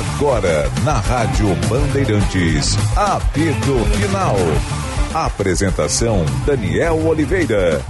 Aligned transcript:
Agora, 0.00 0.70
na 0.82 0.94
Rádio 0.94 1.54
Bandeirantes, 1.68 2.74
apito 2.96 3.84
final. 3.98 4.34
Apresentação: 5.12 6.24
Daniel 6.46 7.06
Oliveira. 7.06 7.84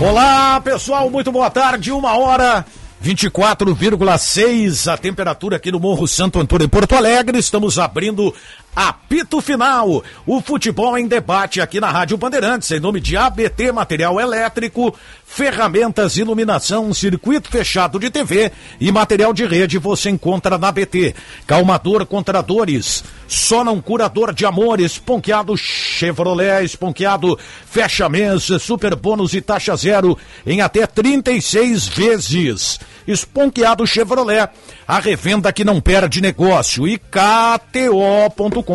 Olá, 0.00 0.60
pessoal, 0.60 1.10
muito 1.10 1.32
boa 1.32 1.50
tarde. 1.50 1.90
Uma 1.90 2.16
hora 2.16 2.64
24,6 3.02 4.92
a 4.92 4.96
temperatura 4.96 5.56
aqui 5.56 5.70
no 5.70 5.80
Morro 5.80 6.06
Santo 6.06 6.40
Antônio 6.40 6.66
em 6.66 6.68
Porto 6.68 6.94
Alegre. 6.94 7.38
Estamos 7.38 7.78
abrindo 7.78 8.32
apito 8.76 9.40
final. 9.40 10.04
O 10.26 10.42
futebol 10.42 10.98
em 10.98 11.08
debate 11.08 11.62
aqui 11.62 11.80
na 11.80 11.90
Rádio 11.90 12.18
Bandeirantes, 12.18 12.70
em 12.70 12.78
nome 12.78 13.00
de 13.00 13.16
ABT 13.16 13.72
Material 13.72 14.20
Elétrico, 14.20 14.94
ferramentas, 15.24 16.18
iluminação, 16.18 16.92
circuito 16.92 17.50
fechado 17.50 17.98
de 17.98 18.10
TV 18.10 18.52
e 18.78 18.92
material 18.92 19.32
de 19.32 19.46
rede 19.46 19.78
você 19.78 20.10
encontra 20.10 20.58
na 20.58 20.68
ABT. 20.68 21.14
Calmador 21.46 22.04
contra 22.04 22.42
dores, 22.42 23.02
só 23.26 23.64
não 23.64 23.80
curador 23.80 24.34
de 24.34 24.44
amor, 24.44 24.78
esponqueado 24.78 25.56
Chevrolet, 25.56 26.64
esponqueado 26.64 27.38
fecha 27.66 28.08
mês, 28.08 28.44
super 28.60 28.94
bônus 28.94 29.32
e 29.34 29.40
taxa 29.40 29.74
zero 29.74 30.18
em 30.46 30.60
até 30.60 30.86
36 30.86 31.88
vezes. 31.88 32.78
Esponqueado 33.06 33.86
Chevrolet, 33.86 34.48
a 34.86 34.98
revenda 34.98 35.52
que 35.52 35.64
não 35.64 35.80
perde 35.80 36.20
negócio 36.20 36.88
e 36.88 36.98
KTO.com, 36.98 38.65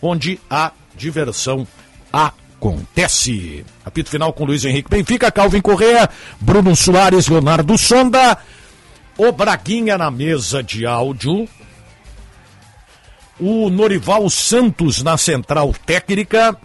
onde 0.00 0.40
a 0.48 0.72
diversão 0.94 1.66
acontece. 2.12 3.64
Apito 3.84 4.10
final 4.10 4.32
com 4.32 4.44
Luiz 4.44 4.64
Henrique 4.64 4.90
Benfica, 4.90 5.30
Calvin 5.30 5.60
Correa, 5.60 6.08
Bruno 6.40 6.76
Soares, 6.76 7.28
Leonardo 7.28 7.76
Sonda, 7.76 8.38
o 9.16 9.32
Braguinha 9.32 9.98
na 9.98 10.10
mesa 10.10 10.62
de 10.62 10.86
áudio, 10.86 11.48
o 13.40 13.68
Norival 13.70 14.28
Santos 14.30 15.02
na 15.02 15.16
central 15.16 15.74
técnica 15.84 16.56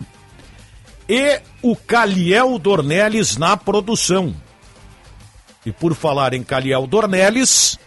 e 1.09 1.41
o 1.61 1.75
Caliel 1.75 2.59
Dornelles 2.59 3.37
na 3.37 3.57
produção. 3.57 4.35
E 5.65 5.71
por 5.71 5.95
falar 5.95 6.33
em 6.33 6.43
Caliel 6.43 6.85
Dornelles, 6.87 7.77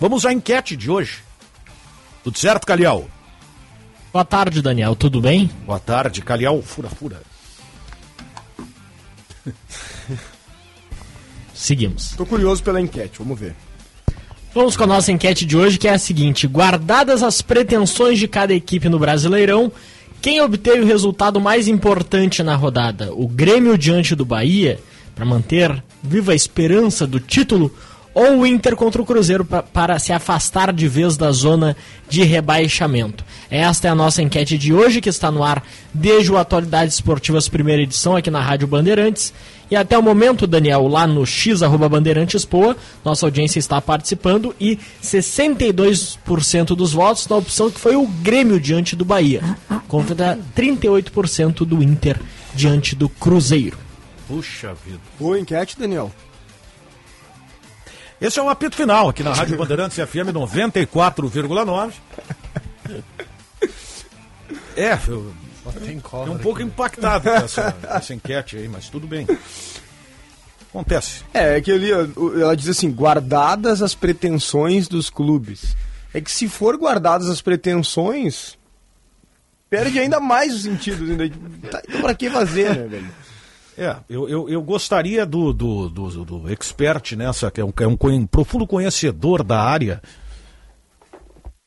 vamos 0.00 0.24
à 0.24 0.32
enquete 0.32 0.76
de 0.76 0.90
hoje. 0.90 1.22
Tudo 2.24 2.38
certo, 2.38 2.66
Caliel? 2.66 3.08
Boa 4.12 4.24
tarde, 4.24 4.62
Daniel. 4.62 4.96
Tudo 4.96 5.20
bem? 5.20 5.50
Boa 5.66 5.78
tarde, 5.78 6.22
Caliel. 6.22 6.62
Fura, 6.62 6.88
fura. 6.88 7.20
Seguimos. 11.52 12.12
Tô 12.16 12.24
curioso 12.24 12.62
pela 12.62 12.80
enquete, 12.80 13.18
vamos 13.18 13.38
ver. 13.38 13.54
Vamos 14.54 14.76
com 14.76 14.84
a 14.84 14.86
nossa 14.86 15.12
enquete 15.12 15.44
de 15.44 15.56
hoje, 15.56 15.78
que 15.78 15.86
é 15.86 15.92
a 15.92 15.98
seguinte: 15.98 16.46
guardadas 16.46 17.22
as 17.22 17.42
pretensões 17.42 18.18
de 18.18 18.26
cada 18.26 18.54
equipe 18.54 18.88
no 18.88 18.98
Brasileirão, 18.98 19.70
quem 20.22 20.40
obteve 20.40 20.80
o 20.80 20.86
resultado 20.86 21.40
mais 21.40 21.68
importante 21.68 22.42
na 22.42 22.56
rodada? 22.56 23.12
O 23.12 23.28
Grêmio 23.28 23.76
diante 23.76 24.14
do 24.14 24.24
Bahia, 24.24 24.80
para 25.14 25.24
manter 25.24 25.82
viva 26.02 26.32
a 26.32 26.34
esperança 26.34 27.06
do 27.06 27.20
título, 27.20 27.74
ou 28.18 28.40
o 28.40 28.46
Inter 28.46 28.74
contra 28.74 29.00
o 29.00 29.06
Cruzeiro 29.06 29.44
pra, 29.44 29.62
para 29.62 29.96
se 30.00 30.12
afastar 30.12 30.72
de 30.72 30.88
vez 30.88 31.16
da 31.16 31.30
zona 31.30 31.76
de 32.08 32.24
rebaixamento? 32.24 33.24
Esta 33.48 33.86
é 33.86 33.90
a 33.92 33.94
nossa 33.94 34.20
enquete 34.20 34.58
de 34.58 34.74
hoje, 34.74 35.00
que 35.00 35.08
está 35.08 35.30
no 35.30 35.44
ar 35.44 35.62
desde 35.94 36.32
o 36.32 36.36
Atualidades 36.36 36.94
Esportivas 36.94 37.48
primeira 37.48 37.82
edição 37.82 38.16
aqui 38.16 38.28
na 38.28 38.40
Rádio 38.40 38.66
Bandeirantes. 38.66 39.32
E 39.70 39.76
até 39.76 39.96
o 39.96 40.02
momento, 40.02 40.48
Daniel, 40.48 40.88
lá 40.88 41.06
no 41.06 41.24
X 41.24 41.62
arroba 41.62 41.88
Bandeirantes 41.88 42.44
Poa, 42.44 42.76
nossa 43.04 43.24
audiência 43.24 43.60
está 43.60 43.80
participando 43.80 44.52
e 44.58 44.80
62% 45.00 46.74
dos 46.74 46.92
votos 46.92 47.28
na 47.28 47.36
opção 47.36 47.70
que 47.70 47.78
foi 47.78 47.94
o 47.94 48.04
Grêmio 48.06 48.58
diante 48.58 48.96
do 48.96 49.04
Bahia, 49.04 49.42
contra 49.86 50.36
38% 50.56 51.64
do 51.64 51.80
Inter 51.84 52.18
diante 52.52 52.96
do 52.96 53.08
Cruzeiro. 53.08 53.78
Puxa 54.26 54.74
vida. 54.84 55.00
Boa 55.20 55.38
enquete, 55.38 55.78
Daniel. 55.78 56.10
Esse 58.20 58.38
é 58.38 58.42
o 58.42 58.48
apito 58.48 58.76
final 58.76 59.08
aqui 59.08 59.22
na 59.22 59.32
Rádio 59.32 59.56
Bandeirantes 59.56 59.96
FM 59.96 60.32
94,9. 60.32 61.92
É, 64.76 64.92
eu 65.08 65.34
Fiquei 65.72 65.96
um 66.28 66.38
pouco 66.38 66.62
impactado 66.62 67.28
essa, 67.28 67.76
essa 67.82 68.14
enquete 68.14 68.56
aí, 68.56 68.68
mas 68.68 68.88
tudo 68.88 69.06
bem. 69.06 69.26
Acontece. 70.70 71.24
É, 71.32 71.56
é 71.56 71.60
que 71.60 71.72
ali 71.72 71.90
ela 71.90 72.56
diz 72.56 72.68
assim, 72.68 72.90
guardadas 72.90 73.82
as 73.82 73.94
pretensões 73.94 74.88
dos 74.88 75.10
clubes. 75.10 75.76
É 76.12 76.20
que 76.20 76.30
se 76.30 76.48
for 76.48 76.76
guardadas 76.76 77.28
as 77.28 77.42
pretensões, 77.42 78.56
perde 79.68 79.98
ainda 79.98 80.20
mais 80.20 80.54
o 80.54 80.58
sentido. 80.58 81.04
Ainda. 81.04 81.28
Tá, 81.70 81.82
então 81.86 82.00
pra 82.00 82.14
que 82.14 82.30
fazer, 82.30 82.74
né, 82.74 82.86
velho? 82.86 83.08
É, 83.78 83.96
eu, 84.10 84.28
eu, 84.28 84.48
eu 84.48 84.60
gostaria 84.60 85.24
do, 85.24 85.52
do, 85.52 85.88
do, 85.88 86.24
do 86.24 86.52
expert 86.52 87.14
nessa, 87.14 87.48
que 87.48 87.60
é 87.60 87.64
um, 87.64 87.72
é 87.78 87.86
um 87.86 88.26
profundo 88.26 88.66
conhecedor 88.66 89.44
da 89.44 89.60
área, 89.60 90.02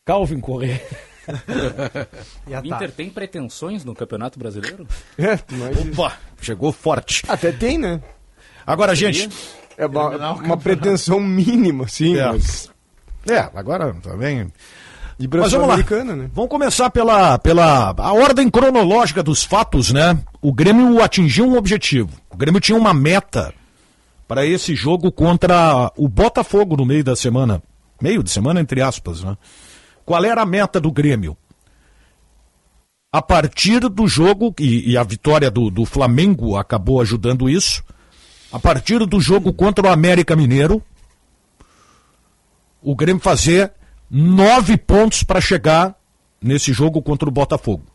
Calvin 0.05 0.41
Correa. 0.41 0.81
o 2.45 2.67
Inter 2.67 2.91
tem 2.91 3.09
pretensões 3.09 3.85
no 3.85 3.95
Campeonato 3.95 4.37
Brasileiro? 4.37 4.85
É, 5.17 5.39
mas... 5.51 5.97
Opa, 5.97 6.17
chegou 6.41 6.73
forte. 6.73 7.23
Até 7.29 7.53
tem, 7.53 7.77
né? 7.77 8.01
Agora, 8.67 8.93
gente. 8.93 9.29
É 9.77 9.85
uma, 9.85 10.33
uma 10.33 10.57
pretensão 10.57 11.17
mínima, 11.17 11.87
sim, 11.87 12.17
é. 12.17 12.25
mas. 12.25 12.69
É, 13.25 13.39
agora 13.55 13.93
também. 14.03 14.51
De 15.17 15.27
Mas 15.27 15.51
vamos 15.51 15.67
lá. 15.67 15.77
Né? 15.77 16.29
Vamos 16.33 16.49
começar 16.49 16.89
pela, 16.89 17.37
pela 17.37 17.93
a 17.97 18.13
ordem 18.13 18.49
cronológica 18.49 19.21
dos 19.21 19.43
fatos, 19.43 19.91
né? 19.91 20.17
O 20.41 20.53
Grêmio 20.53 21.01
atingiu 21.01 21.45
um 21.45 21.57
objetivo. 21.57 22.09
O 22.29 22.37
Grêmio 22.37 22.59
tinha 22.59 22.77
uma 22.77 22.93
meta 22.93 23.53
para 24.27 24.45
esse 24.45 24.73
jogo 24.75 25.11
contra 25.11 25.91
o 25.97 26.07
Botafogo 26.07 26.77
no 26.77 26.85
meio 26.85 27.03
da 27.03 27.15
semana. 27.15 27.61
Meio 28.01 28.23
de 28.23 28.31
semana, 28.31 28.59
entre 28.59 28.81
aspas, 28.81 29.23
né? 29.23 29.37
Qual 30.05 30.23
era 30.23 30.41
a 30.41 30.45
meta 30.45 30.79
do 30.79 30.91
Grêmio? 30.91 31.37
A 33.13 33.21
partir 33.21 33.81
do 33.81 34.07
jogo, 34.07 34.55
e, 34.57 34.91
e 34.91 34.97
a 34.97 35.03
vitória 35.03 35.51
do, 35.51 35.69
do 35.69 35.85
Flamengo 35.85 36.55
acabou 36.55 37.01
ajudando 37.01 37.49
isso, 37.49 37.83
a 38.51 38.59
partir 38.59 39.05
do 39.05 39.19
jogo 39.19 39.53
contra 39.53 39.87
o 39.87 39.91
América 39.91 40.35
Mineiro, 40.35 40.81
o 42.81 42.95
Grêmio 42.95 43.21
fazer 43.21 43.73
nove 44.11 44.75
pontos 44.75 45.23
para 45.23 45.39
chegar 45.39 45.95
nesse 46.41 46.73
jogo 46.73 47.01
contra 47.01 47.29
o 47.29 47.31
Botafogo. 47.31 47.85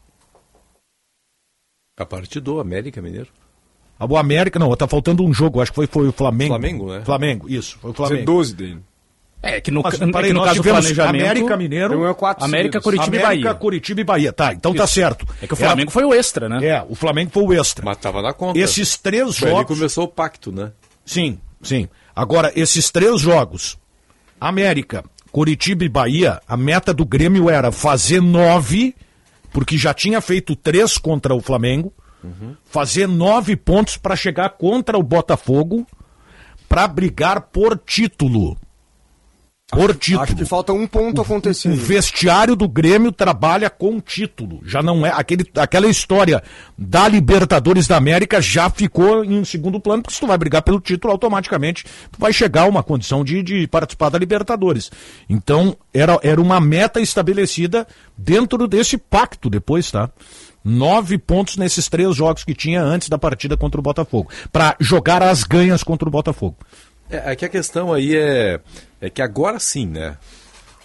A 1.99 2.07
partir 2.07 2.41
do 2.41 2.59
América 2.59 3.03
Mineiro? 3.03 3.29
O 3.99 4.17
América, 4.17 4.59
não, 4.59 4.75
tá 4.77 4.87
faltando 4.87 5.25
um 5.25 5.33
jogo, 5.33 5.61
acho 5.61 5.71
que 5.71 5.77
foi, 5.77 5.87
foi 5.87 6.09
o 6.09 6.13
Flamengo. 6.13 6.51
Flamengo, 6.51 6.93
né? 6.93 7.03
Flamengo, 7.05 7.49
isso, 7.49 7.79
foi 7.79 7.91
o 7.91 7.95
Flamengo. 7.95 8.25
12 8.25 8.55
dele. 8.55 8.81
É, 9.43 9.61
que 9.61 9.71
no, 9.71 9.83
Mas, 9.83 10.01
é 10.01 10.11
parei, 10.11 10.31
que 10.31 10.35
no 10.35 10.43
caso 10.43 10.57
do 10.57 10.63
planejamento... 10.63 11.25
América 11.25 11.57
Mineiro, 11.57 12.15
quatro 12.15 12.45
América, 12.45 12.81
seguidos. 12.81 12.85
Curitiba 12.85 13.17
e 13.17 13.21
América, 13.21 13.49
Bahia. 13.49 13.61
Curitiba 13.61 14.01
e 14.01 14.05
Bahia. 14.05 14.33
Tá, 14.33 14.53
então 14.53 14.75
tá 14.75 14.87
certo. 14.87 15.27
É 15.41 15.47
que 15.47 15.53
o 15.53 15.57
Flamengo 15.57 15.91
foi 15.91 16.05
o 16.05 16.13
extra, 16.13 16.49
né? 16.49 16.67
É, 16.67 16.85
o 16.89 16.95
Flamengo 16.95 17.31
foi 17.31 17.43
o 17.45 17.53
extra. 17.53 17.85
Mas 17.85 17.99
tava 17.99 18.23
na 18.23 18.33
conta. 18.33 18.59
Esses 18.59 18.97
três 18.97 19.39
Foi 19.39 19.51
jogos. 19.51 19.67
que 19.67 19.75
começou 19.75 20.05
o 20.05 20.09
pacto, 20.09 20.51
né? 20.51 20.73
Sim, 21.05 21.39
sim. 21.63 21.89
Agora, 22.15 22.51
esses 22.57 22.91
três 22.91 23.21
jogos, 23.21 23.79
América, 24.41 25.05
Curitiba 25.37 25.85
e 25.85 25.89
Bahia, 25.91 26.41
a 26.49 26.57
meta 26.57 26.95
do 26.95 27.05
Grêmio 27.05 27.51
era 27.51 27.71
fazer 27.71 28.23
nove, 28.23 28.97
porque 29.53 29.77
já 29.77 29.93
tinha 29.93 30.19
feito 30.23 30.57
três 30.57 30.97
contra 30.97 31.35
o 31.35 31.43
Flamengo, 31.43 31.93
fazer 32.65 33.07
nove 33.07 33.55
pontos 33.55 33.99
para 33.99 34.17
chegar 34.17 34.49
contra 34.57 34.97
o 34.97 35.03
Botafogo, 35.03 35.87
para 36.67 36.89
brigar 36.89 37.43
por 37.53 37.77
título. 37.77 38.57
Por 39.69 39.97
título. 39.97 40.23
Acho 40.23 40.37
que 40.37 40.45
falta 40.45 40.73
um 40.73 40.87
ponto 40.87 41.21
acontecer. 41.21 41.69
O 41.69 41.75
vestiário 41.75 42.55
do 42.55 42.69
Grêmio 42.69 43.11
trabalha 43.11 43.69
com 43.69 44.01
título. 44.01 44.61
Já 44.65 44.81
não 44.81 45.05
é 45.05 45.11
aquele, 45.11 45.45
aquela 45.57 45.89
história 45.89 46.41
da 46.79 47.09
Libertadores 47.09 47.89
da 47.89 47.97
América 47.97 48.41
já 48.41 48.71
ficou 48.71 49.25
em 49.25 49.45
segundo 49.45 49.81
plano, 49.81 50.05
porque 50.05 50.15
se 50.15 50.21
tu 50.21 50.27
vai 50.29 50.39
brigar 50.39 50.63
pelo 50.63 50.81
título, 50.81 51.13
automaticamente 51.13 51.85
tu 51.85 52.19
vai 52.19 52.33
chegar 52.33 52.63
a 52.63 52.69
uma 52.69 52.83
condição 52.83 53.25
de, 53.25 53.43
de 53.43 53.67
participar 53.67 54.09
da 54.09 54.19
Libertadores. 54.19 54.89
Então, 55.29 55.77
era, 55.93 56.17
era 56.23 56.41
uma 56.41 56.61
meta 56.61 57.01
estabelecida 57.01 57.89
dentro 58.17 58.69
desse 58.69 58.97
pacto 58.97 59.51
depois, 59.51 59.91
tá? 59.91 60.09
Nove 60.65 61.19
pontos 61.19 61.57
nesses 61.57 61.89
três 61.89 62.15
jogos 62.15 62.45
que 62.45 62.55
tinha 62.55 62.83
antes 62.83 63.09
da 63.09 63.19
partida 63.19 63.57
contra 63.57 63.81
o 63.81 63.83
Botafogo. 63.83 64.31
Para 64.53 64.77
jogar 64.79 65.25
as 65.25 65.43
ganhas 65.43 65.83
contra 65.83 66.09
o 66.09 66.13
Botafogo. 66.13 66.57
É, 67.11 67.33
é 67.33 67.37
que 67.37 67.45
a 67.45 67.49
questão 67.49 67.93
aí 67.93 68.17
é, 68.17 68.61
é 69.01 69.11
que 69.11 69.21
agora 69.23 69.59
sim, 69.59 69.87
né? 69.87 70.17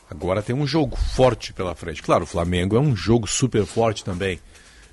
Agora 0.10 0.42
tem 0.42 0.56
um 0.56 0.68
jogo 0.68 0.98
forte 0.98 1.54
pela 1.54 1.74
frente. 1.74 2.02
Claro, 2.04 2.24
o 2.24 2.28
Flamengo 2.28 2.76
é 2.76 2.80
um 2.80 2.96
jogo 2.96 3.28
super 3.28 3.66
forte 3.66 4.04
também. 4.04 4.40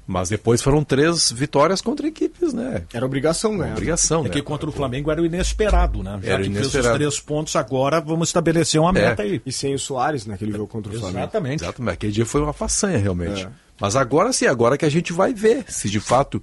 Mas 0.07 0.31
depois 0.31 0.63
foram 0.63 0.83
três 0.83 1.31
vitórias 1.31 1.83
contra 1.83 2.07
equipes, 2.07 2.55
né? 2.55 2.85
Era 2.95 3.05
obrigação 3.05 3.59
ganhar. 3.59 3.73
obrigação, 3.73 4.21
É 4.21 4.25
né? 4.25 4.31
que 4.31 4.41
contra 4.41 4.67
o 4.67 4.73
Flamengo 4.73 5.11
era 5.11 5.21
o 5.21 5.27
inesperado, 5.27 6.03
né? 6.03 6.19
Já 6.23 6.33
Era 6.33 6.43
que 6.45 6.49
fez 6.51 6.67
os 6.67 6.73
inesperado. 6.73 6.99
três 6.99 7.21
pontos, 7.21 7.57
agora 7.57 8.01
vamos 8.01 8.31
estabelecer 8.31 8.81
uma 8.81 8.91
meta 8.93 9.23
aí. 9.23 9.43
E 9.45 9.53
sem 9.53 9.75
o 9.75 9.79
Soares 9.79 10.25
naquele 10.25 10.53
jogo 10.53 10.67
contra 10.67 10.91
o 10.91 10.99
Flamengo. 10.99 11.19
Exatamente. 11.19 11.63
Exato, 11.63 11.83
mas 11.83 11.93
aquele 11.95 12.13
dia 12.13 12.25
foi 12.25 12.41
uma 12.41 12.55
façanha, 12.55 12.97
realmente. 12.97 13.45
É. 13.45 13.49
Mas 13.79 13.97
agora 13.97 14.33
sim, 14.33 14.47
agora 14.47 14.79
que 14.79 14.87
a 14.87 14.89
gente 14.91 15.13
vai 15.13 15.35
ver 15.35 15.65
se 15.69 15.91
de 15.91 16.01
fato. 16.01 16.43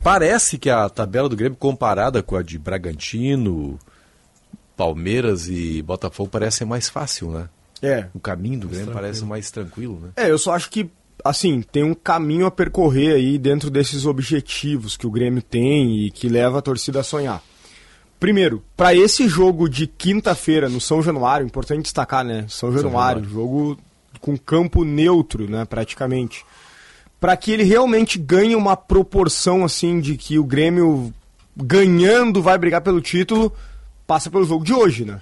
Parece 0.00 0.56
que 0.58 0.70
a 0.70 0.88
tabela 0.88 1.28
do 1.28 1.34
Grêmio, 1.34 1.56
comparada 1.58 2.22
com 2.22 2.36
a 2.36 2.42
de 2.44 2.56
Bragantino, 2.58 3.76
Palmeiras 4.78 5.48
e 5.48 5.82
Botafogo, 5.82 6.30
parece 6.30 6.58
ser 6.58 6.64
mais 6.64 6.88
fácil, 6.88 7.32
né? 7.32 7.48
É. 7.82 8.06
O 8.14 8.20
caminho 8.20 8.60
do 8.60 8.68
Grêmio 8.68 8.92
parece 8.92 9.24
mais 9.24 9.50
tranquilo, 9.50 9.98
né? 10.00 10.10
É, 10.16 10.30
eu 10.30 10.38
só 10.38 10.54
acho 10.54 10.70
que, 10.70 10.88
assim, 11.24 11.62
tem 11.62 11.82
um 11.82 11.94
caminho 11.94 12.46
a 12.46 12.50
percorrer 12.50 13.16
aí 13.16 13.38
dentro 13.38 13.70
desses 13.70 14.06
objetivos 14.06 14.96
que 14.96 15.06
o 15.06 15.10
Grêmio 15.10 15.42
tem 15.42 16.06
e 16.06 16.10
que 16.12 16.28
leva 16.28 16.60
a 16.60 16.62
torcida 16.62 17.00
a 17.00 17.02
sonhar. 17.02 17.42
Primeiro, 18.20 18.62
para 18.76 18.94
esse 18.94 19.28
jogo 19.28 19.68
de 19.68 19.88
quinta-feira 19.88 20.68
no 20.68 20.80
São 20.80 21.02
Januário, 21.02 21.44
importante 21.46 21.82
destacar, 21.82 22.24
né? 22.24 22.46
São 22.48 22.72
Januário, 22.72 23.24
jogo 23.24 23.76
com 24.20 24.38
campo 24.38 24.84
neutro, 24.84 25.50
né, 25.50 25.64
praticamente. 25.64 26.44
Para 27.20 27.36
que 27.36 27.50
ele 27.50 27.64
realmente 27.64 28.16
ganhe 28.16 28.54
uma 28.54 28.76
proporção 28.76 29.64
assim 29.64 30.00
de 30.00 30.16
que 30.16 30.38
o 30.38 30.44
Grêmio 30.44 31.12
ganhando 31.56 32.40
vai 32.40 32.56
brigar 32.56 32.80
pelo 32.80 33.00
título, 33.00 33.52
passa 34.08 34.30
pelo 34.30 34.44
jogo 34.44 34.64
de 34.64 34.72
hoje, 34.72 35.04
né? 35.04 35.20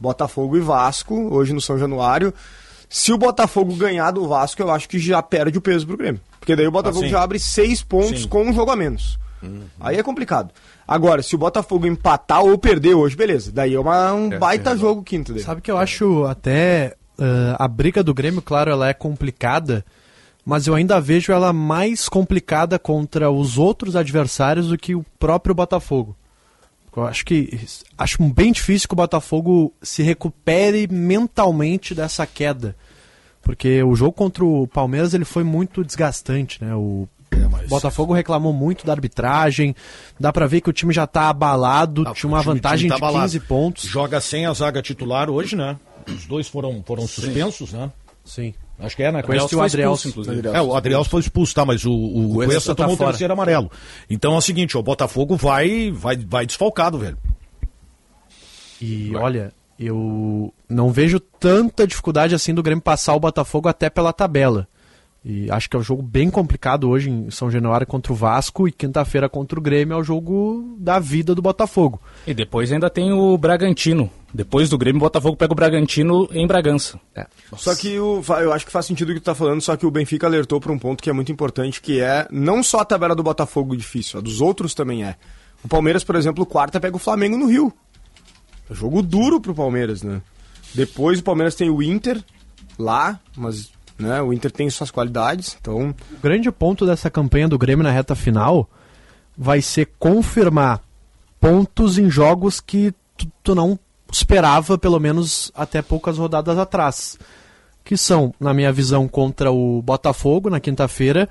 Botafogo 0.00 0.56
e 0.56 0.60
Vasco, 0.60 1.14
hoje 1.32 1.52
no 1.54 1.60
São 1.60 1.78
Januário. 1.78 2.34
Se 2.88 3.12
o 3.12 3.18
Botafogo 3.18 3.74
ganhar 3.74 4.10
do 4.10 4.26
Vasco, 4.28 4.60
eu 4.60 4.70
acho 4.70 4.88
que 4.88 4.98
já 4.98 5.22
perde 5.22 5.56
o 5.56 5.60
peso 5.60 5.86
pro 5.86 5.96
Grêmio. 5.96 6.20
Porque 6.38 6.54
daí 6.54 6.66
o 6.66 6.70
Botafogo 6.70 7.04
sim. 7.04 7.10
já 7.10 7.22
abre 7.22 7.38
seis 7.38 7.82
pontos 7.82 8.22
Sim. 8.22 8.28
com 8.28 8.42
um 8.44 8.52
jogo 8.52 8.70
a 8.70 8.76
menos. 8.76 9.18
Aí 9.80 9.96
é 9.96 10.02
complicado. 10.02 10.50
Agora, 10.86 11.22
se 11.22 11.34
o 11.34 11.38
Botafogo 11.38 11.86
empatar 11.86 12.42
ou 12.42 12.58
perder 12.58 12.94
hoje, 12.94 13.16
beleza. 13.16 13.50
Daí 13.52 13.74
é 13.74 13.80
uma- 13.80 14.12
um 14.12 14.32
É, 14.32 14.38
baita 14.38 14.70
tem 14.70 14.78
jogo 14.80 15.02
quinto 15.02 15.32
dele. 15.32 15.44
Sabe 15.44 15.60
que 15.60 15.70
eu 15.70 15.78
acho 15.78 16.24
até 16.24 16.94
ah, 17.18 17.56
a 17.64 17.68
briga 17.68 18.02
do 18.02 18.12
Grêmio, 18.14 18.42
claro, 18.42 18.70
ela 18.70 18.88
é 18.88 18.94
complicada, 18.94 19.84
mas 20.44 20.66
eu 20.66 20.74
ainda 20.74 21.00
vejo 21.00 21.32
ela 21.32 21.52
mais 21.52 22.08
complicada 22.08 22.78
contra 22.78 23.30
os 23.30 23.56
outros 23.58 23.96
adversários 23.96 24.68
do 24.68 24.76
que 24.78 24.94
o 24.94 25.04
próprio 25.18 25.54
Botafogo. 25.54 26.14
Eu 26.96 27.04
acho 27.04 27.24
que 27.26 27.60
acho 27.98 28.22
bem 28.30 28.52
difícil 28.52 28.88
que 28.88 28.94
o 28.94 28.96
Botafogo 28.96 29.72
se 29.82 30.02
recupere 30.02 30.88
mentalmente 30.90 31.94
dessa 31.94 32.26
queda. 32.26 32.74
Porque 33.42 33.82
o 33.82 33.94
jogo 33.94 34.12
contra 34.12 34.44
o 34.44 34.66
Palmeiras 34.66 35.14
ele 35.14 35.24
foi 35.24 35.44
muito 35.44 35.84
desgastante, 35.84 36.62
né? 36.64 36.74
O 36.74 37.06
Botafogo 37.68 38.12
reclamou 38.14 38.52
muito 38.52 38.86
da 38.86 38.92
arbitragem. 38.92 39.74
Dá 40.18 40.32
pra 40.32 40.46
ver 40.46 40.60
que 40.62 40.70
o 40.70 40.72
time 40.72 40.92
já 40.92 41.06
tá 41.06 41.28
abalado, 41.28 42.02
Ah, 42.06 42.12
tinha 42.14 42.28
uma 42.28 42.40
time- 42.40 42.54
vantagem 42.54 42.78
time 42.78 42.88
tá 42.88 42.96
de 42.96 43.02
abalado. 43.02 43.24
15 43.24 43.40
pontos. 43.40 43.84
Joga 43.84 44.20
sem 44.20 44.46
a 44.46 44.52
zaga 44.54 44.80
titular 44.82 45.28
hoje, 45.28 45.54
né? 45.54 45.76
Os 46.08 46.24
dois 46.26 46.48
foram, 46.48 46.82
foram 46.86 47.06
suspensos, 47.06 47.72
né? 47.72 47.90
Sim. 48.24 48.54
Acho 48.78 48.94
que 48.94 49.02
é, 49.02 49.10
né? 49.10 49.22
Cuesta 49.22 49.54
e 49.54 49.58
o 49.58 49.62
Adriel. 49.62 49.96
É, 50.54 50.60
o 50.60 50.74
Adriel 50.74 51.04
foi 51.04 51.20
expulso, 51.20 51.54
tá? 51.54 51.64
Mas 51.64 51.84
o, 51.84 51.92
o 51.92 52.34
Cuesta 52.34 52.52
Cuesta 52.52 52.74
tá 52.74 52.82
tomou 52.82 52.94
o 52.94 52.96
fora. 52.98 53.10
terceiro 53.10 53.32
amarelo. 53.32 53.70
Então 54.08 54.34
é 54.34 54.36
o 54.36 54.40
seguinte, 54.40 54.76
ó, 54.76 54.80
o 54.80 54.82
Botafogo 54.82 55.34
vai, 55.36 55.90
vai, 55.90 56.16
vai 56.16 56.44
desfalcado, 56.46 56.98
velho. 56.98 57.16
E 58.80 59.14
olha, 59.16 59.52
eu 59.78 60.52
não 60.68 60.90
vejo 60.90 61.18
tanta 61.18 61.86
dificuldade 61.86 62.34
assim 62.34 62.52
do 62.52 62.62
Grêmio 62.62 62.82
passar 62.82 63.14
o 63.14 63.20
Botafogo 63.20 63.68
até 63.68 63.88
pela 63.88 64.12
tabela. 64.12 64.68
E 65.28 65.50
acho 65.50 65.68
que 65.68 65.74
é 65.74 65.80
um 65.80 65.82
jogo 65.82 66.04
bem 66.04 66.30
complicado 66.30 66.88
hoje 66.88 67.10
em 67.10 67.32
São 67.32 67.50
Januário 67.50 67.84
contra 67.84 68.12
o 68.12 68.16
Vasco 68.16 68.68
e 68.68 68.70
quinta-feira 68.70 69.28
contra 69.28 69.58
o 69.58 69.62
Grêmio 69.62 69.96
é 69.96 69.98
o 69.98 70.04
jogo 70.04 70.76
da 70.78 71.00
vida 71.00 71.34
do 71.34 71.42
Botafogo. 71.42 72.00
E 72.24 72.32
depois 72.32 72.70
ainda 72.70 72.88
tem 72.88 73.12
o 73.12 73.36
Bragantino. 73.36 74.08
Depois 74.32 74.68
do 74.68 74.78
Grêmio, 74.78 74.98
o 74.98 75.00
Botafogo 75.00 75.36
pega 75.36 75.52
o 75.52 75.56
Bragantino 75.56 76.28
em 76.30 76.46
Bragança. 76.46 77.00
Só 77.56 77.74
que 77.74 77.98
o, 77.98 78.22
eu 78.40 78.52
acho 78.52 78.66
que 78.66 78.70
faz 78.70 78.86
sentido 78.86 79.10
o 79.10 79.14
que 79.14 79.20
tu 79.20 79.24
tá 79.24 79.34
falando, 79.34 79.60
só 79.60 79.76
que 79.76 79.84
o 79.84 79.90
Benfica 79.90 80.28
alertou 80.28 80.60
para 80.60 80.70
um 80.70 80.78
ponto 80.78 81.02
que 81.02 81.10
é 81.10 81.12
muito 81.12 81.32
importante, 81.32 81.80
que 81.80 81.98
é 81.98 82.28
não 82.30 82.62
só 82.62 82.78
a 82.78 82.84
tabela 82.84 83.16
do 83.16 83.24
Botafogo 83.24 83.76
difícil, 83.76 84.20
a 84.20 84.22
dos 84.22 84.40
outros 84.40 84.74
também 84.74 85.02
é. 85.02 85.16
O 85.64 85.66
Palmeiras, 85.66 86.04
por 86.04 86.14
exemplo, 86.14 86.46
quarta 86.46 86.78
pega 86.78 86.94
o 86.94 87.00
Flamengo 87.00 87.36
no 87.36 87.46
Rio. 87.46 87.72
É 88.70 88.74
jogo 88.74 89.02
duro 89.02 89.40
pro 89.40 89.56
Palmeiras, 89.56 90.04
né? 90.04 90.22
Depois 90.72 91.18
o 91.18 91.24
Palmeiras 91.24 91.56
tem 91.56 91.68
o 91.68 91.82
Inter 91.82 92.22
lá, 92.78 93.18
mas 93.36 93.72
né, 93.98 94.20
o 94.20 94.32
Inter 94.32 94.50
tem 94.50 94.68
suas 94.68 94.90
qualidades, 94.90 95.56
então 95.60 95.94
O 96.12 96.20
grande 96.22 96.50
ponto 96.50 96.84
dessa 96.84 97.10
campanha 97.10 97.48
do 97.48 97.58
Grêmio 97.58 97.82
na 97.82 97.90
reta 97.90 98.14
final 98.14 98.68
vai 99.36 99.60
ser 99.60 99.90
confirmar 99.98 100.82
pontos 101.40 101.98
em 101.98 102.10
jogos 102.10 102.60
que 102.60 102.92
tu, 103.16 103.26
tu 103.42 103.54
não 103.54 103.78
esperava, 104.10 104.78
pelo 104.78 104.98
menos 104.98 105.50
até 105.54 105.82
poucas 105.82 106.18
rodadas 106.18 106.58
atrás. 106.58 107.18
Que 107.84 107.96
são, 107.96 108.34
na 108.40 108.52
minha 108.52 108.72
visão, 108.72 109.06
contra 109.06 109.50
o 109.52 109.80
Botafogo 109.82 110.50
na 110.50 110.58
quinta-feira, 110.58 111.28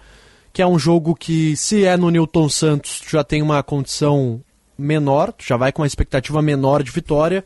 que 0.53 0.61
é 0.61 0.67
um 0.67 0.79
jogo 0.79 1.13
que, 1.13 1.55
se 1.57 1.83
é 1.83 1.97
no 1.97 2.09
Newton 2.09 2.47
Santos, 2.47 3.01
tu 3.01 3.09
já 3.09 3.23
tem 3.23 3.41
uma 3.41 3.61
condição 3.61 4.41
menor, 4.77 5.33
tu 5.33 5.43
já 5.45 5.57
vai 5.57 5.71
com 5.71 5.81
uma 5.81 5.87
expectativa 5.87 6.41
menor 6.41 6.81
de 6.81 6.91
vitória. 6.91 7.43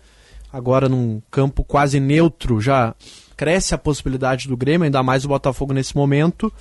Agora, 0.51 0.87
num 0.87 1.21
campo 1.31 1.63
quase 1.63 1.99
neutro, 1.99 2.61
já 2.61 2.93
cresce 3.39 3.73
a 3.73 3.77
possibilidade 3.77 4.49
do 4.49 4.57
Grêmio, 4.57 4.83
ainda 4.83 5.01
mais 5.01 5.23
o 5.23 5.29
Botafogo 5.29 5.71
nesse 5.73 5.95
momento. 5.95 6.51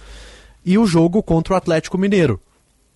E 0.64 0.78
o 0.78 0.86
jogo 0.86 1.20
contra 1.24 1.54
o 1.54 1.56
Atlético 1.56 1.98
Mineiro, 1.98 2.40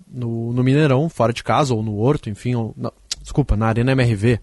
no, 0.08 0.52
no 0.52 0.62
Mineirão, 0.62 1.08
fora 1.08 1.32
de 1.32 1.43
casa, 1.43 1.75
ou 1.75 1.82
no 1.82 1.99
Horto, 1.99 2.31
enfim. 2.31 2.55
ou- 2.55 2.73
não, 2.76 2.93
desculpa, 3.20 3.56
na 3.56 3.67
Arena 3.67 3.90
MRV. 3.90 4.38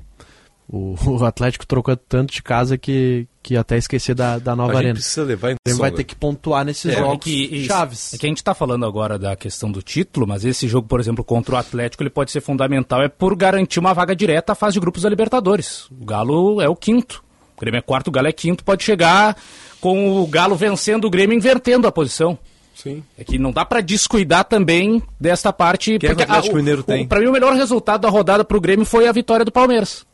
O, 0.68 0.96
o 1.08 1.26
Atlético 1.26 1.66
trocou 1.66 1.96
tanto 1.96 2.34
de 2.34 2.44
casa 2.44 2.78
que, 2.78 3.28
que 3.42 3.56
até 3.56 3.78
esqueci 3.78 4.14
da, 4.14 4.38
da 4.40 4.56
nova 4.58 4.72
a 4.72 4.76
gente 4.76 4.80
arena. 4.84 4.94
precisa 4.96 5.24
levar 5.24 5.52
em 5.52 5.54
O 5.54 5.58
Grêmio 5.66 5.80
vai 5.82 5.92
ter 5.92 6.04
que 6.04 6.16
pontuar 6.16 6.66
nesses 6.66 6.92
É, 6.94 6.98
jogos 7.00 7.16
é 7.16 7.18
que, 7.20 7.66
chaves. 7.66 8.14
É 8.14 8.18
que 8.18 8.26
a 8.26 8.30
gente 8.30 8.38
está 8.38 8.54
falando 8.54 8.86
agora 8.86 9.18
da 9.18 9.36
questão 9.38 9.72
do 9.72 9.82
título, 9.82 10.28
mas 10.28 10.44
esse 10.44 10.68
jogo, 10.68 10.88
por 10.88 11.00
exemplo, 11.00 11.24
contra 11.24 11.56
o 11.56 11.58
Atlético, 11.58 12.04
ele 12.04 12.10
pode 12.10 12.30
ser 12.32 12.42
fundamental, 12.42 13.02
é 13.02 13.08
por 13.08 13.36
garantir 13.38 13.80
uma 13.80 13.94
vaga 13.94 14.14
direta 14.16 14.52
à 14.52 14.56
fase 14.56 14.74
de 14.74 14.80
grupos 14.82 15.04
da 15.04 15.10
Libertadores. 15.10 15.88
O 15.92 16.04
Galo 16.06 16.62
é 16.62 16.68
o 16.70 16.76
quinto. 16.76 17.24
O 17.60 17.62
Grêmio 17.62 17.78
é 17.80 17.82
quarto, 17.82 18.08
o 18.08 18.12
Galo 18.12 18.28
é 18.28 18.32
quinto, 18.32 18.64
pode 18.64 18.84
chegar 18.84 19.36
com 19.82 20.22
o 20.22 20.26
Galo 20.26 20.56
vencendo 20.56 21.06
o 21.06 21.10
Grêmio 21.10 21.36
invertendo 21.36 21.86
a 21.88 21.92
posição. 21.92 22.38
sim. 22.74 23.04
É 23.18 23.24
que 23.26 23.38
não 23.38 23.52
dá 23.52 23.66
pra 23.66 23.82
descuidar 23.82 24.46
também 24.46 25.04
desta 25.20 25.52
parte. 25.52 26.00
Quem 26.00 26.10
é 26.10 26.16
que 26.16 26.22
o 26.22 26.24
Atlético 26.24 26.56
Mineiro 26.56 26.82
tem? 26.84 27.06
Para 27.06 27.20
mim, 27.20 27.28
o 27.28 27.32
melhor 27.34 27.54
resultado 27.54 28.00
da 28.02 28.10
rodada 28.10 28.46
pro 28.46 28.62
Grêmio 28.62 28.86
foi 28.86 29.08
a 29.08 29.12
vitória 29.12 29.44
do 29.44 29.52
Palmeiras. 29.52 30.08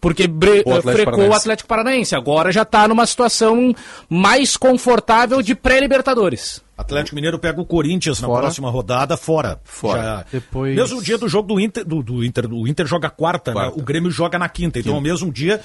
Porque 0.00 0.26
bre- 0.26 0.62
O 0.66 0.74
Atlético 0.74 0.82
frecou 0.92 1.04
Paranaense. 1.12 1.30
o 1.32 1.34
Atlético 1.34 1.68
Paranaense. 1.68 2.14
Agora 2.14 2.52
já 2.52 2.62
tá 2.62 2.86
numa 2.86 3.06
situação 3.06 3.74
mais 4.06 4.54
confortável 4.54 5.40
de 5.40 5.54
pré-Libertadores. 5.54 6.62
Atlético 6.76 7.14
Mineiro 7.14 7.38
pega 7.38 7.58
o 7.58 7.64
Corinthians 7.64 8.20
na 8.20 8.28
Fora. 8.28 8.42
próxima 8.42 8.68
rodada, 8.68 9.16
fora. 9.16 9.58
Fora. 9.64 10.02
Já- 10.02 10.24
Depois- 10.32 10.76
Mesmo 10.76 11.02
dia 11.02 11.16
do 11.16 11.26
jogo 11.26 11.48
do 11.54 11.58
Inter, 11.60 11.86
do, 11.86 12.02
do 12.02 12.22
Inter, 12.22 12.52
o 12.52 12.68
Inter 12.68 12.84
joga 12.86 13.08
quarta, 13.08 13.52
né? 13.54 13.60
Quarta. 13.60 13.80
o 13.80 13.82
Grêmio 13.82 14.10
joga 14.10 14.38
na 14.38 14.46
quinta. 14.48 14.78
Então, 14.78 14.94
ao 14.94 15.00
mesmo 15.00 15.32
dia, 15.32 15.58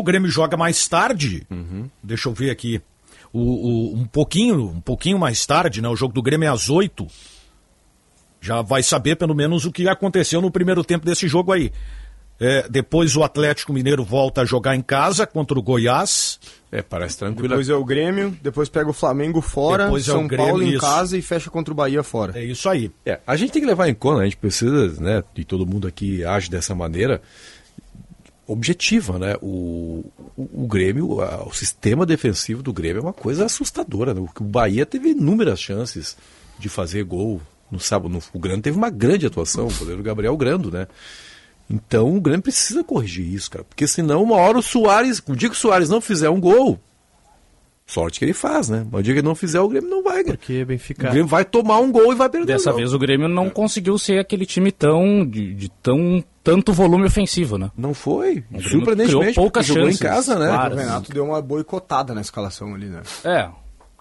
o 0.00 0.02
Grêmio 0.02 0.30
joga 0.30 0.56
mais 0.56 0.86
tarde. 0.88 1.46
Uhum. 1.50 1.88
Deixa 2.02 2.28
eu 2.28 2.32
ver 2.34 2.50
aqui. 2.50 2.80
O, 3.32 3.40
o- 3.40 3.94
um 3.94 4.04
pouquinho, 4.06 4.68
um 4.70 4.80
pouquinho 4.80 5.18
mais 5.18 5.44
tarde, 5.46 5.80
né? 5.82 5.88
O 5.88 5.96
jogo 5.96 6.14
do 6.14 6.22
Grêmio 6.22 6.46
é 6.46 6.50
às 6.50 6.68
oito. 6.70 7.06
Já 8.40 8.62
vai 8.62 8.82
saber 8.82 9.16
pelo 9.16 9.34
menos 9.34 9.64
o 9.64 9.72
que 9.72 9.88
aconteceu 9.88 10.40
no 10.40 10.50
primeiro 10.50 10.84
tempo 10.84 11.04
desse 11.04 11.26
jogo 11.26 11.52
aí. 11.52 11.72
É, 12.38 12.68
depois 12.68 13.16
o 13.16 13.22
Atlético 13.24 13.72
Mineiro 13.72 14.04
volta 14.04 14.42
a 14.42 14.44
jogar 14.44 14.76
em 14.76 14.82
casa 14.82 15.26
contra 15.26 15.58
o 15.58 15.62
Goiás. 15.62 16.38
É, 16.70 16.82
parece 16.82 17.16
tranquilo. 17.16 17.48
Depois 17.48 17.68
é 17.70 17.74
o 17.74 17.82
Grêmio, 17.82 18.36
depois 18.42 18.68
pega 18.68 18.90
o 18.90 18.92
Flamengo 18.92 19.40
fora, 19.40 19.84
Depois 19.84 20.06
é 20.06 20.10
o 20.10 20.14
São 20.16 20.26
Grêmio, 20.26 20.46
Paulo 20.46 20.62
em 20.62 20.68
isso. 20.72 20.80
casa 20.80 21.16
e 21.16 21.22
fecha 21.22 21.48
contra 21.48 21.72
o 21.72 21.74
Bahia 21.76 22.02
fora. 22.02 22.38
É 22.38 22.44
isso 22.44 22.68
aí. 22.68 22.90
É, 23.06 23.18
a 23.26 23.36
gente 23.36 23.52
tem 23.52 23.62
que 23.62 23.66
levar 23.66 23.88
em 23.88 23.94
conta, 23.94 24.20
a 24.20 24.24
gente 24.24 24.36
precisa, 24.36 25.00
né, 25.00 25.24
e 25.34 25.44
todo 25.44 25.66
mundo 25.66 25.88
aqui 25.88 26.22
age 26.26 26.50
dessa 26.50 26.74
maneira, 26.74 27.22
objetiva, 28.46 29.18
né? 29.18 29.36
O, 29.42 30.04
o, 30.36 30.64
o 30.64 30.66
Grêmio, 30.66 31.18
o 31.20 31.52
sistema 31.52 32.06
defensivo 32.06 32.62
do 32.62 32.72
Grêmio 32.72 33.00
é 33.00 33.02
uma 33.02 33.12
coisa 33.12 33.44
assustadora, 33.46 34.14
né? 34.14 34.20
O, 34.20 34.28
o 34.40 34.44
Bahia 34.44 34.86
teve 34.86 35.10
inúmeras 35.10 35.60
chances 35.60 36.16
de 36.58 36.68
fazer 36.68 37.04
gol 37.04 37.40
no 37.70 37.80
sábado. 37.80 38.08
No, 38.08 38.22
o 38.32 38.38
Grêmio 38.38 38.62
teve 38.62 38.76
uma 38.76 38.90
grande 38.90 39.26
atuação, 39.26 39.66
o 39.66 39.74
goleiro 39.74 40.02
Gabriel 40.02 40.36
Grando, 40.36 40.70
né? 40.70 40.86
Então 41.68 42.16
o 42.16 42.20
Grêmio 42.20 42.42
precisa 42.42 42.84
corrigir 42.84 43.26
isso, 43.26 43.50
cara, 43.50 43.64
porque 43.64 43.86
senão 43.88 44.22
uma 44.22 44.36
hora 44.36 44.58
o 44.58 44.62
Soares, 44.62 45.20
o 45.26 45.34
dia 45.34 45.48
que 45.48 45.56
o 45.56 45.58
Soares 45.58 45.88
não 45.88 46.00
fizer 46.00 46.30
um 46.30 46.40
gol, 46.40 46.78
sorte 47.86 48.18
que 48.18 48.24
ele 48.24 48.32
faz, 48.34 48.68
né? 48.68 48.84
Mas 48.90 49.00
o 49.00 49.02
dia 49.02 49.14
que 49.14 49.20
ele 49.20 49.26
não 49.28 49.34
fizer, 49.34 49.60
o 49.60 49.68
Grêmio 49.68 49.88
não 49.88 50.02
vai, 50.02 50.24
cara. 50.24 50.36
Porque 50.36 50.62
O 50.62 50.66
Benfica. 50.66 51.08
Grêmio 51.08 51.26
vai 51.26 51.44
tomar 51.44 51.78
um 51.78 51.90
gol 51.92 52.12
e 52.12 52.16
vai 52.16 52.28
perder 52.28 52.46
Dessa 52.54 52.72
o 52.72 52.76
vez 52.76 52.92
o 52.92 52.98
Grêmio 52.98 53.28
não 53.28 53.48
conseguiu 53.48 53.96
ser 53.98 54.18
aquele 54.18 54.44
time 54.44 54.72
tão 54.72 55.24
de, 55.24 55.54
de 55.54 55.68
tão 55.82 56.22
tanto 56.42 56.72
volume 56.72 57.06
ofensivo, 57.06 57.56
né? 57.58 57.70
Não 57.76 57.92
foi. 57.94 58.44
Surpreendentemente, 58.60 59.08
criou 59.10 59.34
poucas 59.34 59.66
jogou 59.66 59.88
em 59.88 59.96
casa, 59.96 60.38
né? 60.38 60.48
claro. 60.48 60.74
O 60.74 60.78
Renato 60.78 61.12
deu 61.12 61.24
uma 61.24 61.40
boicotada 61.42 62.14
na 62.14 62.20
escalação 62.20 62.74
ali, 62.74 62.86
né? 62.86 63.02
É. 63.24 63.48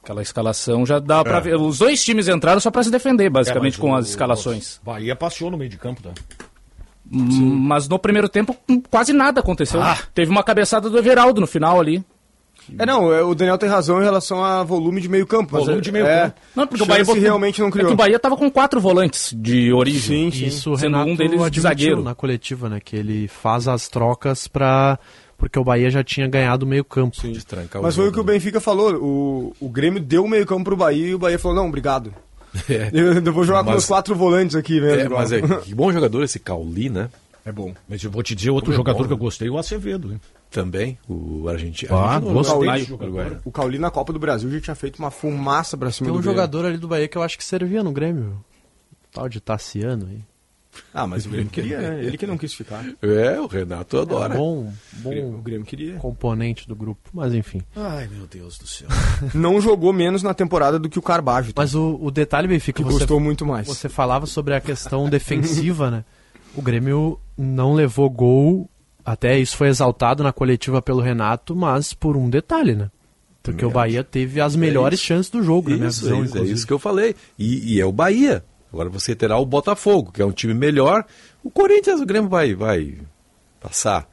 Aquela 0.03 0.21
escalação 0.21 0.85
já 0.85 0.99
dá 0.99 1.23
pra 1.23 1.39
ver. 1.39 1.55
Os 1.55 1.79
dois 1.79 2.03
times 2.03 2.27
entraram 2.27 2.59
só 2.59 2.69
pra 2.69 2.83
se 2.83 2.91
defender, 2.91 3.27
basicamente, 3.29 3.77
É, 3.77 3.81
com 3.81 3.89
o- 3.91 3.95
as 3.95 4.07
escalações. 4.09 4.79
Bahia 4.83 5.15
passeou 5.15 5.49
no 5.49 5.57
meio 5.57 5.69
de 5.71 5.77
campo, 5.77 6.01
tá? 6.03 6.11
Mas 7.09 7.87
no 7.87 7.99
primeiro 7.99 8.27
tempo 8.27 8.55
hum, 8.67 8.81
quase 8.89 9.13
nada 9.13 9.39
aconteceu. 9.39 9.81
Ah. 9.81 9.97
Teve 10.13 10.31
uma 10.31 10.43
cabeçada 10.43 10.89
do 10.89 10.97
Everaldo 10.97 11.39
no 11.39 11.47
final 11.47 11.79
ali. 11.79 12.03
É, 12.77 12.85
não, 12.85 13.13
é, 13.13 13.23
o 13.23 13.35
Daniel 13.35 13.57
tem 13.57 13.69
razão 13.69 13.99
em 14.01 14.03
relação 14.03 14.43
a 14.43 14.63
volume 14.63 14.99
de 15.01 15.07
meio 15.09 15.25
campo. 15.27 15.51
Volume 15.57 15.77
é- 15.77 15.81
de 15.81 15.91
meio 15.91 16.05
é, 16.05 16.21
campo. 16.23 16.35
Não, 16.55 16.67
porque 16.67 16.83
o 16.83 16.85
Bahia 16.85 17.03
botou- 17.05 17.21
realmente 17.21 17.59
não 17.61 17.67
É 17.67 17.71
criou. 17.71 17.87
que 17.87 17.93
o 17.93 17.97
Bahia 17.97 18.19
tava 18.19 18.35
com 18.37 18.49
quatro 18.49 18.79
volantes 18.81 19.33
de 19.37 19.71
origem. 19.73 20.31
Sim, 20.31 20.37
sim. 20.37 20.45
Isso 20.47 20.71
o 20.71 20.77
Sendo 20.77 20.93
Renato 20.93 21.11
um 21.11 21.15
deles 21.15 21.33
admitiu 21.41 21.61
zagueiro. 21.63 22.03
na 22.03 22.15
coletiva, 22.15 22.69
né? 22.69 22.79
Que 22.83 22.95
ele 22.95 23.27
faz 23.27 23.67
as 23.67 23.87
trocas 23.87 24.47
para 24.47 24.97
porque 25.37 25.59
o 25.59 25.63
Bahia 25.63 25.89
já 25.89 26.03
tinha 26.03 26.27
ganhado 26.27 26.65
o 26.65 26.69
meio 26.69 26.83
campo. 26.85 27.15
Destrancar 27.27 27.81
Mas 27.81 27.95
foi 27.95 28.07
o 28.07 28.11
que 28.11 28.19
o? 28.19 28.23
Benfica 28.23 28.59
falou. 28.61 28.93
O, 28.95 29.53
o 29.59 29.69
Grêmio 29.69 29.99
deu 30.01 30.23
o 30.23 30.27
meio 30.29 30.45
campo 30.45 30.63
pro 30.63 30.77
Bahia 30.77 31.07
e 31.09 31.13
o 31.15 31.19
Bahia 31.19 31.37
falou, 31.37 31.57
não, 31.57 31.67
obrigado. 31.67 32.13
É. 32.69 32.89
Eu, 32.93 33.13
eu 33.15 33.33
vou 33.33 33.43
jogar 33.43 33.59
com 33.59 33.65
Mas- 33.65 33.73
meus 33.75 33.85
quatro 33.85 34.15
volantes 34.15 34.55
aqui 34.55 34.79
mesmo. 34.79 35.01
É, 35.01 35.09
mas 35.09 35.31
é 35.33 35.41
que 35.61 35.75
bom 35.75 35.91
jogador 35.91 36.23
esse 36.23 36.39
Cauli, 36.39 36.89
né? 36.89 37.09
É 37.45 37.51
bom. 37.51 37.73
Mas 37.87 38.01
eu 38.01 38.09
vou 38.09 38.23
te 38.23 38.33
dizer 38.33 38.49
outro 38.49 38.67
Como 38.71 38.75
é 38.75 38.77
jogador 38.77 38.99
bom, 38.99 39.07
que 39.07 39.13
eu 39.13 39.17
gostei, 39.17 39.49
o 39.49 39.57
Acevedo. 39.57 40.13
Hein? 40.13 40.21
Também, 40.55 40.97
o 41.09 41.49
argentino. 41.49 41.93
Ah, 41.93 42.17
gostei. 42.17 42.87
O 43.43 43.51
Cauli 43.51 43.77
na 43.77 43.91
Copa 43.91 44.13
do 44.13 44.19
Brasil 44.19 44.49
já 44.51 44.61
tinha 44.61 44.75
feito 44.75 44.99
uma 44.99 45.11
fumaça 45.11 45.75
pra 45.75 45.91
cima 45.91 46.05
Tem 46.07 46.13
um 46.13 46.15
do 46.15 46.21
Grêmio. 46.21 46.33
jogador 46.37 46.65
ali 46.65 46.77
do 46.77 46.87
Bahia 46.87 47.09
que 47.09 47.17
eu 47.17 47.21
acho 47.21 47.37
que 47.37 47.43
servia 47.43 47.83
no 47.83 47.91
Grêmio. 47.91 48.41
Tal 49.11 49.27
de 49.27 49.41
Tassiano 49.41 50.07
aí. 50.09 50.19
Ah, 50.93 51.05
mas 51.05 51.25
o 51.25 51.29
Grêmio 51.29 51.49
queria, 51.49 51.77
né? 51.79 52.05
Ele 52.05 52.17
que 52.17 52.25
não 52.25 52.37
quis 52.37 52.53
ficar. 52.53 52.85
É, 53.01 53.37
o 53.37 53.47
Renato 53.47 53.97
adora. 53.97 54.33
Bom, 54.35 54.71
O 54.93 54.99
bom 55.01 55.41
Grêmio 55.41 55.65
queria. 55.65 55.95
componente 55.97 56.65
do 56.69 56.75
grupo, 56.75 57.09
mas 57.13 57.33
enfim. 57.33 57.61
Ai, 57.75 58.07
meu 58.07 58.25
Deus 58.25 58.57
do 58.57 58.65
céu. 58.65 58.87
Não 59.35 59.59
jogou 59.59 59.91
menos 59.91 60.23
na 60.23 60.33
temporada 60.33 60.79
do 60.79 60.87
que 60.89 60.97
o 60.99 61.01
Carbajo. 61.01 61.51
tá? 61.51 61.61
Mas 61.63 61.75
o, 61.75 61.97
o 62.01 62.09
detalhe, 62.11 62.47
Benfica, 62.47 62.77
que 62.77 62.83
você, 62.83 62.99
gostou 62.99 63.19
muito 63.19 63.45
mais. 63.45 63.67
você 63.67 63.89
falava 63.89 64.25
sobre 64.25 64.53
a 64.53 64.61
questão 64.61 65.09
defensiva, 65.09 65.91
né? 65.91 66.05
O 66.55 66.61
Grêmio 66.61 67.19
não 67.37 67.73
levou 67.73 68.09
gol, 68.09 68.69
até 69.05 69.37
isso 69.37 69.55
foi 69.55 69.67
exaltado 69.67 70.23
na 70.23 70.33
coletiva 70.33 70.81
pelo 70.81 71.01
Renato, 71.01 71.55
mas 71.55 71.93
por 71.93 72.17
um 72.17 72.29
detalhe, 72.29 72.73
né? 72.73 72.89
Porque 73.43 73.63
o 73.63 73.69
Bahia 73.69 74.03
teve 74.03 74.41
as 74.41 74.55
melhores 74.55 74.99
isso. 74.99 75.07
chances 75.07 75.29
do 75.29 75.43
jogo, 75.43 75.69
na 75.69 75.75
minha 75.75 75.89
Isso, 75.89 76.01
visão, 76.01 76.21
é, 76.21 76.25
isso, 76.25 76.37
é 76.39 76.41
isso 76.41 76.67
que 76.67 76.73
eu 76.73 76.79
falei. 76.79 77.15
E, 77.37 77.75
e 77.75 77.79
é 77.79 77.85
o 77.85 77.91
Bahia. 77.91 78.43
Agora 78.73 78.89
você 78.89 79.15
terá 79.15 79.37
o 79.37 79.45
Botafogo, 79.45 80.11
que 80.11 80.21
é 80.21 80.25
um 80.25 80.31
time 80.31 80.53
melhor. 80.53 81.05
O 81.43 81.51
Corinthians, 81.51 82.01
o 82.01 82.05
Grêmio 82.07 82.27
vai, 82.27 82.55
vai 82.55 82.97
passar. 83.61 84.09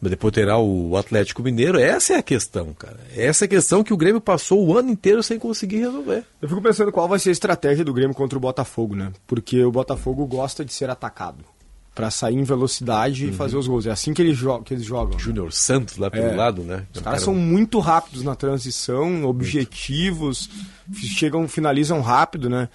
Mas 0.00 0.10
depois 0.10 0.34
terá 0.34 0.58
o 0.58 0.96
Atlético 0.96 1.42
Mineiro. 1.42 1.78
Essa 1.78 2.14
é 2.14 2.16
a 2.16 2.22
questão, 2.22 2.74
cara. 2.74 2.98
Essa 3.16 3.44
é 3.44 3.46
a 3.46 3.48
questão 3.48 3.84
que 3.84 3.94
o 3.94 3.96
Grêmio 3.96 4.20
passou 4.20 4.66
o 4.66 4.76
ano 4.76 4.90
inteiro 4.90 5.22
sem 5.22 5.38
conseguir 5.38 5.78
resolver. 5.78 6.24
Eu 6.42 6.48
fico 6.48 6.60
pensando 6.60 6.92
qual 6.92 7.08
vai 7.08 7.20
ser 7.20 7.28
a 7.30 7.32
estratégia 7.32 7.84
do 7.84 7.94
Grêmio 7.94 8.14
contra 8.14 8.36
o 8.36 8.40
Botafogo, 8.40 8.94
né? 8.96 9.12
Porque 9.26 9.64
o 9.64 9.70
Botafogo 9.70 10.26
gosta 10.26 10.64
de 10.64 10.72
ser 10.72 10.90
atacado. 10.90 11.44
Pra 11.96 12.10
sair 12.10 12.34
em 12.34 12.44
velocidade 12.44 13.26
e 13.26 13.32
fazer 13.32 13.56
os 13.56 13.66
gols. 13.66 13.86
É 13.86 13.90
assim 13.90 14.12
que 14.12 14.20
eles, 14.20 14.36
jo 14.36 14.60
que 14.62 14.74
eles 14.74 14.84
jogam. 14.84 15.18
Júnior 15.18 15.50
Santos 15.50 15.96
lá 15.96 16.10
pelo 16.10 16.26
É. 16.26 16.36
lado, 16.36 16.62
né? 16.62 16.86
Os 16.92 17.00
Um 17.00 17.02
caras 17.04 17.20
cara- 17.20 17.24
são 17.24 17.34
muito 17.34 17.78
rápidos 17.80 18.22
na 18.22 18.34
transição, 18.34 19.24
objetivos, 19.24 20.50
chegam, 20.94 21.48
finalizam 21.48 22.02
rápido, 22.02 22.50
né? 22.50 22.68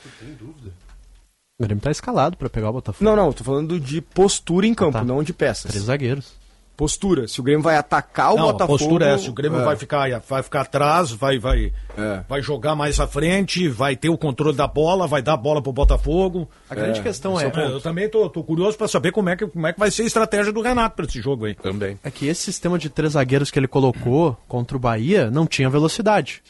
O 1.59 1.63
Grêmio 1.63 1.83
tá 1.83 1.91
escalado 1.91 2.35
pra 2.35 2.49
pegar 2.49 2.71
o 2.71 2.73
Botafogo. 2.73 3.05
Não, 3.07 3.15
não, 3.15 3.31
tô 3.31 3.43
falando 3.43 3.79
de 3.79 4.01
postura 4.01 4.65
em 4.65 4.73
campo, 4.73 4.93
tá. 4.93 5.03
não 5.03 5.21
de 5.21 5.31
peças. 5.33 5.69
Três 5.69 5.85
zagueiros. 5.85 6.33
Postura. 6.81 7.27
Se 7.27 7.39
o 7.39 7.43
Grêmio 7.43 7.61
vai 7.61 7.75
atacar 7.75 8.33
o 8.33 8.37
Não, 8.37 8.45
Botafogo. 8.47 8.63
a 8.63 8.79
postura 8.79 9.05
é 9.05 9.13
essa, 9.13 9.29
o 9.29 9.33
Grêmio 9.33 9.59
é. 9.59 9.63
vai, 9.63 9.75
ficar, 9.75 10.19
vai 10.27 10.41
ficar 10.41 10.61
atrás, 10.61 11.11
vai, 11.11 11.37
vai, 11.37 11.71
É. 11.95 12.23
vai 12.27 12.41
jogar 12.41 12.73
mais 12.75 12.99
à 12.99 13.05
frente, 13.05 13.67
vai 13.69 13.95
ter 13.95 14.09
o 14.09 14.17
controle 14.17 14.57
da 14.57 14.65
bola, 14.65 15.05
vai 15.05 15.21
dar 15.21 15.33
a 15.33 15.37
bola 15.37 15.61
pro 15.61 15.71
Botafogo. 15.71 16.49
A 16.67 16.73
grande 16.73 16.99
questão 16.99 17.39
é, 17.39 17.43
É, 17.45 17.65
eu 17.67 17.79
também 17.79 18.09
tô, 18.09 18.27
tô 18.31 18.43
curioso 18.43 18.79
pra 18.79 18.87
saber 18.87 19.11
como 19.11 19.29
é, 19.29 19.35
que, 19.35 19.45
como 19.45 19.67
é 19.67 19.73
que 19.73 19.79
vai 19.79 19.91
ser 19.91 20.01
a 20.01 20.05
estratégia 20.07 20.51
do 20.51 20.59
Renato 20.59 20.95
pra 20.95 21.05
esse 21.05 21.21
jogo 21.21 21.45
aí. 21.45 21.53
Também. 21.53 21.99
é 22.03 22.09
que 22.09 22.25
esse 22.25 22.41
sistema 22.41 22.79
de 22.79 22.89
três 22.89 23.13
zagueiros 23.13 23.51
que 23.51 23.59
ele 23.59 23.67
colocou 23.67 24.35
contra 24.47 24.75
o 24.75 24.79
Bahia 24.79 25.29
não 25.29 25.45
tinha 25.45 25.69
velocidade. 25.69 26.41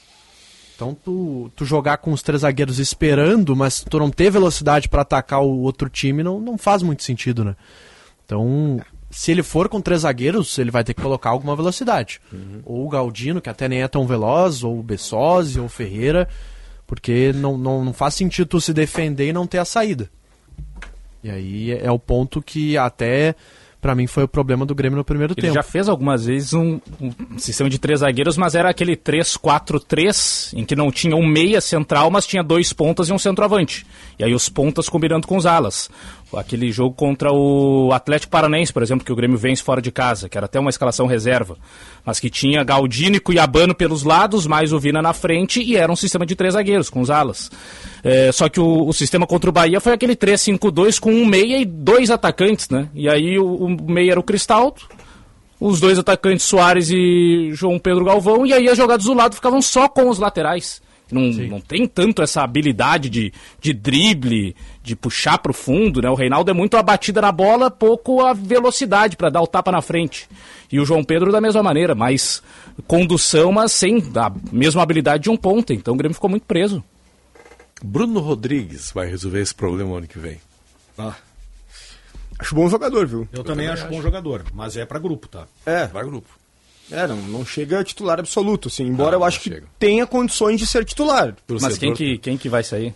Então 0.78 0.96
tu, 0.96 1.52
tu 1.58 1.66
jogar 1.66 1.98
com 1.98 2.14
os 2.14 2.22
três 2.24 2.44
zagueiros 2.44 2.80
esperando, 2.80 3.54
mas 3.54 3.84
tu 3.84 4.00
não 4.00 4.10
ter 4.10 4.30
velocidade 4.32 4.88
pra 4.88 5.02
atacar 5.02 5.42
o 5.42 5.60
outro 5.60 5.90
time 5.90 6.24
não, 6.24 6.40
não 6.40 6.58
faz 6.58 6.82
muito 6.82 7.04
sentido, 7.04 7.44
né? 7.44 7.54
Então, 8.26 8.80
se 9.12 9.32
ele 9.32 9.44
for 9.44 9.68
com 9.70 9.82
três 9.82 10.02
zagueiros, 10.02 10.58
ele 10.58 10.72
vai 10.72 10.84
ter 10.84 10.94
que 10.94 11.02
colocar 11.02 11.30
alguma 11.30 11.56
velocidade. 11.56 12.20
Ou 12.66 12.86
o 12.86 12.90
Galdino, 12.90 13.42
que 13.42 13.50
até 13.50 13.68
nem 13.68 13.82
é 13.84 13.88
tão 13.88 14.08
veloz, 14.08 14.64
ou 14.64 14.80
o 14.80 14.84
Bessosi, 14.84 15.60
ou 15.60 15.66
o 15.66 15.70
Ferreira, 15.70 16.28
porque 16.88 17.32
não, 17.34 17.58
não, 17.58 17.86
não 17.86 17.94
faz 17.94 18.16
sentido 18.16 18.48
tu 18.48 18.62
se 18.62 18.74
defender 18.74 19.28
e 19.28 19.34
não 19.34 19.46
ter 19.46 19.58
a 19.60 19.66
saída. 19.66 20.10
E 21.24 21.30
aí 21.30 21.72
é 21.72 21.92
o 21.92 22.00
ponto 22.00 22.42
que 22.42 22.78
até 22.78 23.36
pra 23.82 23.96
mim 23.96 24.06
foi 24.06 24.24
o 24.24 24.28
problema 24.28 24.66
do 24.66 24.76
Grêmio 24.76 24.98
no 24.98 25.04
primeiro 25.04 25.34
Ele 25.34 25.42
tempo. 25.42 25.54
já 25.56 25.64
fez 25.64 25.90
algumas 25.90 26.26
vezes 26.26 26.54
um, 26.54 26.80
um 27.02 27.38
sistema 27.40 27.70
de 27.70 27.80
três 27.80 28.00
zagueiros, 28.02 28.38
mas 28.38 28.54
era 28.54 28.70
aquele 28.70 28.96
3-4-3, 28.96 30.54
em 30.56 30.64
que 30.64 30.76
não 30.76 30.92
tinha 30.92 31.16
um 31.16 31.26
meia 31.26 31.60
central, 31.60 32.12
mas 32.12 32.28
tinha 32.28 32.44
dois 32.44 32.72
pontas 32.72 33.10
e 33.10 33.14
um 33.14 33.18
centroavante. 33.18 33.86
E 34.20 34.24
aí 34.24 34.34
os 34.34 34.48
pontas 34.50 34.88
combinando 34.88 35.28
com 35.28 35.36
os 35.36 35.46
alas. 35.48 35.90
Aquele 36.36 36.72
jogo 36.72 36.96
contra 36.96 37.32
o 37.32 37.92
Atlético 37.92 38.32
Paranaense, 38.32 38.72
por 38.72 38.82
exemplo, 38.82 39.06
que 39.06 39.12
o 39.12 39.16
Grêmio 39.16 39.38
vence 39.38 39.62
fora 39.62 39.82
de 39.82 39.92
casa, 39.92 40.30
que 40.30 40.38
era 40.38 40.46
até 40.46 40.60
uma 40.60 40.70
escalação 40.70 41.06
reserva, 41.06 41.58
mas 42.06 42.20
que 42.20 42.30
tinha 42.30 42.64
Galdino 42.64 43.18
e 43.18 43.20
Cuiabano 43.20 43.76
pelos 43.76 44.04
lados, 44.04 44.48
mais 44.48 44.72
o 44.72 44.80
Vina 44.80 45.02
na 45.02 45.14
frente, 45.14 45.62
e 45.62 45.76
era 45.76 45.92
um 45.92 45.96
sistema 45.96 46.26
de 46.26 46.36
três 46.36 46.54
zagueiros, 46.54 46.90
com 46.90 47.02
os 47.02 47.10
alas. 47.10 47.52
É, 48.04 48.32
só 48.32 48.48
que 48.48 48.60
o, 48.60 48.88
o 48.88 48.94
sistema 48.94 49.28
contra 49.28 49.50
o 49.50 49.54
Bahia 49.54 49.82
foi 49.82 49.94
aquele 49.94 50.16
3-5-2 50.16 51.00
com 51.00 51.12
um 51.12 51.26
meia 51.26 51.58
e 51.58 51.66
dois 51.66 52.10
atacantes, 52.10 52.70
né? 52.70 52.88
E 52.94 53.10
aí 53.10 53.38
o, 53.38 53.66
o 53.66 53.92
meia 53.92 54.12
era 54.12 54.20
o 54.20 54.24
Cristaldo, 54.24 54.82
os 55.60 55.80
dois 55.80 56.00
atacantes 56.00 56.46
Soares 56.46 56.90
e 56.90 57.52
João 57.54 57.78
Pedro 57.78 58.06
Galvão, 58.06 58.46
e 58.46 58.54
aí 58.54 58.68
as 58.68 58.78
jogadas 58.78 59.06
do 59.06 59.14
lado 59.14 59.36
ficavam 59.36 59.62
só 59.62 59.88
com 59.88 60.10
os 60.10 60.18
laterais. 60.18 60.82
Não, 61.12 61.22
não 61.48 61.62
tem 61.62 61.88
tanto 61.88 62.22
essa 62.22 62.42
habilidade 62.42 63.10
de, 63.10 63.34
de 63.60 63.74
drible, 63.74 64.56
de 64.84 64.96
puxar 64.96 65.38
para 65.38 65.52
o 65.52 65.54
fundo, 65.54 66.02
né? 66.02 66.10
O 66.10 66.16
Reinaldo 66.16 66.50
é 66.50 66.54
muito 66.54 66.78
a 66.78 66.84
batida 66.84 67.22
na 67.22 67.32
bola, 67.32 67.70
pouco 67.70 68.22
a 68.22 68.34
velocidade 68.34 69.18
para 69.18 69.30
dar 69.30 69.42
o 69.42 69.48
tapa 69.48 69.72
na 69.72 69.82
frente. 69.82 70.28
E 70.72 70.80
o 70.80 70.86
João 70.86 71.04
Pedro 71.04 71.32
da 71.32 71.42
mesma 71.42 71.62
maneira, 71.62 71.94
mais 71.94 72.42
condução, 72.88 73.52
mas 73.52 73.72
sem 73.72 73.98
a 74.16 74.32
mesma 74.52 74.82
habilidade 74.82 75.24
de 75.24 75.30
um 75.30 75.38
ponta. 75.38 75.74
Então 75.74 75.94
o 75.94 75.98
Grêmio 75.98 76.16
ficou 76.16 76.30
muito 76.30 76.46
preso. 76.46 76.84
Bruno 77.84 78.20
Rodrigues 78.20 78.92
vai 78.92 79.08
resolver 79.08 79.42
esse 79.42 79.56
problema 79.56 79.98
ano 79.98 80.08
que 80.08 80.20
vem. 80.20 80.40
Acho 82.40 82.56
bom 82.56 82.68
jogador, 82.68 83.06
viu? 83.06 83.28
Eu, 83.32 83.44
também 83.44 83.68
acho 83.68 83.88
bom 83.88 84.02
jogador, 84.02 84.44
mas 84.54 84.76
é 84.76 84.86
pra 84.86 84.98
grupo, 84.98 85.28
tá? 85.28 85.46
É, 85.66 85.86
Vai 85.88 86.04
grupo. 86.04 86.41
É 86.92 87.08
não, 87.08 87.16
não 87.18 87.46
chega 87.46 87.84
titular 87.84 88.20
absoluto, 88.20 88.68
assim. 88.68 88.84
Embora 88.86 89.12
Ah, 89.12 89.16
eu 89.16 89.20
não 89.20 89.26
acho 89.28 89.40
que 89.40 89.50
chega. 89.50 89.68
tenha 89.80 90.06
condições 90.06 90.60
de 90.60 90.68
ser 90.68 90.84
titular. 90.86 91.36
Mas 91.62 91.78
quem 91.78 91.94
que, 91.94 92.18
quem 92.18 92.38
que 92.38 92.50
vai 92.50 92.64
sair? 92.64 92.94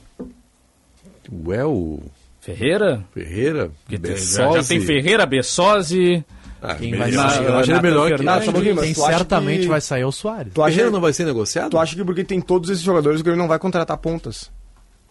Ué, 1.46 1.64
o 1.66 2.00
Ferreira? 2.42 3.04
Ferreira, 3.14 3.72
Bessosi. 3.90 4.36
já, 4.38 4.52
já 4.62 4.64
tem 4.64 4.80
Ferreira, 4.82 5.26
Bessosi. 5.26 6.24
Ah, 6.62 6.76
Quem 6.76 6.96
vai 6.96 7.12
sair? 7.12 7.46
eu 7.46 7.56
acho 7.58 7.70
ele 7.72 7.74
Nathan 7.74 7.82
melhor 7.82 8.12
que... 8.12 8.18
Fernandes. 8.18 8.80
Quem 8.82 8.94
certamente 8.96 9.62
que- 9.62 9.68
vai 9.68 9.82
sair 9.82 10.02
é 10.02 10.06
o 10.06 10.12
Soares. 10.12 10.52
Tu 10.54 10.62
acha, 10.64 10.72
Ferreira 10.72 10.92
não 10.92 11.02
vai 11.02 11.14
ser 11.14 11.26
negociado? 11.26 11.72
tu 11.72 11.78
acha 11.78 11.96
que 11.96 12.04
porque 12.04 12.24
tem 12.24 12.42
todos 12.42 12.70
esses 12.70 12.84
jogadores, 12.84 13.22
o 13.22 13.24
Grêmio 13.24 13.40
não 13.42 13.48
vai 13.48 13.60
contratar 13.60 13.98
pontas? 13.98 14.50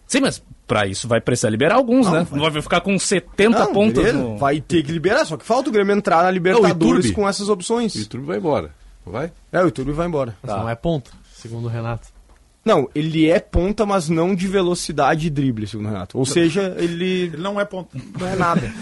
Sim, 0.07 0.21
mas 0.21 0.41
pra 0.67 0.85
isso 0.85 1.07
vai 1.07 1.19
precisar 1.21 1.49
liberar 1.49 1.75
alguns, 1.75 2.09
né? 2.11 2.25
Não 2.31 2.49
vai 2.51 2.61
ficar 2.61 2.81
com 2.81 2.97
70 2.97 3.57
Não, 3.59 3.73
pontas 3.73 4.03
beleza, 4.03 4.17
no... 4.17 4.37
Vai 4.37 4.61
ter 4.61 4.83
que 4.83 4.91
liberar, 4.91 5.25
só 5.25 5.35
que 5.37 5.45
falta 5.45 5.69
o 5.69 5.71
Grêmio 5.71 5.95
entrar 5.95 6.23
na 6.23 6.31
Libertadores 6.31 7.05
Iturbe. 7.05 7.11
com 7.13 7.27
essas 7.27 7.49
opções. 7.49 7.95
O 7.95 7.99
YouTube 7.99 8.25
vai 8.25 8.37
embora. 8.37 8.71
Não 9.05 9.13
vai? 9.13 9.31
É, 9.51 9.59
o 9.61 9.65
YouTube 9.65 9.91
vai 9.91 10.07
embora. 10.07 10.35
Mas 10.43 10.55
não 10.55 10.69
é 10.69 10.75
ponta, 10.75 11.11
segundo 11.33 11.65
o 11.65 11.69
Renato. 11.69 12.07
Não, 12.63 12.89
ele 12.95 13.29
é 13.29 13.39
ponta, 13.39 13.85
mas 13.85 14.09
não 14.09 14.33
de 14.33 14.47
velocidade 14.47 15.27
e 15.27 15.29
drible, 15.29 15.67
segundo 15.67 15.85
o 15.85 15.89
Renato. 15.89 16.17
Ou 16.17 16.25
seja, 16.25 16.75
ele 16.79 17.25
Ele 17.25 17.37
não 17.37 17.61
é 17.61 17.65
ponta. 17.65 17.95
não 18.19 18.27
é 18.27 18.35
nada. 18.35 18.73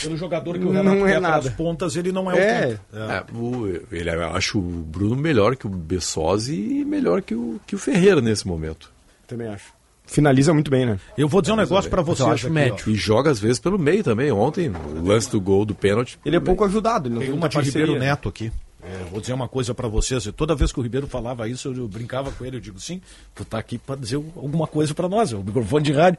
Pelo 0.00 0.16
jogador 0.16 0.56
que 0.56 0.64
o 0.64 0.72
Não 0.72 0.82
Renato 0.84 1.06
é 1.08 1.12
quer 1.12 1.20
nada. 1.20 1.38
pelas 1.42 1.54
pontas, 1.56 1.96
ele 1.96 2.12
não 2.12 2.30
é, 2.30 2.36
É. 2.38 2.66
o 2.66 2.70
ponta. 2.70 3.12
É, 3.12 3.36
o, 3.36 3.66
ele, 3.90 4.10
eu 4.10 4.30
acho 4.36 4.58
o 4.60 4.62
Bruno 4.62 5.16
melhor 5.16 5.56
que 5.56 5.66
o 5.66 5.70
Bessosi 5.70 6.54
e 6.54 6.84
melhor 6.84 7.20
que 7.20 7.34
o, 7.34 7.60
que 7.66 7.74
o 7.74 7.78
Ferreira 7.78 8.20
nesse 8.20 8.46
momento. 8.46 8.92
Também 9.26 9.48
acho. 9.48 9.72
Finaliza 10.04 10.52
muito 10.52 10.70
bem, 10.70 10.84
né? 10.84 10.98
Eu 11.16 11.28
vou 11.28 11.40
dizer 11.40 11.52
um 11.52 11.56
negócio 11.56 11.88
pra 11.88 12.02
Mas 12.02 12.06
vocês. 12.06 12.26
eu 12.28 12.34
acho 12.34 12.46
aqui, 12.46 12.54
médio. 12.54 12.90
E 12.90 12.94
joga 12.94 13.30
às 13.30 13.40
vezes 13.40 13.58
pelo 13.58 13.78
meio 13.78 14.02
também. 14.04 14.30
Ontem, 14.30 14.68
o 14.70 15.06
lance 15.06 15.30
do 15.30 15.40
gol 15.40 15.64
do 15.64 15.74
pênalti. 15.74 16.18
Ele 16.24 16.36
é 16.36 16.40
pouco 16.40 16.64
ajudado, 16.64 17.08
ele 17.08 17.14
não 17.14 17.20
Tem 17.20 17.30
tem 17.30 17.38
uma 17.38 17.48
de 17.48 17.54
parceria. 17.54 17.86
Ribeiro 17.86 18.00
Neto 18.04 18.28
aqui. 18.28 18.52
É, 18.84 19.04
vou 19.10 19.20
dizer 19.20 19.32
uma 19.32 19.46
coisa 19.48 19.72
pra 19.72 19.86
vocês. 19.86 20.28
Toda 20.36 20.56
vez 20.56 20.72
que 20.72 20.80
o 20.80 20.82
Ribeiro 20.82 21.06
falava 21.06 21.48
isso, 21.48 21.68
eu, 21.68 21.74
eu 21.76 21.88
brincava 21.88 22.32
com 22.32 22.44
ele. 22.44 22.56
Eu 22.56 22.60
digo, 22.60 22.80
sim, 22.80 23.00
tu 23.34 23.44
tá 23.44 23.56
aqui 23.58 23.78
pra 23.78 23.94
dizer 23.94 24.16
alguma 24.16 24.66
coisa 24.66 24.92
pra 24.92 25.08
nós. 25.08 25.32
É 25.32 25.36
o 25.36 25.42
microfone 25.42 25.84
de 25.84 25.92
rádio. 25.92 26.18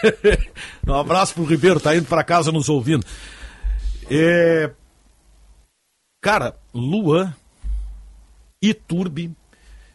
um 0.88 0.94
abraço 0.94 1.34
pro 1.34 1.44
Ribeiro, 1.44 1.78
tá 1.78 1.94
indo 1.94 2.06
pra 2.06 2.24
casa 2.24 2.50
nos 2.50 2.68
ouvindo. 2.70 3.04
É, 4.10 4.70
Cara, 6.22 6.56
Luan, 6.72 7.34
Iturbe 8.62 9.30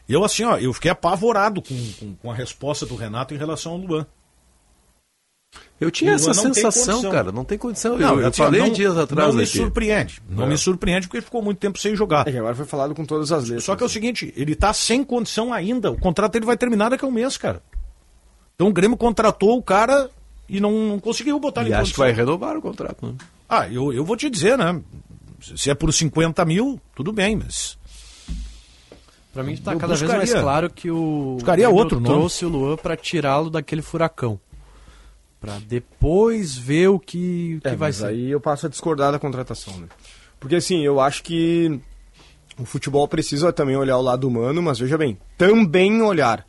Eu, 0.09 0.23
assim, 0.25 0.43
ó, 0.43 0.57
eu 0.57 0.73
fiquei 0.73 0.89
apavorado 0.89 1.61
com, 1.61 1.75
com, 1.99 2.15
com 2.15 2.31
a 2.31 2.33
resposta 2.33 2.83
do 2.85 2.95
Renato 2.95 3.33
em 3.33 3.37
relação 3.37 3.73
ao 3.73 3.77
Luan. 3.77 4.05
Eu 5.79 5.89
tinha 5.89 6.13
essa 6.13 6.33
sensação, 6.33 7.01
cara. 7.09 7.31
Não 7.31 7.45
tem 7.45 7.57
condição. 7.57 7.97
Não, 7.97 8.15
eu 8.15 8.21
eu 8.21 8.27
assim, 8.27 8.37
falei 8.43 8.59
não- 8.61 8.69
dias 8.71 8.97
atrás 8.97 9.29
Não 9.29 9.35
me 9.37 9.43
aqui. 9.43 9.57
surpreende. 9.57 10.21
Não 10.29 10.43
É. 10.43 10.47
me 10.49 10.57
surpreende 10.57 11.07
porque 11.07 11.17
ele 11.17 11.25
ficou 11.25 11.41
muito 11.41 11.57
tempo 11.59 11.79
sem 11.79 11.95
jogar. 11.95 12.27
É 12.27 12.31
que 12.31 12.37
agora 12.37 12.53
foi 12.53 12.65
falado 12.65 12.93
com 12.93 13.05
todas 13.05 13.31
as 13.31 13.45
letras. 13.45 13.63
Só 13.63 13.75
que 13.75 13.83
é 13.83 13.85
o 13.85 13.89
seguinte, 13.89 14.33
ele 14.35 14.55
tá 14.55 14.73
sem 14.73 15.03
condição 15.03 15.53
ainda. 15.53 15.89
O 15.91 15.97
contrato 15.97 16.33
dele 16.33 16.45
vai 16.45 16.57
terminar 16.57 16.89
daqui 16.89 17.05
a 17.05 17.07
um 17.07 17.11
mês, 17.11 17.37
cara. 17.37 17.63
Então 18.55 18.67
o 18.67 18.73
Grêmio 18.73 18.97
contratou 18.97 19.57
o 19.57 19.63
cara 19.63 20.09
e 20.49 20.59
não, 20.59 20.71
não 20.89 20.99
conseguiu 20.99 21.39
botar 21.39 21.61
ele 21.61 21.69
E 21.69 21.73
em 21.73 21.75
acho 21.77 21.93
que 21.93 21.99
vai 21.99 22.11
renovar 22.11 22.57
o 22.57 22.61
contrato, 22.61 23.05
né? 23.07 23.13
Ah, 23.47 23.67
eu, 23.69 23.93
eu 23.93 24.03
vou 24.03 24.17
te 24.17 24.29
dizer, 24.29 24.57
né? 24.57 24.81
Se 25.55 25.69
é 25.71 25.73
por 25.73 25.91
50 25.93 26.43
mil, 26.45 26.79
tudo 26.93 27.13
bem, 27.13 27.37
mas. 27.37 27.78
Pra 29.33 29.43
mim 29.43 29.55
tá 29.57 29.73
Eu 29.73 29.79
cada 29.79 29.93
vez 29.93 30.01
buscaria- 30.01 30.17
mais 30.33 30.41
claro 30.43 30.69
que 30.69 30.89
o 30.89 31.33
buscaria 31.35 31.69
outro 31.69 31.99
nome. 31.99 32.07
trouxe 32.15 32.45
o 32.45 32.49
Luan 32.49 32.75
pra 32.77 32.95
tirá-lo 32.97 33.49
daquele 33.49 33.81
furacão. 33.81 34.39
Pra 35.39 35.57
depois 35.67 36.57
ver 36.57 36.89
o 36.89 36.99
que, 36.99 37.59
que 37.61 37.67
É, 37.67 37.75
vai 37.75 37.93
ser. 37.93 38.07
aí 38.07 38.31
eu 38.31 38.41
passo 38.41 38.65
a 38.65 38.69
discordar 38.69 39.11
da 39.11 39.19
contratação, 39.19 39.77
né? 39.77 39.87
Porque 40.39 40.55
assim, 40.55 40.83
eu 40.83 40.99
acho 40.99 41.23
que 41.23 41.79
o 42.59 42.65
futebol 42.65 43.07
precisa 43.07 43.53
também 43.53 43.77
olhar 43.77 43.97
o 43.97 44.01
lado 44.01 44.27
humano, 44.27 44.61
mas 44.61 44.79
veja 44.79 44.97
bem, 44.97 45.17
também 45.37 46.01
olhar. 46.01 46.45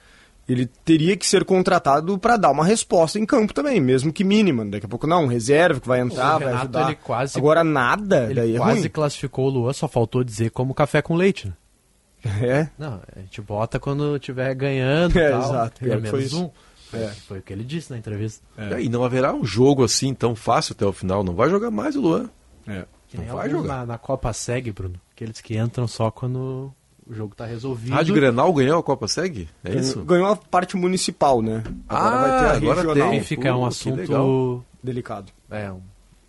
Ele 0.49 0.67
teria 0.85 1.17
que 1.17 1.25
ser 1.25 1.45
contratado 1.45 2.19
para 2.19 2.37
dar 2.37 2.51
uma 2.51 2.65
resposta 2.65 3.17
em 3.21 3.25
campo 3.27 3.55
também, 3.55 3.81
mesmo 3.81 4.13
que 4.13 4.25
mínima. 4.25 4.65
Daqui 4.65 4.87
a 4.87 4.89
pouco 4.89 5.07
não, 5.07 5.23
um 5.25 5.29
reserva 5.29 5.79
que 5.79 5.87
vai 5.87 6.01
entrar, 6.01 6.37
O 6.37 6.39
vai 6.41 6.49
Renato, 6.49 6.63
ajudar. 6.65 6.87
ele 6.89 6.97
quase- 6.97 7.39
Agora 7.39 7.63
nada, 7.63 8.25
Ele 8.25 8.35
daí 8.35 8.55
é 8.57 8.59
quase 8.59 8.81
ruim. 8.81 8.89
classificou 8.89 9.47
o 9.47 9.51
Luan, 9.51 9.73
só 9.73 9.87
faltou 9.87 10.25
dizer 10.25 10.51
como 10.51 10.75
café 10.75 11.01
com 11.01 11.15
leite, 11.15 11.47
né? 11.47 11.53
É, 12.43 12.69
Não, 12.79 13.00
a 13.17 13.21
gente 13.21 13.41
bota 13.41 13.79
quando 13.81 14.17
estiver 14.17 14.55
ganhando 14.55 15.17
É, 15.19 15.31
tal. 15.31 15.41
exato, 15.43 15.81
e 15.83 15.85
pior 15.85 15.93
é 15.95 15.97
menos 15.97 16.11
foi 16.11 16.23
isso. 16.23 16.45
um. 16.45 16.50
É. 16.97 17.07
Foi 17.29 17.39
o 17.39 17.43
que 17.43 17.53
ele 17.53 17.62
disse 17.65 17.91
na 17.93 17.99
entrevista. 17.99 18.43
E 18.81 18.89
não 18.89 19.05
haverá 19.05 19.33
um 19.33 19.45
jogo 19.45 19.85
assim 19.85 20.12
tão 20.12 20.35
fácil 20.35 20.73
até 20.77 20.85
o 20.85 20.93
final. 20.93 21.23
Não 21.23 21.35
vai 21.35 21.49
jogar 21.49 21.71
mais 21.71 21.95
o 21.97 22.00
Luan. 22.00 22.29
é. 22.67 22.85
Que 23.09 23.17
Não 23.17 23.25
nem 23.25 23.33
vai 23.35 23.49
jogar. 23.50 23.79
Na, 23.79 23.87
na 23.87 23.99
Copa 23.99 24.33
Segue, 24.33 24.71
Bruno. 24.73 24.95
Aqueles 25.12 25.41
que 25.41 25.57
entram 25.59 25.89
só 25.89 26.11
quando 26.12 26.73
o 27.07 27.12
jogo 27.15 27.35
tá 27.35 27.45
resolvido. 27.45 27.93
Rádio 27.93 28.15
Grenal 28.15 28.53
ganhou 28.53 28.79
a 28.79 28.83
Copa 28.85 29.09
Segue? 29.09 29.49
É 29.65 29.75
isso? 29.75 30.00
Ganhou 30.05 30.27
a 30.29 30.37
parte 30.37 30.77
municipal, 30.77 31.43
né? 31.43 31.62
Agora 31.89 32.15
Ah, 32.17 32.21
vai 32.21 32.31
ter 32.41 32.47
a 32.47 32.53
agora 32.57 32.83
regional. 32.83 33.11
tem. 33.11 33.23
Fica 33.23 33.55
um 33.57 33.67
assunto. 33.67 34.65
Delicado. 34.83 35.33
É, 35.50 35.71
um... 35.73 35.81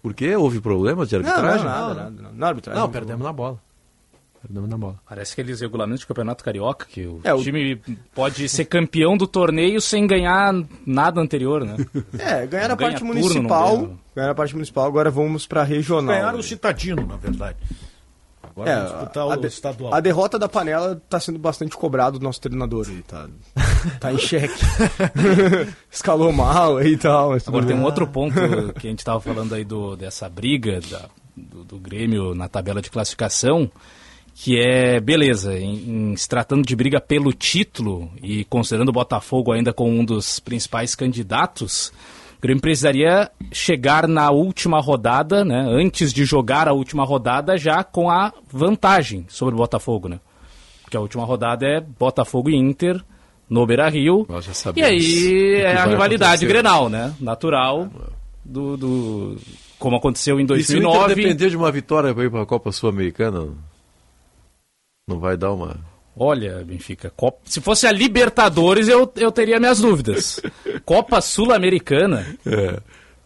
Por 0.02 0.14
quê? 0.16 0.36
Houve 0.36 0.60
problemas 0.60 1.10
de 1.10 1.18
Não, 1.20 1.28
arbitragem? 1.30 1.66
não, 1.66 1.72
nada, 1.72 1.88
Não, 1.88 1.94
nada, 2.04 2.22
nada. 2.24 2.36
Na 2.36 2.48
arbitragem. 2.48 2.82
Não, 2.82 2.90
perdemos 2.90 3.24
na 3.24 3.32
bola. 3.34 3.60
Perdemos 4.42 4.70
na 4.70 4.78
bola. 4.78 4.96
Parece 5.08 5.34
aqueles 5.34 5.62
regulamentos 5.62 6.02
de 6.02 6.08
campeonato 6.08 6.44
carioca, 6.44 6.86
que 6.90 7.06
o 7.06 7.22
É, 7.24 7.32
o- 7.34 7.44
time 7.44 7.80
pode 8.16 8.50
ser 8.50 8.66
campeão 8.66 9.16
do 9.16 9.28
torneio 9.28 9.80
sem 9.80 10.08
ganhar 10.08 10.52
nada 10.86 11.22
anterior, 11.22 11.64
né? 11.64 11.76
É, 12.18 12.48
ganharam 12.48 12.74
a 12.74 12.78
Ganha 12.78 12.92
parte 12.92 12.98
turno, 13.06 13.14
municipal. 13.14 13.78
ganha. 13.78 13.98
Ganharam 14.16 14.32
a 14.32 14.36
parte 14.36 14.54
municipal, 14.56 14.86
agora 14.86 15.12
vamos 15.12 15.46
pra 15.46 15.64
regional. 15.64 16.16
Ganharam 16.16 16.40
o 16.40 16.44
Citadino, 16.44 17.06
na 17.06 17.18
verdade. 17.18 17.58
Agora 18.44 18.70
É, 18.70 18.84
disputar 18.84 19.24
a, 19.24 19.28
o 19.28 19.38
de- 19.38 19.48
estadual. 19.48 19.94
a 19.94 20.00
derrota 20.02 20.38
da 20.40 20.50
panela 20.50 21.02
tá 21.08 21.20
sendo 21.20 21.40
bastante 21.40 21.78
cobrado 21.78 22.20
do 22.20 22.24
nosso 22.24 22.42
treinador 22.42 22.86
aí, 22.90 23.02
tá, 23.04 23.30
tá 24.00 24.12
em 24.12 24.18
xeque. 24.18 24.54
Escalou 25.90 26.32
mal 26.34 26.78
aí 26.78 26.94
e 26.94 26.98
tal. 26.98 27.34
Agora 27.48 27.66
tem 27.66 27.76
um 27.76 27.84
outro 27.84 28.08
ponto 28.08 28.34
que 28.80 28.88
a 28.88 28.90
gente 28.90 29.00
estava 29.00 29.20
falando 29.22 29.54
aí 29.56 29.64
do, 29.64 29.96
dessa 29.96 30.28
briga 30.28 30.80
da- 30.82 31.06
do, 31.38 31.64
do 31.64 31.80
Grêmio 31.80 32.36
na 32.36 32.48
tabela 32.50 32.82
de 32.82 32.90
classificação, 32.92 33.72
que 34.36 34.60
é, 34.60 35.00
beleza, 35.00 35.58
em, 35.58 36.12
em 36.12 36.16
se 36.16 36.28
tratando 36.28 36.66
de 36.66 36.76
briga 36.76 37.00
pelo 37.00 37.32
título 37.34 38.10
e 38.24 38.44
considerando 38.46 38.90
o 38.90 38.94
Botafogo 38.94 39.52
ainda 39.52 39.72
como 39.74 39.92
um 39.92 40.04
dos 40.06 40.40
principais 40.40 40.96
candidatos, 40.96 41.92
o 42.38 42.42
Grêmio 42.42 42.62
precisaria 42.62 43.30
chegar 43.52 44.08
na 44.08 44.32
última 44.32 44.80
rodada, 44.82 45.46
né, 45.46 45.60
antes 45.70 46.12
de 46.12 46.26
jogar 46.26 46.68
a 46.68 46.74
última 46.74 47.04
rodada, 47.06 47.56
já 47.58 47.84
com 47.84 48.10
a 48.10 48.34
vantagem 48.52 49.26
sobre 49.30 49.54
o 49.54 49.58
Botafogo, 49.58 50.08
né? 50.08 50.20
Porque 50.82 50.98
a 50.98 51.02
última 51.02 51.24
rodada 51.24 51.66
é 51.68 51.80
Botafogo 51.80 52.50
e 52.50 52.56
Inter 52.56 53.00
no 53.50 53.66
Beira-Rio. 53.66 54.26
Nós 54.28 54.44
já 54.46 54.52
E 54.76 54.82
aí 54.84 55.56
é 55.62 55.78
a 55.78 55.86
rivalidade 55.86 56.32
acontecer. 56.34 56.48
Grenal, 56.48 56.90
né? 56.90 57.14
Natural 57.20 57.88
do, 58.44 58.76
do- 58.76 59.38
como 59.78 59.96
aconteceu 59.98 60.40
em 60.40 60.44
E 60.44 60.64
se 60.64 60.74
o 60.74 60.78
Inter 60.80 60.82
2009. 60.90 61.16
depender 61.16 61.50
de 61.50 61.56
uma 61.58 61.72
vitória 61.72 62.14
para 62.14 62.24
ir 62.26 62.32
para 62.32 62.42
a 62.42 62.46
Copa 62.46 62.72
Sul-Americana, 62.72 63.50
não 65.08 65.20
vai 65.20 65.38
dar 65.38 65.52
uma... 65.52 65.78
Olha, 66.16 66.64
Benfica, 66.66 67.10
Copa- 67.16 67.40
se 67.46 67.62
fosse 67.62 67.88
a 67.88 67.92
Libertadores 67.92 68.88
eu, 68.88 69.12
eu 69.16 69.32
teria 69.32 69.60
minhas 69.60 69.80
dúvidas. 69.80 70.42
Copa 70.86 71.22
Sul-Americana, 71.22 72.26
É, 72.46 72.80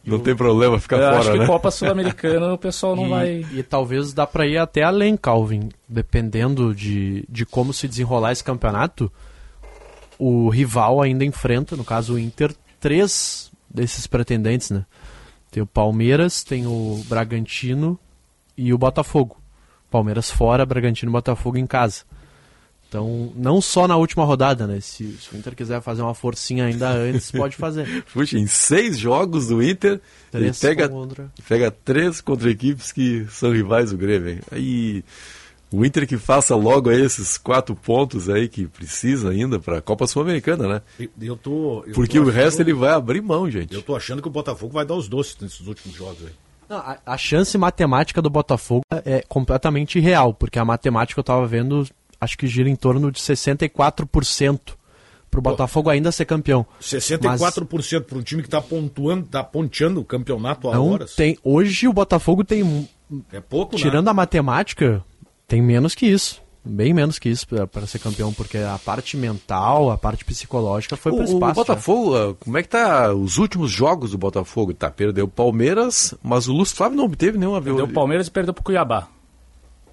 não 0.06 0.20
tem 0.20 0.36
problema 0.36 0.80
ficar 0.80 0.98
eu 0.98 1.08
acho 1.10 1.24
fora, 1.24 1.34
que 1.34 1.40
né? 1.40 1.46
Copa 1.48 1.72
Sul-Americana 1.72 2.54
o 2.54 2.58
pessoal 2.58 2.96
não 2.96 3.08
e, 3.08 3.10
vai. 3.10 3.46
e 3.54 3.64
talvez 3.64 4.14
dá 4.14 4.28
pra 4.28 4.46
ir 4.46 4.58
até 4.60 4.84
além, 4.84 5.18
Calvin. 5.18 5.70
Dependendo 5.90 6.76
de, 6.76 7.26
de 7.28 7.44
como 7.46 7.74
se 7.74 7.88
desenrolar 7.88 8.32
esse 8.32 8.44
campeonato, 8.44 9.12
o 10.20 10.48
rival 10.50 11.02
ainda 11.02 11.26
enfrenta, 11.26 11.76
no 11.76 11.84
caso 11.84 12.14
o 12.14 12.20
Inter, 12.20 12.54
três 12.80 13.52
desses 13.68 14.06
pretendentes, 14.06 14.70
né? 14.70 14.86
Tem 15.50 15.62
o 15.64 15.66
Palmeiras, 15.68 16.44
tem 16.44 16.68
o 16.68 17.04
Bragantino 17.08 18.00
e 18.56 18.72
o 18.72 18.78
Botafogo. 18.78 19.38
Palmeiras 19.96 20.30
fora, 20.30 20.66
Bragantino 20.66 21.10
e 21.10 21.14
Botafogo 21.14 21.58
em 21.58 21.66
casa. 21.66 22.04
Então, 22.88 23.32
não 23.36 23.60
só 23.62 23.88
na 23.88 23.98
última 23.98 24.24
rodada, 24.26 24.68
né? 24.68 24.80
Se, 24.80 25.06
se 25.18 25.34
o 25.34 25.38
Inter 25.38 25.56
quiser 25.56 25.82
fazer 25.82 26.02
uma 26.02 26.14
forcinha 26.14 26.66
ainda 26.66 26.90
antes, 26.92 27.32
pode 27.32 27.56
fazer. 27.56 28.04
Puxa, 28.14 28.38
em 28.38 28.46
seis 28.48 28.98
jogos 28.98 29.48
do 29.48 29.62
Inter, 29.62 29.94
ele 30.34 30.44
Três 30.46 30.60
pega, 30.60 30.88
contra. 30.90 31.32
pega 31.48 31.72
três 31.72 32.22
contra 32.22 32.50
equipes 32.50 32.92
que 32.92 33.26
são 33.30 33.52
rivais 33.52 33.92
do 33.92 33.98
Grêmio. 33.98 34.30
hein? 34.34 34.40
Aí 34.52 35.04
o 35.72 35.84
Inter 35.84 36.08
que 36.08 36.18
faça 36.18 36.56
logo 36.56 36.90
aí 36.90 37.02
esses 37.02 37.38
quatro 37.38 37.76
pontos 37.76 38.30
aí 38.30 38.48
que 38.48 38.68
precisa 38.68 39.30
ainda 39.32 39.60
para 39.60 39.80
a 39.80 39.82
Copa 39.82 40.06
Sul-Americana, 40.08 40.68
né? 40.68 40.82
E- 41.00 41.10
Eu 41.22 41.36
tô, 41.36 41.84
eu 41.88 41.94
Porque 41.94 42.18
tô 42.20 42.26
o 42.26 42.30
achando- 42.30 42.36
resto 42.44 42.62
ele 42.62 42.74
vai 42.74 42.92
abrir 42.92 43.22
mão, 43.22 43.50
gente. 43.50 43.74
Eu 43.74 43.82
tô 43.82 43.96
achando 43.96 44.22
que 44.22 44.28
o 44.28 44.32
Botafogo 44.32 44.72
vai 44.74 44.86
dar 44.86 44.96
os 44.96 45.08
doces 45.10 45.36
nesses 45.42 45.66
últimos 45.68 45.98
jogos 45.98 46.20
aí. 46.24 46.32
Não, 46.76 46.82
a, 46.82 46.98
a 47.06 47.18
chance 47.18 47.58
matemática 47.58 48.22
do 48.22 48.30
Botafogo 48.30 48.82
é 49.06 49.24
completamente 49.28 49.98
irreal, 49.98 50.34
porque 50.34 50.60
a 50.60 50.66
matemática 50.66 51.20
eu 51.20 51.24
tava 51.24 51.46
vendo, 51.48 51.88
acho 52.20 52.38
que 52.38 52.48
gira 52.48 52.70
em 52.70 52.76
torno 52.76 53.12
de 53.12 53.20
64% 53.20 54.60
pro 55.32 55.42
Botafogo 55.42 55.90
ainda 55.90 56.12
ser 56.12 56.26
campeão. 56.26 56.66
64% 56.82 58.04
para 58.04 58.18
um 58.18 58.22
time 58.22 58.44
que 58.44 58.50
tá 58.50 58.62
pontuando, 58.62 59.28
tá 59.28 59.44
ponteando 59.44 60.00
o 60.00 60.06
campeonato 60.06 60.70
Não 60.72 60.92
horas. 60.92 61.16
tem, 61.16 61.38
hoje 61.44 61.88
o 61.88 61.94
Botafogo 61.94 62.44
tem, 62.44 62.90
É 63.32 63.40
pouco, 63.40 63.76
né? 63.76 63.82
tirando 63.82 64.08
a 64.08 64.14
matemática, 64.14 65.04
tem 65.48 65.62
menos 65.62 65.96
que 65.96 66.06
isso. 66.06 66.42
Bem 66.68 66.94
menos 66.94 67.20
que 67.20 67.30
isso 67.30 67.46
para 67.72 67.86
ser 67.86 68.00
campeão, 68.00 68.34
porque 68.34 68.58
a 68.58 68.80
parte 68.84 69.16
mental, 69.16 69.92
a 69.92 69.98
parte 69.98 70.26
psicológica 70.26 70.96
foi 70.96 71.12
O, 71.12 71.16
pro 71.16 71.24
o 71.26 71.28
espaço. 71.28 71.50
já. 71.50 71.54
Botafogo, 71.54 72.16
ah, 72.16 72.34
como 72.40 72.58
é 72.58 72.64
que 72.64 72.70
tá 72.70 73.14
os 73.14 73.38
últimos 73.38 73.70
jogos 73.72 74.12
do 74.12 74.18
Botafogo? 74.18 74.74
Tá, 74.74 74.90
perdeu 74.90 75.26
o 75.26 75.30
Palmeiras, 75.30 76.16
mas 76.24 76.48
o 76.48 76.54
Lúcio 76.54 76.76
Flávio 76.76 76.98
não 76.98 77.06
obteve 77.06 77.38
nenhuma 77.38 77.62
Perdeu 77.62 77.86
o 77.86 77.94
Palmeiras 77.94 78.28
e 78.28 78.32
perdeu 78.32 78.54
pro 78.54 78.64
Cuiabá. 78.64 79.08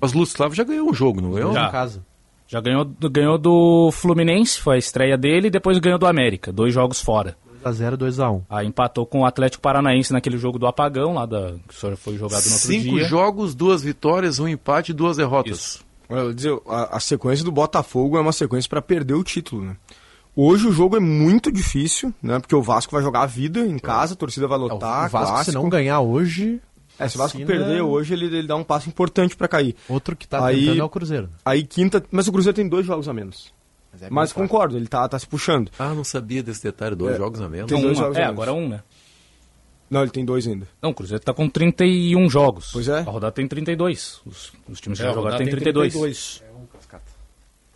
Mas 0.01 0.15
o 0.15 0.19
Lúcio 0.19 0.37
Flávio 0.37 0.57
já 0.57 0.65
ganhou 0.65 0.89
um 0.89 0.95
jogo, 0.95 1.21
não 1.21 1.33
ganhou? 1.33 1.53
Já. 1.53 1.69
em 1.69 1.71
casa. 1.71 2.05
Já 2.49 2.61
ganhou, 2.61 2.85
do- 2.85 3.09
ganhou 3.11 3.39
do 3.39 3.91
Fluminense, 3.93 4.59
foi 4.59 4.77
a 4.77 4.79
estreia 4.79 5.17
dele, 5.17 5.47
e 5.49 5.51
depois 5.51 5.79
ganhou 5.79 5.99
do 5.99 6.07
América, 6.07 6.51
dois 6.53 6.73
jogos 6.75 7.01
fora. 7.01 7.37
2x0, 7.65 7.97
2x1. 7.97 8.43
Aí 8.51 8.67
empatou 8.67 9.07
com 9.07 9.21
o 9.21 9.25
Atlético 9.25 9.63
Paranaense 9.63 10.13
naquele 10.13 10.37
jogo 10.37 10.59
do 10.59 10.67
apagão, 10.67 11.15
lá 11.15 11.25
da, 11.27 11.53
que 11.69 11.75
só 11.75 11.95
foi 11.97 12.15
jogado 12.19 12.43
no 12.45 12.51
outro 12.53 12.67
Cinco 12.67 12.97
dia. 12.97 13.05
jogos, 13.05 13.55
duas 13.55 13.83
vitórias, 13.83 14.39
um 14.41 14.49
empate 14.49 14.91
e 14.91 14.95
duas 14.95 15.17
derrotas. 15.19 15.57
Isso. 15.59 15.92
Olha, 16.13 16.35
dizer, 16.35 16.59
a, 16.69 16.97
a 16.97 17.01
sequência 17.01 17.45
do 17.45 17.53
Botafogo 17.53 18.17
é 18.17 18.21
uma 18.21 18.33
sequência 18.33 18.69
para 18.69 18.83
perder 18.83 19.15
o 19.15 19.25
título, 19.25 19.63
né? 19.65 19.77
Hoje 20.35 20.67
o 20.67 20.73
jogo 20.73 20.97
é 20.97 21.01
muito 21.01 21.53
difícil, 21.53 22.13
né? 22.23 22.39
Porque 22.39 22.55
o 22.55 22.63
Vasco 22.63 22.93
vai 22.93 23.03
jogar 23.03 23.23
a 23.23 23.27
vida 23.27 23.61
em 23.61 23.79
casa, 23.79 24.15
a 24.15 24.17
torcida 24.17 24.47
vai 24.49 24.59
É, 24.59 24.61
o 24.61 24.65
lotar, 24.65 25.11
Vasco, 25.11 25.27
se 25.29 25.33
clássico. 25.35 25.59
não 25.63 25.69
ganhar 25.69 26.01
hoje, 26.01 26.61
É, 26.99 27.07
se 27.09 27.17
o 27.17 27.19
Vasco 27.19 27.37
assina- 27.39 27.47
perder 27.47 27.83
hoje, 27.83 28.15
ele, 28.15 28.27
ele 28.27 28.47
dá 28.47 28.57
um 28.57 28.65
passo 28.65 28.89
importante 28.89 29.37
para 29.37 29.47
cair. 29.49 29.75
outro 29.89 30.17
que 30.17 30.27
tá 30.27 30.45
Aí- 30.47 30.61
tentando 30.61 30.81
é 30.81 30.85
o 30.85 30.89
Cruzeiro. 30.89 31.29
Aí 31.45 31.63
quinta, 31.65 32.03
mas 32.11 32.29
o 32.29 32.33
Cruzeiro 32.33 32.57
tem 32.57 32.67
dois 32.69 32.87
jogos 32.87 33.09
a 33.09 33.13
menos. 33.13 33.53
Mas, 34.11 34.33
concordo, 34.33 34.75
ele 34.79 34.87
tá, 34.89 35.07
tá 35.07 35.19
se 35.19 35.27
puxando. 35.27 35.71
Ah, 35.79 35.93
não 35.93 36.03
sabia 36.03 36.43
desse 36.43 36.63
detalhe, 36.63 36.97
dois 36.97 37.15
É. 37.15 37.19
jogos 37.19 37.43
a 37.43 37.49
menos. 37.49 37.71
Tem 37.71 37.79
dois 37.83 37.99
Um, 37.99 38.01
jogos 38.01 38.17
é, 38.17 38.21
a 38.23 38.25
menos. 38.29 38.33
agora 38.43 38.53
um, 38.55 38.67
né? 38.71 38.83
Não, 39.93 40.01
ele 40.03 40.11
tem 40.11 40.25
dois 40.25 40.47
ainda. 40.47 40.67
Não, 40.81 40.91
o 40.91 40.95
Cruzeiro 40.95 41.23
tá 41.23 41.35
com 41.35 41.49
31 41.49 42.31
jogos. 42.31 42.71
Pois 42.73 42.89
é. 42.89 43.01
A 43.01 43.03
rodada 43.03 43.33
tem 43.33 43.47
32. 43.47 44.23
Os, 44.25 44.53
os 44.69 44.81
times 44.81 44.99
que 44.99 45.05
É, 45.05 45.09
já 45.09 45.13
jogaram 45.13 45.37
tem 45.37 45.49
32. 45.51 45.93
32. 45.93 46.43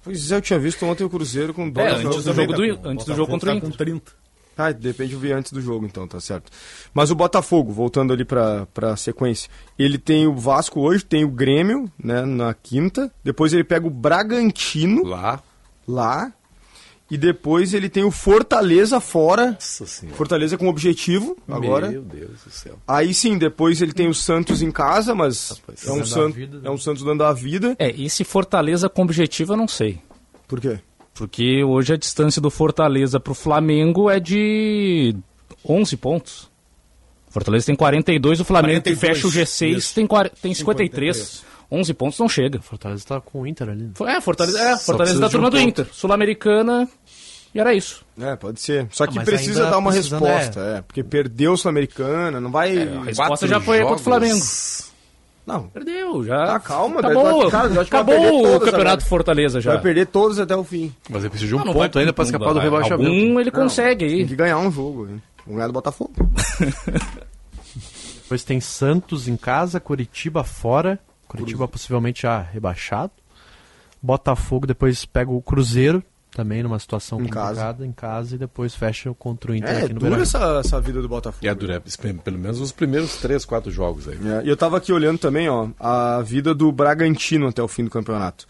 Pois 0.02 0.30
é, 0.32 0.36
eu 0.36 0.40
tinha 0.40 0.58
visto 0.58 0.84
ontem 0.86 1.04
o 1.04 1.10
Cruzeiro 1.10 1.52
com 1.52 1.68
dois 1.68 1.86
É, 1.86 2.00
jogos 2.00 2.16
antes 2.16 2.24
do 2.24 2.32
jogo 2.34 2.52
do, 2.54 2.88
antes 2.88 3.06
do 3.06 3.14
jogo 3.14 3.30
contra 3.32 3.50
o 3.50 3.52
tá 3.52 3.56
Inter. 3.58 3.70
com 3.70 3.76
30. 3.76 4.12
Ah, 4.58 4.72
de 4.72 4.88
repente 4.88 5.12
eu 5.12 5.18
vi 5.18 5.32
antes 5.32 5.52
do 5.52 5.60
jogo, 5.60 5.84
então, 5.84 6.08
tá 6.08 6.18
certo. 6.18 6.50
Mas 6.94 7.10
o 7.10 7.14
Botafogo, 7.14 7.70
voltando 7.72 8.14
ali 8.14 8.24
pra, 8.24 8.64
pra 8.72 8.96
sequência, 8.96 9.50
ele 9.78 9.98
tem 9.98 10.26
o 10.26 10.34
Vasco 10.34 10.80
hoje, 10.80 11.04
tem 11.04 11.24
o 11.26 11.28
Grêmio, 11.28 11.92
né, 12.02 12.22
na 12.22 12.54
quinta, 12.54 13.12
depois 13.22 13.52
ele 13.52 13.64
pega 13.64 13.86
o 13.86 13.90
Bragantino, 13.90 15.04
Lá. 15.04 15.42
lá. 15.86 16.32
E 17.10 17.16
depois 17.16 17.72
ele 17.72 17.88
tem 17.88 18.02
o 18.02 18.10
Fortaleza 18.10 19.00
fora. 19.00 19.52
Nossa 19.52 19.86
senhora. 19.86 20.16
Fortaleza 20.16 20.58
com 20.58 20.66
objetivo 20.68 21.36
agora. 21.48 21.88
Meu 21.88 22.02
Deus 22.02 22.42
do 22.44 22.50
céu. 22.50 22.78
Aí 22.86 23.14
sim, 23.14 23.38
depois 23.38 23.80
ele 23.80 23.92
tem 23.92 24.08
o 24.08 24.14
Santos 24.14 24.60
em 24.60 24.72
casa, 24.72 25.14
mas 25.14 25.50
Rapaz, 25.50 25.86
é, 25.86 25.92
um 25.92 26.04
San... 26.04 26.30
vida, 26.30 26.58
né? 26.58 26.68
é 26.68 26.70
um 26.70 26.78
Santos 26.78 27.04
dando 27.04 27.22
a 27.22 27.32
vida. 27.32 27.76
É, 27.78 27.90
e 27.90 28.10
se 28.10 28.24
Fortaleza 28.24 28.88
com 28.88 29.02
objetivo, 29.02 29.52
eu 29.52 29.56
não 29.56 29.68
sei. 29.68 30.00
Por 30.48 30.60
quê? 30.60 30.80
Porque 31.14 31.62
hoje 31.62 31.94
a 31.94 31.96
distância 31.96 32.42
do 32.42 32.50
Fortaleza 32.50 33.20
pro 33.20 33.34
Flamengo 33.34 34.10
é 34.10 34.18
de 34.18 35.14
11 35.64 35.96
pontos. 35.96 36.50
Fortaleza 37.30 37.66
tem 37.66 37.76
42, 37.76 38.40
o 38.40 38.44
Flamengo 38.44 38.82
que 38.82 38.94
42, 38.94 38.98
fecha 38.98 39.26
o 39.26 39.30
G6 39.30 39.76
isso. 39.76 39.94
tem, 39.94 40.06
40 40.06 40.36
tem 40.40 40.54
53. 40.54 41.16
53. 41.16 41.55
11 41.70 41.94
pontos 41.94 42.18
não 42.18 42.28
chega. 42.28 42.60
Fortaleza 42.60 43.04
tá 43.06 43.20
com 43.20 43.42
o 43.42 43.46
Inter 43.46 43.68
ali. 43.68 43.84
né? 43.84 43.92
É, 44.16 44.20
Fortaleza, 44.20 44.60
é, 44.60 44.76
Fortaleza 44.76 45.20
da 45.20 45.26
de 45.26 45.32
turma 45.32 45.48
um 45.48 45.50
do 45.50 45.56
ponto. 45.56 45.68
Inter. 45.68 45.86
Sul-Americana. 45.92 46.88
E 47.54 47.58
era 47.60 47.72
isso. 47.74 48.04
É, 48.20 48.36
pode 48.36 48.60
ser. 48.60 48.86
Só 48.90 49.06
que 49.06 49.14
mas 49.16 49.24
precisa 49.24 49.70
dar 49.70 49.78
uma 49.78 49.90
precisando, 49.90 50.24
resposta, 50.24 50.60
é. 50.60 50.82
Porque 50.82 51.02
perdeu 51.02 51.52
o 51.52 51.56
Sul-Americana, 51.56 52.40
não 52.40 52.50
vai. 52.50 52.76
A 52.82 53.02
resposta 53.04 53.46
já 53.46 53.60
foi 53.60 53.80
contra 53.80 53.96
o 53.96 53.98
Flamengo. 53.98 54.40
Não. 55.46 55.68
Perdeu, 55.68 56.24
já. 56.24 56.56
Ah, 56.56 56.60
calma, 56.60 56.98
acabou. 56.98 57.38
Beto, 57.38 57.50
cara, 57.50 57.80
acabou 57.80 58.56
o 58.56 58.60
campeonato 58.60 58.80
agora. 58.80 59.00
Fortaleza 59.00 59.60
já. 59.60 59.72
Vai 59.74 59.80
perder 59.80 60.06
todos 60.06 60.40
até 60.40 60.56
o 60.56 60.64
fim. 60.64 60.92
Mas 61.08 61.22
ele 61.22 61.30
precisa 61.30 61.48
de 61.48 61.54
um 61.54 61.58
Não, 61.58 61.66
não 61.66 61.72
ponto 61.72 61.98
ainda 61.98 62.12
para 62.12 62.24
escapar 62.24 62.52
do 62.52 62.58
rebaixamento. 62.58 63.08
Algum 63.10 63.40
ele 63.40 63.50
consegue 63.52 64.06
Tem 64.06 64.18
aí. 64.20 64.26
que 64.26 64.34
ganhar 64.34 64.58
um 64.58 64.70
jogo. 64.72 65.06
Hein? 65.08 65.22
Vamos 65.44 65.56
ganhar 65.56 65.68
do 65.68 65.72
Botafogo. 65.72 66.12
Depois 68.22 68.42
tem 68.42 68.60
Santos 68.60 69.28
em 69.28 69.36
casa, 69.36 69.78
Curitiba 69.78 70.42
fora. 70.42 70.98
Curitiba 71.28 71.66
possivelmente 71.68 72.22
já 72.22 72.40
rebaixado. 72.40 73.12
Botafogo 74.02 74.66
depois 74.66 75.04
pega 75.04 75.30
o 75.30 75.40
Cruzeiro, 75.42 76.02
também 76.30 76.62
numa 76.62 76.78
situação 76.78 77.18
Em 77.18 77.22
complicada, 77.22 77.84
em 77.86 77.92
casa, 77.92 78.34
e 78.34 78.38
depois 78.38 78.74
fecha 78.74 79.12
contra 79.14 79.52
o 79.52 79.54
Inter 79.54 79.70
É, 79.70 79.82
aqui 79.84 79.94
no 79.94 80.00
dura 80.00 80.22
essa, 80.22 80.60
essa 80.64 80.80
vida 80.80 81.00
do 81.00 81.08
Botafogo. 81.08 81.44
E 81.44 81.48
é 81.48 81.54
dura, 81.54 81.82
pelo 82.22 82.38
menos 82.38 82.60
os 82.60 82.70
primeiros 82.72 83.16
três, 83.16 83.44
quatro 83.44 83.70
jogos 83.70 84.06
aí. 84.06 84.18
É, 84.22 84.44
E 84.44 84.48
eu 84.48 84.56
tava 84.56 84.76
aqui 84.76 84.92
olhando 84.92 85.18
também, 85.18 85.48
ó, 85.48 85.68
a 85.80 86.20
vida 86.22 86.54
do 86.54 86.70
Bragantino 86.70 87.48
até 87.48 87.62
o 87.62 87.68
fim 87.68 87.84
do 87.84 87.90
campeonato. 87.90 88.46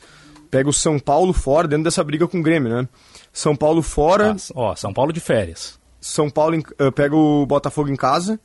Pega 0.50 0.68
o 0.68 0.72
São 0.72 0.98
Paulo 0.98 1.32
fora, 1.32 1.68
dentro 1.68 1.84
dessa 1.84 2.02
briga 2.04 2.26
com 2.26 2.38
o 2.38 2.42
Grêmio, 2.42 2.70
né? 2.74 2.88
São 3.32 3.54
Paulo 3.54 3.82
fora, 3.82 4.32
Ah, 4.32 4.52
ó, 4.54 4.74
São 4.76 4.92
Paulo 4.92 5.12
de 5.12 5.20
férias. 5.20 5.78
São 6.00 6.28
Paulo 6.30 6.54
em- 6.56 6.62
eh, 6.78 6.90
pega 6.90 7.14
o 7.16 7.44
Botafogo 7.46 7.88
em 7.88 7.96
casa, 7.96 8.38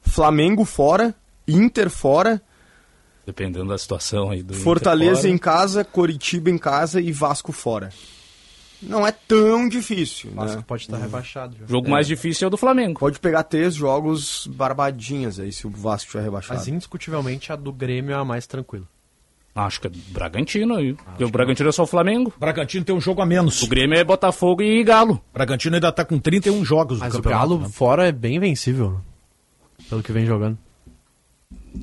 Flamengo 0.00 0.64
fora, 0.64 1.14
Inter 1.48 1.88
fora, 1.90 2.40
Dependendo 3.26 3.66
da 3.66 3.76
situação 3.76 4.30
aí 4.30 4.42
do 4.42 4.54
Fortaleza 4.54 5.28
em 5.28 5.36
casa, 5.36 5.84
Coritiba 5.84 6.48
em 6.48 6.56
casa 6.56 7.00
e 7.00 7.10
Vasco 7.10 7.50
fora. 7.50 7.90
Não 8.80 9.06
é 9.06 9.10
tão 9.10 9.68
difícil, 9.68 10.30
Mas 10.34 10.54
né? 10.54 10.62
pode 10.66 10.82
estar 10.82 10.98
rebaixado. 10.98 11.56
já. 11.58 11.64
O 11.64 11.68
jogo 11.68 11.90
mais 11.90 12.06
difícil 12.06 12.44
é 12.44 12.48
o 12.48 12.50
do 12.50 12.56
Flamengo. 12.56 13.00
Pode 13.00 13.18
pegar 13.18 13.42
três 13.42 13.74
jogos 13.74 14.46
barbadinhas 14.46 15.40
aí, 15.40 15.50
se 15.50 15.66
o 15.66 15.70
Vasco 15.70 16.10
tiver 16.10 16.22
rebaixado. 16.22 16.58
Mas 16.58 16.68
indiscutivelmente 16.68 17.52
a 17.52 17.56
do 17.56 17.72
Grêmio 17.72 18.12
é 18.12 18.18
a 18.18 18.24
mais 18.24 18.46
tranquila. 18.46 18.84
Acho 19.54 19.80
que 19.80 19.86
é 19.86 19.90
Bragantino 20.10 20.76
aí. 20.76 20.92
Porque 20.92 21.24
o 21.24 21.30
Bragantino 21.30 21.70
é 21.70 21.72
só 21.72 21.84
o 21.84 21.86
Flamengo. 21.86 22.32
Bragantino 22.38 22.84
tem 22.84 22.94
um 22.94 23.00
jogo 23.00 23.22
a 23.22 23.26
menos. 23.26 23.62
O 23.62 23.66
Grêmio 23.66 23.98
é 23.98 24.04
Botafogo 24.04 24.62
e 24.62 24.84
Galo. 24.84 25.20
Bragantino 25.32 25.76
ainda 25.76 25.90
tá 25.90 26.04
com 26.04 26.18
31 26.18 26.62
jogos 26.62 26.98
Mas 26.98 27.14
no 27.14 27.20
o 27.20 27.22
campeonato. 27.22 27.48
Galo 27.48 27.62
né? 27.62 27.68
fora 27.70 28.06
é 28.06 28.12
bem 28.12 28.38
vencível, 28.38 28.90
né? 28.92 28.98
pelo 29.88 30.02
que 30.02 30.12
vem 30.12 30.26
jogando. 30.26 30.58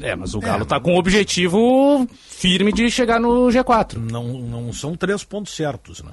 É, 0.02 0.16
mas 0.16 0.34
o 0.34 0.40
Galo 0.40 0.66
tá 0.66 0.80
com 0.80 0.94
o 0.94 0.98
objetivo 0.98 2.08
firme 2.22 2.72
de 2.72 2.90
chegar 2.90 3.20
no 3.20 3.48
G4. 3.48 3.98
Não, 3.98 4.24
não 4.40 4.74
são 4.74 4.96
três 4.96 5.24
pontos 5.24 5.56
certos, 5.56 6.02
né? 6.02 6.12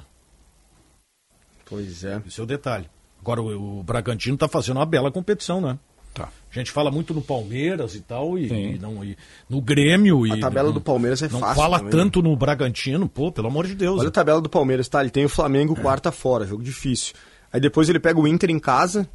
Pois 1.65 2.03
é. 2.03 2.21
Esse 2.27 2.39
é 2.39 2.43
o 2.43 2.45
detalhe. 2.45 2.89
Agora, 3.21 3.41
o, 3.41 3.79
o 3.79 3.83
Bragantino 3.83 4.37
tá 4.37 4.47
fazendo 4.47 4.77
uma 4.77 4.85
bela 4.85 5.11
competição, 5.11 5.61
né? 5.61 5.77
Tá. 6.13 6.27
A 6.51 6.53
gente 6.53 6.71
fala 6.71 6.91
muito 6.91 7.13
no 7.13 7.21
Palmeiras 7.21 7.95
e 7.95 8.01
tal, 8.01 8.37
e, 8.37 8.47
e 8.73 8.77
não, 8.79 9.03
e 9.05 9.15
no 9.49 9.61
Grêmio. 9.61 10.23
A 10.25 10.35
e 10.35 10.39
tabela 10.41 10.67
não- 10.67 10.73
do 10.73 10.81
Palmeiras 10.81 11.21
é 11.23 11.29
Não 11.29 11.39
fácil 11.39 11.55
fala 11.55 11.77
também. 11.77 11.91
tanto 11.91 12.21
no 12.21 12.35
Bragantino, 12.35 13.07
pô, 13.07 13.31
pelo 13.31 13.47
amor 13.47 13.65
de 13.65 13.75
Deus. 13.75 13.99
Olha 13.99 14.09
a 14.09 14.11
tabela 14.11 14.41
do 14.41 14.49
Palmeiras, 14.49 14.89
tá? 14.89 14.99
Ele 14.99 15.09
tem 15.09 15.23
o 15.23 15.29
Flamengo 15.29 15.73
quarta 15.79 16.11
fora, 16.11 16.45
jogo 16.45 16.61
difícil. 16.63 17.13
Aí 17.53 17.61
depois 17.61 17.87
ele 17.87 17.99
pega 17.99 18.19
o 18.19 18.27
Inter 18.27 18.49
em 18.49 18.59
casa. 18.59 19.07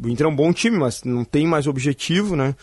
O 0.00 0.08
Inter 0.08 0.26
é 0.26 0.28
um 0.28 0.36
bom 0.36 0.52
time, 0.52 0.78
mas 0.78 1.02
não 1.02 1.24
tem 1.24 1.46
mais 1.46 1.66
objetivo, 1.66 2.36
né? 2.36 2.54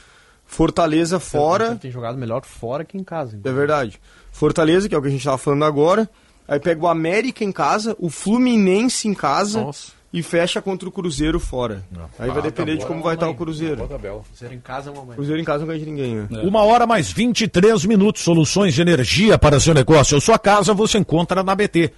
Fortaleza 0.47 1.19
fora. 1.19 1.75
Tem 1.75 1.91
jogado 1.91 2.17
melhor 2.17 2.43
fora 2.45 2.83
que 2.85 2.97
em 2.97 3.03
casa. 3.03 3.35
então. 3.37 3.51
É 3.51 3.55
verdade. 3.55 3.99
Fortaleza, 4.31 4.87
que 4.89 4.95
é 4.95 4.97
o 4.97 5.01
que 5.01 5.07
a 5.09 5.11
gente 5.11 5.23
tava 5.23 5.37
falando 5.37 5.65
agora. 5.65 6.09
Aí 6.47 6.59
pega 6.59 6.81
o 6.81 6.87
América 6.87 7.43
em 7.43 7.51
casa, 7.51 7.95
o 7.99 8.09
Fluminense 8.09 9.05
em 9.09 9.13
casa 9.13 9.61
Nossa. 9.61 9.91
e 10.13 10.23
fecha 10.23 10.61
contra 10.61 10.87
o 10.87 10.91
Cruzeiro 10.91 11.37
fora. 11.41 11.83
Aí 12.17 12.29
vai 12.29 12.37
Ah, 12.37 12.41
depender 12.41 12.75
tá 12.77 12.79
de 12.79 12.85
como 12.85 13.03
vai 13.03 13.15
estar 13.15 13.27
o 13.29 13.35
Cruzeiro. 13.35 13.85
Cruzeiro 13.85 14.55
em 14.55 14.59
casa 14.61 14.89
é 14.89 14.93
uma 14.93 15.03
mãe. 15.03 15.15
Cruzeiro 15.15 15.41
em 15.41 15.43
casa 15.43 15.59
não 15.59 15.67
ganha 15.67 15.79
de 15.79 15.85
ninguém, 15.85 16.15
né? 16.15 16.27
Uma 16.43 16.63
hora 16.63 16.87
mais 16.87 17.11
23 17.11 17.83
minutos. 17.85 18.21
Soluções 18.23 18.73
de 18.73 18.81
energia 18.81 19.37
para 19.37 19.59
seu 19.59 19.73
negócio 19.73 20.15
ou 20.15 20.21
sua 20.21 20.39
casa 20.39 20.73
você 20.73 20.97
encontra 20.97 21.43
na 21.43 21.53
BT. 21.53 21.91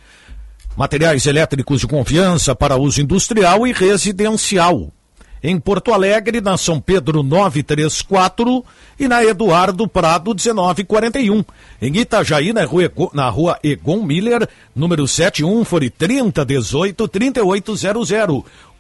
Materiais 0.76 1.28
elétricos 1.28 1.82
de 1.82 1.88
confiança 1.88 2.56
para 2.56 2.76
uso 2.76 3.00
industrial 3.02 3.68
e 3.68 3.72
residencial. 3.72 4.92
Em 5.42 5.58
Porto 5.60 5.94
Alegre, 5.94 6.42
na 6.42 6.58
São 6.58 6.82
Pedro 6.82 7.24
934 7.24 8.64
e 9.00 9.08
na 9.08 9.24
Eduardo 9.24 9.88
Prado 9.88 10.36
1941. 10.36 11.46
Em 11.82 11.98
Itajaí, 11.98 12.52
na 12.52 12.66
rua, 12.66 12.84
Ego- 12.84 13.12
na 13.14 13.30
rua 13.30 13.58
Egon 13.64 14.04
Miller, 14.04 14.48
número 14.76 15.08
71, 15.08 15.64
fone 15.64 15.90
3018 15.90 17.08
3800 17.08 18.12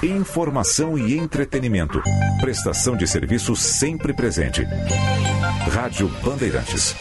Informação 0.03 0.99
e 0.99 1.17
entretenimento. 1.17 2.03
Prestação 2.39 2.97
de 2.97 3.07
serviço 3.07 3.57
sempre 3.57 4.13
presente. 4.13 4.63
Rádio 5.73 6.09
Bandeirantes. 6.23 6.95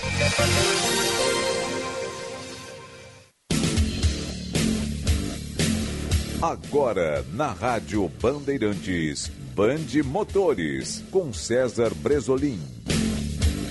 Agora, 6.41 7.25
na 7.33 7.51
Rádio 7.51 8.09
Bandeirantes, 8.21 9.29
Bande 9.53 10.01
Motores, 10.01 11.03
com 11.11 11.33
César 11.33 11.93
Bresolim. 11.93 12.61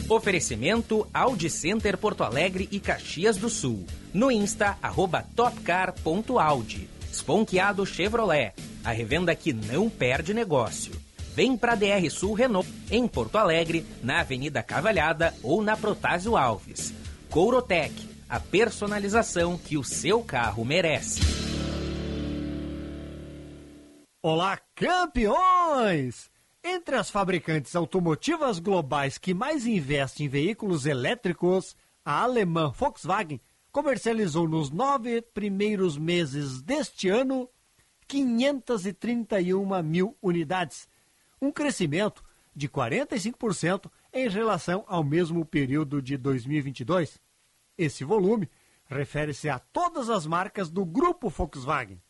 Oferecimento 0.08 1.06
Audi 1.14 1.48
Center 1.48 1.96
Porto 1.96 2.24
Alegre 2.24 2.68
e 2.70 2.78
Caxias 2.78 3.38
do 3.38 3.48
Sul. 3.48 3.86
No 4.12 4.30
Insta, 4.30 4.76
arroba 4.82 5.24
topcar.audi. 5.34 6.90
Sponkeado 7.10 7.86
Chevrolet. 7.86 8.52
A 8.84 8.92
revenda 8.92 9.34
que 9.34 9.52
não 9.52 9.88
perde 9.88 10.34
negócio. 10.34 10.92
Vem 11.34 11.56
pra 11.56 11.74
DR 11.74 12.08
Sul 12.10 12.34
Renault, 12.34 12.68
em 12.90 13.08
Porto 13.08 13.38
Alegre, 13.38 13.84
na 14.02 14.20
Avenida 14.20 14.62
Cavalhada 14.62 15.34
ou 15.42 15.62
na 15.62 15.74
Protásio 15.74 16.36
Alves. 16.36 16.92
Courotec, 17.30 17.92
a 18.28 18.38
personalização 18.38 19.56
que 19.56 19.78
o 19.78 19.82
seu 19.82 20.22
carro 20.22 20.64
merece. 20.64 21.22
Olá, 24.22 24.60
campeões! 24.74 26.30
Entre 26.62 26.96
as 26.96 27.10
fabricantes 27.10 27.74
automotivas 27.74 28.58
globais 28.58 29.18
que 29.18 29.34
mais 29.34 29.66
investem 29.66 30.26
em 30.26 30.28
veículos 30.28 30.86
elétricos, 30.86 31.74
a 32.04 32.22
alemã 32.22 32.70
Volkswagen 32.70 33.40
comercializou 33.72 34.46
nos 34.46 34.70
nove 34.70 35.20
primeiros 35.20 35.98
meses 35.98 36.62
deste 36.62 37.08
ano 37.08 37.48
531 38.06 39.82
mil 39.82 40.16
unidades, 40.22 40.88
um 41.40 41.50
crescimento 41.50 42.22
de 42.54 42.68
45% 42.68 43.90
em 44.12 44.28
relação 44.28 44.84
ao 44.86 45.02
mesmo 45.02 45.44
período 45.44 46.00
de 46.00 46.16
2022. 46.16 47.20
Esse 47.76 48.04
volume 48.04 48.48
refere-se 48.86 49.48
a 49.48 49.58
todas 49.58 50.08
as 50.08 50.26
marcas 50.26 50.70
do 50.70 50.84
grupo 50.84 51.28
Volkswagen. 51.28 52.00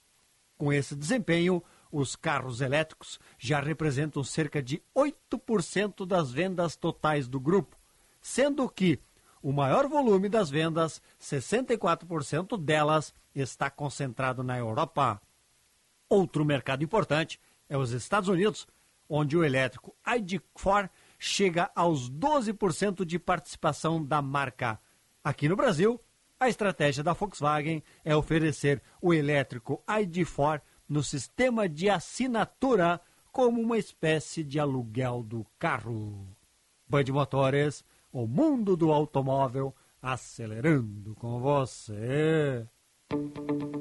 Com 0.57 0.73
esse 0.73 0.95
desempenho, 0.95 1.63
Os 1.97 2.17
carros 2.17 2.61
elétricos 2.61 3.21
já 3.39 3.61
representam 3.61 4.25
cerca 4.25 4.61
de 4.61 4.83
8% 4.97 6.05
das 6.05 6.33
vendas 6.33 6.75
totais 6.75 7.29
do 7.29 7.39
grupo, 7.39 7.77
sendo 8.21 8.69
que 8.69 8.99
o 9.41 9.53
maior 9.53 9.87
volume 9.87 10.29
das 10.29 10.51
vendas, 10.51 11.01
64% 11.21 12.59
delas, 12.59 13.15
está 13.33 13.71
concentrado 13.71 14.43
na 14.43 14.59
Europa. 14.59 15.23
Outro 16.09 16.45
mercado 16.45 16.85
importante 16.85 17.41
é 17.69 17.77
os 17.77 17.91
Estados 17.91 18.29
Unidos, 18.29 18.67
onde 19.09 19.37
o 19.37 19.45
elétrico 19.45 19.95
ID4 20.07 20.91
chega 21.19 21.71
aos 21.75 22.11
12% 22.11 23.05
de 23.05 23.19
participação 23.19 24.05
da 24.05 24.21
marca. 24.21 24.79
Aqui 25.23 25.49
no 25.49 25.57
Brasil, 25.57 26.01
a 26.39 26.49
estratégia 26.49 27.03
da 27.03 27.13
Volkswagen 27.13 27.83
é 28.05 28.15
oferecer 28.15 28.83
o 29.01 29.15
elétrico 29.15 29.83
ID4 29.89 30.61
no 30.89 31.03
sistema 31.03 31.69
de 31.69 31.89
assinatura 31.89 33.01
como 33.33 33.61
uma 33.61 33.79
espécie 33.79 34.45
de 34.45 34.61
aluguel 34.61 35.23
do 35.23 35.47
carro. 35.59 36.29
Band 36.87 37.05
Motores, 37.11 37.85
o 38.13 38.27
mundo 38.27 38.77
do 38.77 38.93
automóvel 38.93 39.75
acelerando 40.01 41.15
com 41.15 41.41
você. 41.41 42.69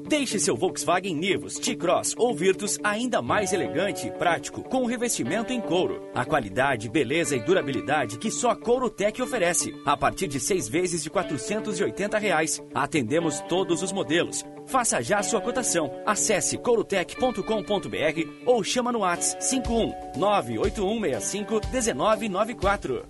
Deixe 0.06 0.38
seu 0.38 0.56
Volkswagen 0.56 1.16
Nivus, 1.16 1.58
T-Cross 1.58 2.14
ou 2.16 2.34
Virtus 2.34 2.78
ainda 2.84 3.20
mais 3.20 3.52
elegante 3.52 4.06
e 4.06 4.12
prático 4.12 4.62
com 4.62 4.84
revestimento 4.84 5.52
em 5.52 5.60
couro. 5.60 6.08
A 6.14 6.24
qualidade, 6.24 6.88
beleza 6.88 7.34
e 7.34 7.40
durabilidade 7.40 8.18
que 8.18 8.30
só 8.30 8.50
a 8.50 8.56
Courotec 8.56 9.20
oferece. 9.20 9.74
A 9.84 9.96
partir 9.96 10.28
de 10.28 10.38
seis 10.38 10.68
vezes 10.68 11.02
de 11.02 11.10
480 11.10 12.18
reais. 12.18 12.62
Atendemos 12.74 13.40
todos 13.48 13.82
os 13.82 13.92
modelos. 13.92 14.44
Faça 14.66 15.02
já 15.02 15.22
sua 15.22 15.40
cotação. 15.40 15.90
Acesse 16.06 16.58
courotec.com.br 16.58 18.46
ou 18.46 18.62
chama 18.62 18.92
no 18.92 19.00
WhatsApp 19.00 19.42
51 19.42 19.92
98165 20.16 21.60
1994. 21.72 23.04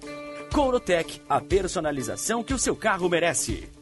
Courotec, 0.52 1.20
a 1.28 1.40
personalização 1.40 2.42
que 2.42 2.54
o 2.54 2.58
seu 2.58 2.74
carro 2.74 3.08
merece. 3.08 3.73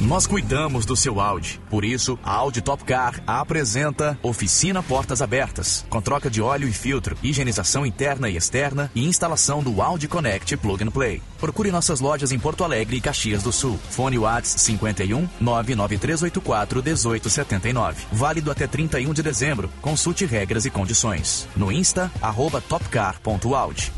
Nós 0.00 0.26
cuidamos 0.26 0.84
do 0.84 0.96
seu 0.96 1.20
Audi. 1.20 1.60
Por 1.70 1.84
isso, 1.84 2.18
a 2.24 2.32
Audi 2.32 2.60
Top 2.60 2.82
Car 2.84 3.22
apresenta 3.26 4.18
Oficina 4.24 4.82
Portas 4.82 5.22
Abertas, 5.22 5.86
com 5.88 6.02
troca 6.02 6.28
de 6.28 6.42
óleo 6.42 6.66
e 6.66 6.72
filtro, 6.72 7.16
higienização 7.22 7.86
interna 7.86 8.28
e 8.28 8.36
externa 8.36 8.90
e 8.92 9.06
instalação 9.06 9.62
do 9.62 9.80
Audi 9.80 10.08
Connect 10.08 10.56
Plug 10.56 10.82
and 10.82 10.90
Play. 10.90 11.22
Procure 11.38 11.70
nossas 11.70 12.00
lojas 12.00 12.32
em 12.32 12.40
Porto 12.40 12.64
Alegre 12.64 12.96
e 12.96 13.00
Caxias 13.00 13.44
do 13.44 13.52
Sul. 13.52 13.78
Fone 13.90 14.18
Whats 14.18 14.56
51 14.58 15.28
99384 15.40 16.82
1879. 16.82 18.06
Válido 18.10 18.50
até 18.50 18.66
31 18.66 19.12
de 19.12 19.22
dezembro. 19.22 19.70
Consulte 19.80 20.26
regras 20.26 20.64
e 20.64 20.70
condições. 20.70 21.46
No 21.54 21.70
Insta, 21.70 22.10
arroba 22.20 22.60
topcar.audi. 22.60 23.92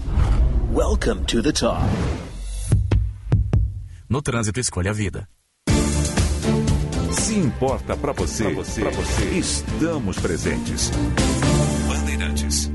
Welcome 0.74 1.24
to 1.24 1.42
the 1.42 1.52
top. 1.52 1.80
No 4.10 4.20
trânsito, 4.20 4.60
escolha 4.60 4.90
a 4.90 4.94
vida. 4.94 5.26
Se 7.16 7.34
importa 7.34 7.96
para 7.96 8.12
você, 8.12 8.44
pra 8.44 8.54
você, 8.54 8.80
pra 8.82 8.90
você, 8.90 9.24
estamos 9.30 10.18
presentes. 10.18 10.90
Bandeirantes. 11.88 12.70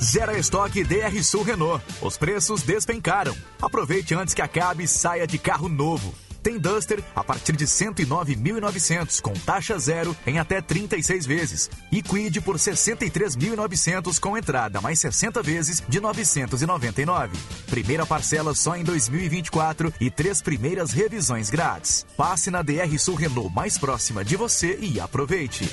Zero 0.00 0.36
estoque 0.36 0.84
DR 0.84 1.22
Sul 1.24 1.42
Renault. 1.42 1.82
Os 2.02 2.16
preços 2.16 2.62
despencaram. 2.62 3.34
Aproveite 3.60 4.14
antes 4.14 4.34
que 4.34 4.42
acabe 4.42 4.84
e 4.84 4.88
saia 4.88 5.26
de 5.26 5.38
carro 5.38 5.68
novo. 5.68 6.14
Tem 6.44 6.58
Duster 6.58 7.02
a 7.16 7.24
partir 7.24 7.56
de 7.56 7.64
109.900 7.64 9.22
com 9.22 9.32
taxa 9.32 9.78
zero 9.78 10.14
em 10.26 10.38
até 10.38 10.60
36 10.60 11.24
vezes 11.24 11.70
e 11.90 12.02
Quid 12.02 12.42
por 12.42 12.56
63.900 12.56 14.20
com 14.20 14.36
entrada 14.36 14.78
mais 14.78 15.00
60 15.00 15.42
vezes 15.42 15.82
de 15.88 15.98
999. 16.00 17.38
Primeira 17.66 18.04
parcela 18.04 18.54
só 18.54 18.76
em 18.76 18.84
2024 18.84 19.90
e 19.98 20.10
três 20.10 20.42
primeiras 20.42 20.92
revisões 20.92 21.48
grátis. 21.48 22.04
Passe 22.14 22.50
na 22.50 22.60
DR 22.60 22.98
Sul 22.98 23.14
Renault 23.14 23.50
mais 23.54 23.78
próxima 23.78 24.22
de 24.22 24.36
você 24.36 24.78
e 24.82 25.00
aproveite. 25.00 25.66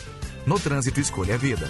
No 0.48 0.58
trânsito 0.58 1.02
escolha 1.02 1.36
a 1.36 1.38
vida. 1.38 1.70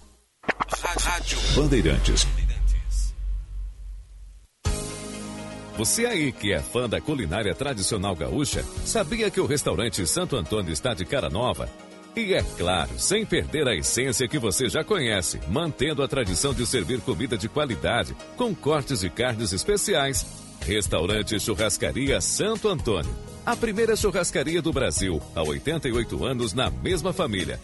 Rádio 0.43 1.37
Bandeirantes. 1.55 2.27
Você 5.77 6.05
aí 6.05 6.31
que 6.31 6.51
é 6.53 6.59
fã 6.59 6.87
da 6.87 6.99
culinária 6.99 7.55
tradicional 7.55 8.15
gaúcha, 8.15 8.63
sabia 8.85 9.31
que 9.31 9.39
o 9.39 9.45
restaurante 9.45 10.05
Santo 10.05 10.35
Antônio 10.35 10.71
está 10.71 10.93
de 10.93 11.05
cara 11.05 11.29
nova? 11.29 11.69
E 12.15 12.33
é 12.33 12.43
claro, 12.57 12.91
sem 12.97 13.25
perder 13.25 13.67
a 13.67 13.75
essência 13.75 14.27
que 14.27 14.37
você 14.37 14.67
já 14.67 14.83
conhece, 14.83 15.39
mantendo 15.47 16.03
a 16.03 16.07
tradição 16.07 16.53
de 16.53 16.65
servir 16.65 16.99
comida 17.01 17.37
de 17.37 17.47
qualidade, 17.47 18.15
com 18.35 18.53
cortes 18.53 18.99
de 18.99 19.09
carnes 19.09 19.53
especiais. 19.53 20.25
Restaurante 20.61 21.39
Churrascaria 21.39 22.19
Santo 22.19 22.67
Antônio. 22.67 23.15
A 23.45 23.55
primeira 23.55 23.95
churrascaria 23.95 24.61
do 24.61 24.71
Brasil, 24.71 25.21
há 25.35 25.41
88 25.41 26.25
anos 26.25 26.53
na 26.53 26.69
mesma 26.69 27.11
família. 27.11 27.59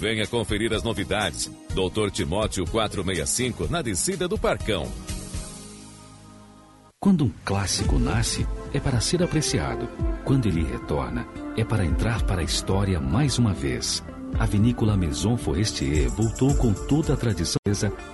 Venha 0.00 0.26
conferir 0.26 0.72
as 0.72 0.82
novidades. 0.82 1.50
Doutor 1.74 2.10
Timóteo 2.10 2.64
465, 2.64 3.68
na 3.70 3.82
descida 3.82 4.26
do 4.26 4.38
Parcão. 4.38 4.90
Quando 6.98 7.26
um 7.26 7.30
clássico 7.44 7.98
nasce, 7.98 8.46
é 8.72 8.80
para 8.80 8.98
ser 8.98 9.22
apreciado. 9.22 9.86
Quando 10.24 10.48
ele 10.48 10.64
retorna, 10.64 11.26
é 11.54 11.62
para 11.62 11.84
entrar 11.84 12.22
para 12.22 12.40
a 12.40 12.44
história 12.44 12.98
mais 12.98 13.38
uma 13.38 13.52
vez. 13.52 14.02
A 14.38 14.46
vinícola 14.46 14.96
Maison 14.96 15.36
Forestier 15.36 16.08
voltou 16.08 16.54
com 16.54 16.72
toda 16.72 17.12
a 17.12 17.16
tradição 17.16 17.58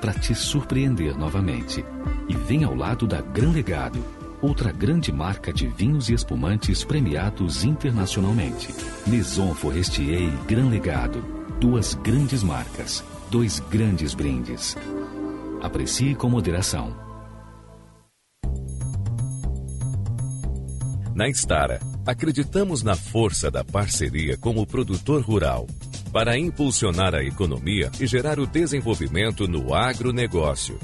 para 0.01 0.13
te 0.13 0.35
surpreender 0.35 1.17
novamente. 1.17 1.85
E 2.29 2.35
vem 2.35 2.65
ao 2.65 2.75
lado 2.75 3.07
da 3.07 3.21
Gran 3.21 3.53
Legado, 3.53 4.05
outra 4.43 4.73
grande 4.73 5.13
marca 5.13 5.53
de 5.53 5.69
vinhos 5.69 6.09
e 6.09 6.15
espumantes 6.15 6.83
premiados 6.83 7.63
internacionalmente. 7.63 8.75
Maison 9.07 9.55
Forestier 9.55 10.23
e 10.23 10.31
Gran 10.49 10.69
Legado, 10.69 11.36
duas 11.61 11.95
grandes 11.95 12.43
marcas, 12.43 13.03
dois 13.31 13.61
grandes 13.61 14.15
brindes. 14.15 14.77
Aprecie 15.63 16.15
com 16.15 16.29
moderação. 16.29 16.95
Na 21.15 21.29
Estara, 21.29 21.81
acreditamos 22.07 22.83
na 22.83 22.95
força 22.95 23.51
da 23.51 23.65
parceria 23.65 24.37
com 24.37 24.55
o 24.57 24.67
produtor 24.67 25.23
rural 25.23 25.67
para 26.13 26.39
impulsionar 26.39 27.15
a 27.15 27.23
economia 27.23 27.91
e 27.99 28.07
gerar 28.07 28.39
o 28.39 28.47
desenvolvimento 28.47 29.49
no 29.49 29.75
agronegócio. 29.75 30.79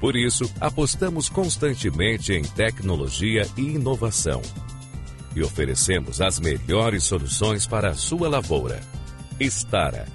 Por 0.00 0.14
isso, 0.14 0.48
apostamos 0.60 1.28
constantemente 1.28 2.32
em 2.32 2.42
tecnologia 2.42 3.42
e 3.56 3.74
inovação 3.74 4.40
e 5.34 5.42
oferecemos 5.42 6.20
as 6.20 6.38
melhores 6.38 7.04
soluções 7.04 7.66
para 7.66 7.90
a 7.90 7.94
sua 7.94 8.28
lavoura. 8.28 8.80
Estara. 9.38 10.06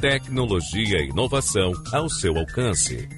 Tecnologia 0.00 0.98
e 1.00 1.08
inovação 1.08 1.72
ao 1.92 2.08
seu 2.08 2.36
alcance. 2.38 3.17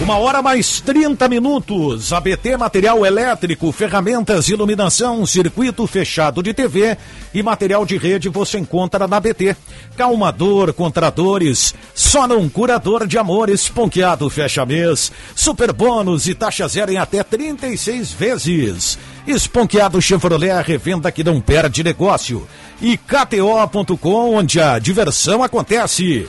Uma 0.00 0.16
hora 0.16 0.40
mais 0.40 0.80
30 0.80 1.28
minutos. 1.28 2.10
ABT 2.10 2.56
Material 2.56 3.04
Elétrico, 3.04 3.70
ferramentas, 3.70 4.48
iluminação, 4.48 5.26
circuito 5.26 5.86
fechado 5.86 6.42
de 6.42 6.54
TV 6.54 6.96
e 7.34 7.42
material 7.42 7.84
de 7.84 7.98
rede 7.98 8.30
você 8.30 8.58
encontra 8.58 9.06
na 9.06 9.18
ABT. 9.18 9.54
Calmador, 9.98 10.72
contradores, 10.72 11.74
só 11.94 12.26
num 12.26 12.48
curador 12.48 13.06
de 13.06 13.18
amores, 13.18 13.68
ponqueado 13.68 14.30
fecha 14.30 14.64
mês, 14.64 15.12
super 15.34 15.70
bônus 15.70 16.26
e 16.26 16.34
taxa 16.34 16.66
zero 16.66 16.90
em 16.90 16.96
até 16.96 17.22
36 17.22 18.10
vezes. 18.10 18.98
Esponqueado 19.26 20.00
Chevrolet, 20.00 20.50
a 20.50 20.62
revenda 20.62 21.12
que 21.12 21.22
não 21.22 21.42
perde 21.42 21.84
negócio. 21.84 22.48
E 22.80 22.96
KTO.com, 22.96 24.34
onde 24.34 24.58
a 24.58 24.78
diversão 24.78 25.42
acontece. 25.42 26.26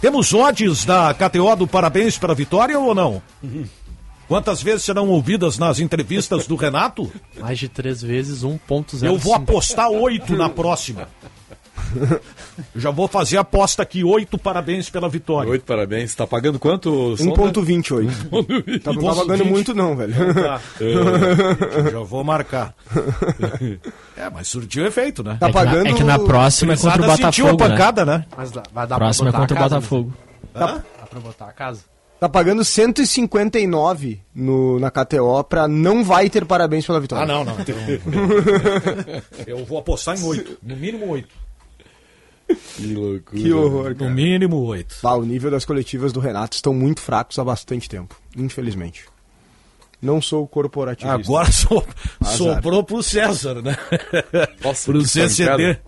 Temos 0.00 0.32
odds 0.32 0.84
da 0.84 1.12
KTO 1.12 1.54
do 1.56 1.66
parabéns 1.66 2.16
pela 2.16 2.34
vitória 2.34 2.78
ou 2.78 2.94
não? 2.94 3.22
Quantas 4.26 4.62
vezes 4.62 4.84
serão 4.84 5.08
ouvidas 5.08 5.58
nas 5.58 5.78
entrevistas 5.78 6.46
do 6.46 6.56
Renato? 6.56 7.12
Mais 7.38 7.58
de 7.58 7.68
três 7.68 8.00
vezes, 8.00 8.42
1.0. 8.42 9.04
Eu 9.04 9.18
vou 9.18 9.34
apostar 9.34 9.90
oito 9.90 10.36
na 10.36 10.48
próxima. 10.48 11.08
Já 12.76 12.90
vou 12.90 13.08
fazer 13.08 13.36
a 13.38 13.40
aposta 13.40 13.82
aqui, 13.82 14.04
oito 14.04 14.36
parabéns 14.38 14.88
pela 14.90 15.08
vitória. 15.08 15.50
Oito 15.50 15.64
parabéns. 15.64 16.14
Tá 16.14 16.26
pagando 16.26 16.58
quanto? 16.58 17.16
Sonda? 17.16 17.52
1.28. 17.52 18.80
Tá, 18.82 18.92
não 18.92 19.02
tá 19.02 19.14
pagando 19.14 19.44
muito 19.44 19.74
não, 19.74 19.96
velho. 19.96 20.14
Tá. 20.34 20.60
Eu 20.80 21.90
já 21.92 22.00
vou 22.00 22.22
marcar. 22.24 22.74
É, 24.16 24.28
mas 24.30 24.48
surtiu 24.48 24.86
efeito, 24.86 25.22
né? 25.22 25.38
É 25.40 25.46
que 25.50 25.52
na- 25.64 25.88
é 25.88 25.92
que 25.92 26.04
na 26.04 26.18
próxima 26.18 26.72
é 26.74 26.76
contra 26.76 27.02
o 27.02 27.06
Botafogo, 27.06 27.48
a 27.48 27.52
né? 27.52 27.58
pancada, 27.68 28.04
né? 28.04 28.24
Mas 28.36 28.50
dá- 28.50 28.62
vai 28.72 28.86
dar 28.86 28.96
Próximo 28.96 29.28
é 29.28 29.32
pra 29.32 29.40
botar 29.40 29.54
contra 29.54 29.54
o 29.54 29.58
a 29.58 29.68
casa, 29.68 29.74
Botafogo. 29.76 30.14
Dá, 30.54 30.66
dá 31.00 31.06
pra 31.08 31.20
botar 31.20 31.46
a 31.46 31.52
casa? 31.52 31.80
Tá 32.18 32.28
pagando 32.28 32.62
159 32.64 34.20
no, 34.34 34.78
na 34.78 34.90
KTO 34.90 35.42
pra 35.44 35.66
não 35.66 36.04
vai 36.04 36.28
ter 36.28 36.44
parabéns 36.44 36.86
pela 36.86 37.00
vitória. 37.00 37.24
Ah, 37.24 37.26
não, 37.26 37.44
não. 37.44 37.56
Então... 37.58 37.74
Eu 39.46 39.64
vou 39.64 39.78
apostar 39.78 40.18
em 40.18 40.22
oito. 40.24 40.58
No 40.62 40.76
mínimo 40.76 41.08
oito. 41.08 41.28
Que 42.76 42.94
loucura. 42.94 43.42
Que 43.42 43.52
horror, 43.52 43.90
No 43.90 43.96
cara. 43.96 44.10
mínimo 44.10 44.56
oito. 44.64 44.96
Ah, 45.02 45.14
o 45.16 45.24
nível 45.24 45.50
das 45.50 45.64
coletivas 45.64 46.12
do 46.12 46.20
Renato 46.20 46.56
estão 46.56 46.72
muito 46.72 47.00
fracos 47.00 47.38
há 47.38 47.44
bastante 47.44 47.88
tempo, 47.88 48.16
infelizmente. 48.36 49.04
Não 50.00 50.20
sou 50.22 50.46
corporativista. 50.48 51.14
Agora 51.14 51.50
so, 51.52 51.84
Azar. 52.20 52.36
sobrou 52.36 52.82
pro 52.82 53.02
César, 53.02 53.60
né? 53.62 53.76
Nossa, 54.64 54.90
pro 54.90 55.02
CCD. 55.04 55.78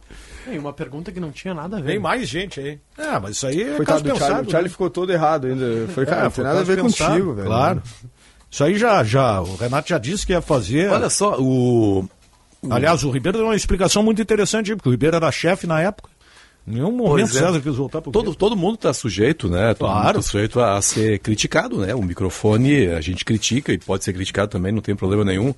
E 0.52 0.58
uma 0.58 0.72
pergunta 0.72 1.10
que 1.10 1.18
não 1.20 1.30
tinha 1.30 1.54
nada 1.54 1.76
a 1.78 1.80
ver. 1.80 1.86
Vem 1.86 1.98
mais 1.98 2.28
gente 2.28 2.60
aí. 2.60 2.78
É, 2.98 3.18
mas 3.18 3.36
isso 3.36 3.46
aí 3.46 3.62
é 3.62 3.76
Coitado 3.76 3.86
caso 3.86 4.02
do 4.02 4.08
Charlie, 4.08 4.20
pensado. 4.28 4.48
o 4.48 4.50
Charlie 4.50 4.68
né? 4.68 4.72
ficou 4.72 4.90
todo 4.90 5.12
errado 5.12 5.46
ainda. 5.46 5.88
Foi, 5.94 6.04
cara, 6.04 6.20
É, 6.20 6.24
não 6.24 6.30
foi 6.30 6.44
tem 6.44 6.52
nada 6.52 6.60
a 6.60 6.64
ver 6.64 6.82
pensado, 6.82 7.12
contigo, 7.12 7.34
velho. 7.34 7.46
Claro. 7.48 7.82
Isso 8.50 8.64
aí 8.64 8.76
já, 8.78 9.02
já, 9.02 9.40
o 9.40 9.56
Renato 9.56 9.88
já 9.88 9.96
disse 9.98 10.26
que 10.26 10.32
ia 10.32 10.42
fazer. 10.42 10.90
Olha 10.90 11.08
só, 11.08 11.40
o. 11.40 12.06
Aliás, 12.70 13.02
o 13.02 13.10
Ribeiro 13.10 13.38
deu 13.38 13.46
uma 13.46 13.56
explicação 13.56 14.02
muito 14.02 14.20
interessante, 14.20 14.74
porque 14.76 14.88
o 14.88 14.92
Ribeiro 14.92 15.16
era 15.16 15.32
chefe 15.32 15.66
na 15.66 15.80
época. 15.80 16.10
Nenhum 16.66 16.92
momento 16.92 17.08
Pois 17.28 17.36
é. 17.36 17.40
César 17.40 17.60
quis 17.60 17.74
voltar 17.76 18.00
pro 18.00 18.12
Todo, 18.12 18.34
todo 18.34 18.56
mundo 18.56 18.76
está 18.76 18.92
sujeito, 18.94 19.48
né? 19.48 19.74
Todo 19.74 19.88
Claro. 19.88 20.06
mundo 20.06 20.14
tá 20.14 20.22
sujeito 20.22 20.60
a, 20.60 20.76
a 20.76 20.82
ser 20.82 21.18
criticado, 21.18 21.78
né? 21.78 21.94
O 21.94 22.02
microfone 22.02 22.86
a 22.88 23.00
gente 23.00 23.24
critica 23.24 23.72
e 23.72 23.78
pode 23.78 24.04
ser 24.04 24.12
criticado 24.12 24.50
também, 24.50 24.70
não 24.72 24.80
tem 24.80 24.94
problema 24.94 25.24
nenhum. 25.24 25.52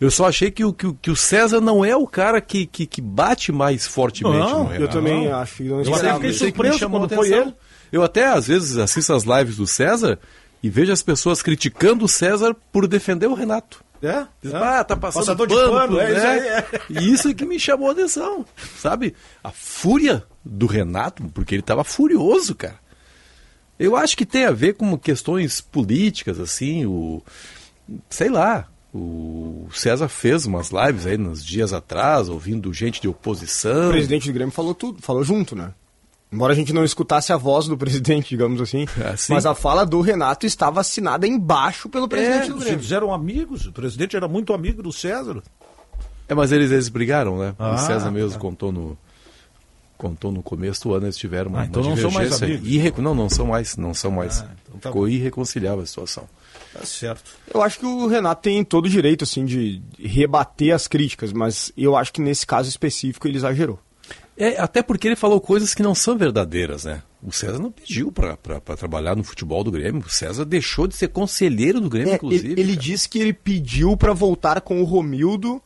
Eu 0.00 0.10
só 0.10 0.26
achei 0.26 0.50
que 0.50 0.64
o, 0.64 0.72
que, 0.72 0.92
que 0.94 1.10
o 1.12 1.16
César 1.16 1.60
não 1.60 1.84
é 1.84 1.94
o 1.96 2.08
cara 2.08 2.40
que, 2.40 2.66
que, 2.66 2.86
que 2.86 3.00
bate 3.00 3.52
mais 3.52 3.86
fortemente 3.86 4.36
Não, 4.36 4.64
no 4.64 4.70
Eu 4.70 4.72
Renato. 4.72 4.92
também 4.92 5.28
acho 5.30 5.56
que 5.58 5.62
não 5.62 5.80
Eu 5.82 5.94
até 5.94 6.14
fiquei 6.14 6.32
surpreso 6.32 6.90
quando 6.90 7.08
foi 7.08 7.28
atenção. 7.28 7.42
ele. 7.42 7.54
Eu 7.92 8.02
até, 8.02 8.26
às 8.26 8.48
vezes, 8.48 8.76
assisto 8.78 9.12
as 9.12 9.22
lives 9.22 9.56
do 9.58 9.66
César 9.66 10.18
e 10.60 10.68
vejo 10.68 10.90
as 10.90 11.02
pessoas 11.02 11.40
criticando 11.40 12.04
o 12.04 12.08
César 12.08 12.56
por 12.72 12.88
defender 12.88 13.28
o 13.28 13.34
Renato. 13.34 13.84
É? 14.02 14.26
Diz, 14.42 14.52
é. 14.52 14.56
Ah, 14.56 14.82
tá 14.82 14.96
passando 14.96 15.20
Passador 15.36 15.46
de 15.46 15.54
pano, 15.54 15.70
pano, 15.72 16.00
é 16.00 16.10
né? 16.10 16.16
isso 16.16 16.26
aí, 16.26 16.38
é. 16.48 16.66
E 17.00 17.12
isso 17.12 17.28
é 17.28 17.34
que 17.34 17.44
me 17.44 17.60
chamou 17.60 17.88
a 17.90 17.92
atenção, 17.92 18.44
sabe? 18.76 19.14
A 19.44 19.52
fúria 19.52 20.24
do 20.44 20.66
Renato, 20.66 21.22
porque 21.34 21.54
ele 21.54 21.60
estava 21.62 21.84
furioso, 21.84 22.54
cara. 22.54 22.80
Eu 23.78 23.96
acho 23.96 24.16
que 24.16 24.26
tem 24.26 24.44
a 24.44 24.50
ver 24.52 24.74
com 24.74 24.96
questões 24.98 25.60
políticas, 25.60 26.38
assim, 26.38 26.86
o... 26.86 27.22
Sei 28.08 28.28
lá, 28.28 28.68
o 28.94 29.66
César 29.72 30.08
fez 30.08 30.46
umas 30.46 30.70
lives 30.70 31.06
aí 31.06 31.16
nos 31.18 31.44
dias 31.44 31.72
atrás, 31.72 32.28
ouvindo 32.28 32.72
gente 32.72 33.00
de 33.00 33.08
oposição. 33.08 33.88
O 33.88 33.92
presidente 33.92 34.28
do 34.28 34.32
Grêmio 34.34 34.52
falou 34.52 34.74
tudo, 34.74 35.02
falou 35.02 35.24
junto, 35.24 35.56
né? 35.56 35.72
Embora 36.30 36.52
a 36.52 36.56
gente 36.56 36.72
não 36.72 36.84
escutasse 36.84 37.32
a 37.32 37.36
voz 37.36 37.66
do 37.66 37.76
presidente, 37.78 38.28
digamos 38.30 38.60
assim, 38.60 38.86
Ah, 39.04 39.16
sim. 39.16 39.32
mas 39.34 39.44
a 39.46 39.54
fala 39.54 39.84
do 39.84 40.00
Renato 40.00 40.46
estava 40.46 40.80
assinada 40.80 41.26
embaixo 41.26 41.88
pelo 41.88 42.06
presidente 42.08 42.48
do 42.50 42.62
Eles 42.62 42.64
Grêmio. 42.64 42.94
eram 42.94 43.12
amigos, 43.12 43.66
o 43.66 43.72
presidente 43.72 44.16
era 44.16 44.28
muito 44.28 44.52
amigo 44.54 44.82
do 44.82 44.92
César. 44.92 45.42
É, 46.28 46.34
mas 46.34 46.52
eles, 46.52 46.70
eles 46.70 46.88
brigaram, 46.88 47.38
né? 47.38 47.54
Ah, 47.58 47.74
o 47.74 47.78
César 47.78 48.10
mesmo 48.10 48.32
tá. 48.34 48.38
contou 48.38 48.70
no 48.70 48.96
contou 50.02 50.32
no 50.32 50.42
começo 50.42 50.82
do 50.88 50.94
ano 50.94 51.06
eles 51.06 51.16
tiveram 51.16 51.50
uma, 51.50 51.60
Ah, 51.62 51.64
então 51.66 51.80
uma 51.82 51.90
não 51.90 51.96
são 51.96 52.10
mais 52.10 52.30
divergência 52.30 52.46
amigos. 52.56 52.68
irre- 52.74 52.92
Não, 53.02 53.14
não 53.14 53.28
são 53.28 53.46
mais, 53.46 53.76
não 53.76 53.94
são 53.94 54.10
mais. 54.10 54.38
então 54.66 54.78
tá 54.80 54.88
Ficou 54.90 55.02
bom. 55.02 55.08
irreconciliável 55.08 55.82
a 55.82 55.86
situação. 55.86 56.28
Tá 56.72 56.84
certo. 56.84 57.30
Eu 57.52 57.62
acho 57.62 57.78
que 57.78 57.86
o 57.86 58.06
Renato 58.08 58.42
tem 58.42 58.64
todo 58.64 58.86
o 58.86 58.88
direito, 58.88 59.24
assim, 59.24 59.44
de 59.44 59.80
rebater 59.98 60.74
as 60.74 60.88
críticas, 60.88 61.32
mas 61.32 61.70
eu 61.76 61.96
acho 61.96 62.12
que 62.12 62.20
nesse 62.20 62.46
caso 62.46 62.68
específico 62.68 63.28
ele 63.28 63.36
exagerou. 63.36 63.78
É, 64.36 64.58
até 64.60 64.82
porque 64.82 65.06
ele 65.06 65.14
falou 65.16 65.40
coisas 65.40 65.74
que 65.74 65.82
não 65.82 65.94
são 65.94 66.16
verdadeiras, 66.16 66.84
né? 66.84 67.02
O 67.22 67.30
César 67.30 67.58
não 67.58 67.70
pediu 67.70 68.10
para 68.10 68.36
trabalhar 68.76 69.14
no 69.14 69.22
futebol 69.22 69.62
do 69.62 69.70
Grêmio. 69.70 70.02
O 70.04 70.10
César 70.10 70.44
deixou 70.44 70.88
de 70.88 70.96
ser 70.96 71.08
conselheiro 71.08 71.80
do 71.80 71.88
Grêmio, 71.90 72.12
É, 72.12 72.16
inclusive. 72.16 72.52
ele 72.52 72.60
ele 72.62 72.74
disse 72.76 73.08
que 73.08 73.18
ele 73.18 73.32
pediu 73.32 73.96
para 73.96 74.12
voltar 74.12 74.60
com 74.62 74.80
o 74.80 74.84
Romildo 74.84 75.62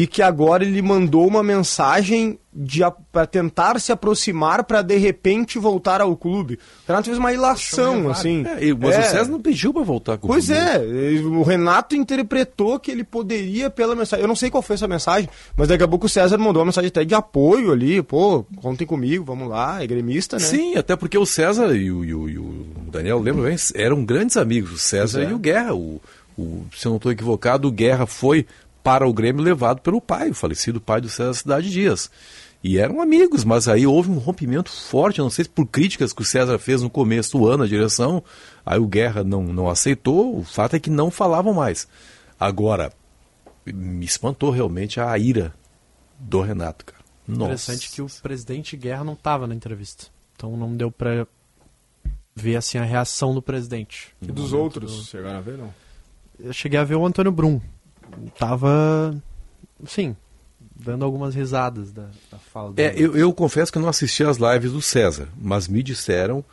e 0.00 0.06
que 0.06 0.22
agora 0.22 0.62
ele 0.64 0.80
mandou 0.80 1.26
uma 1.26 1.42
mensagem 1.42 2.38
para 3.12 3.26
tentar 3.26 3.80
se 3.80 3.90
aproximar 3.90 4.62
para 4.64 4.80
de 4.82 4.96
repente 4.96 5.58
voltar 5.58 6.00
ao 6.00 6.16
clube. 6.16 6.54
O 6.54 6.58
Renato 6.88 7.06
fez 7.06 7.18
uma 7.18 7.32
ilação, 7.32 8.08
assim. 8.10 8.44
É, 8.46 8.72
mas 8.74 8.94
É. 8.94 9.00
o 9.00 9.02
César 9.02 9.30
não 9.30 9.40
pediu 9.40 9.72
para 9.72 9.82
voltar 9.82 10.16
com 10.18 10.26
o 10.26 10.30
Pois 10.30 10.50
é, 10.50 10.78
o 11.24 11.42
Renato 11.42 11.96
interpretou 11.96 12.78
que 12.78 12.90
ele 12.90 13.02
poderia 13.02 13.70
pela 13.70 13.96
mensagem. 13.96 14.22
Eu 14.22 14.28
não 14.28 14.36
sei 14.36 14.50
qual 14.50 14.62
foi 14.62 14.74
essa 14.74 14.86
mensagem, 14.88 15.28
mas 15.56 15.66
daqui 15.68 15.82
a 15.82 15.88
pouco 15.88 16.06
o 16.06 16.08
César 16.08 16.38
mandou 16.38 16.60
uma 16.60 16.66
mensagem 16.66 16.88
até 16.88 17.04
de 17.04 17.14
apoio 17.14 17.72
ali. 17.72 18.00
Pô, 18.02 18.44
contem 18.62 18.86
comigo, 18.86 19.24
vamos 19.24 19.48
lá, 19.48 19.82
é 19.82 19.86
gremista, 19.86 20.36
né? 20.36 20.42
Sim, 20.44 20.76
até 20.76 20.94
porque 20.94 21.18
o 21.18 21.26
César 21.26 21.74
e 21.74 21.90
o, 21.90 22.04
e 22.04 22.14
o- 22.14 22.28
e 22.28 22.38
o 22.38 22.66
Daniel, 22.90 23.18
lembra 23.20 23.48
bem, 23.48 23.56
eram 23.74 24.04
grandes 24.04 24.36
amigos, 24.36 24.72
o 24.72 24.78
César 24.78 25.22
é. 25.22 25.30
e 25.30 25.32
o 25.32 25.38
Guerra. 25.38 25.74
O, 25.74 26.00
o- 26.36 26.64
se 26.76 26.86
eu 26.86 26.90
não 26.90 26.96
estou 26.96 27.10
equivocado, 27.12 27.66
o 27.68 27.72
Guerra 27.72 28.06
foi 28.06 28.46
para 28.88 29.06
o 29.06 29.12
Grêmio 29.12 29.44
levado 29.44 29.82
pelo 29.82 30.00
pai, 30.00 30.30
o 30.30 30.34
falecido 30.34 30.80
pai 30.80 30.98
do 30.98 31.10
César 31.10 31.34
Cidade 31.34 31.70
Dias. 31.70 32.10
E 32.64 32.78
eram 32.78 33.02
amigos, 33.02 33.44
mas 33.44 33.68
aí 33.68 33.86
houve 33.86 34.10
um 34.10 34.16
rompimento 34.16 34.70
forte, 34.70 35.20
não 35.20 35.28
sei 35.28 35.44
se 35.44 35.50
por 35.50 35.66
críticas 35.66 36.14
que 36.14 36.22
o 36.22 36.24
César 36.24 36.58
fez 36.58 36.80
no 36.80 36.88
começo 36.88 37.36
do 37.36 37.46
ano, 37.46 37.64
a 37.64 37.66
direção, 37.66 38.24
aí 38.64 38.78
o 38.78 38.86
Guerra 38.86 39.22
não, 39.22 39.42
não 39.42 39.68
aceitou, 39.68 40.38
o 40.38 40.42
fato 40.42 40.74
é 40.74 40.80
que 40.80 40.88
não 40.88 41.10
falavam 41.10 41.52
mais. 41.52 41.86
Agora, 42.40 42.90
me 43.66 44.06
espantou 44.06 44.50
realmente 44.50 44.98
a 44.98 45.18
ira 45.18 45.52
do 46.18 46.40
Renato, 46.40 46.86
cara. 46.86 47.04
Nossa. 47.28 47.44
Interessante 47.44 47.90
que 47.90 48.00
o 48.00 48.08
presidente 48.22 48.74
Guerra 48.74 49.04
não 49.04 49.12
estava 49.12 49.46
na 49.46 49.54
entrevista. 49.54 50.06
Então 50.34 50.56
não 50.56 50.74
deu 50.74 50.90
pra 50.90 51.26
ver 52.34 52.56
assim 52.56 52.78
a 52.78 52.84
reação 52.84 53.34
do 53.34 53.42
presidente. 53.42 54.16
E 54.22 54.32
dos 54.32 54.54
outros, 54.54 55.08
chegaram 55.08 55.36
a 55.36 55.42
ver, 55.42 55.58
não? 55.58 55.74
Eu 56.40 56.54
cheguei 56.54 56.78
a 56.78 56.84
ver 56.84 56.94
o 56.94 57.04
Antônio 57.04 57.30
Brum. 57.30 57.60
Tava, 58.38 59.14
sim, 59.86 60.16
dando 60.74 61.04
algumas 61.04 61.34
risadas 61.34 61.92
da, 61.92 62.06
da 62.30 62.38
fala 62.38 62.72
É, 62.76 62.90
dele. 62.90 63.04
eu, 63.04 63.16
eu 63.16 63.32
confesso 63.32 63.70
que 63.72 63.78
eu 63.78 63.82
não 63.82 63.88
assisti 63.88 64.24
às 64.24 64.36
lives 64.38 64.72
do 64.72 64.82
César, 64.82 65.28
mas 65.40 65.68
me 65.68 65.82
disseram. 65.82 66.44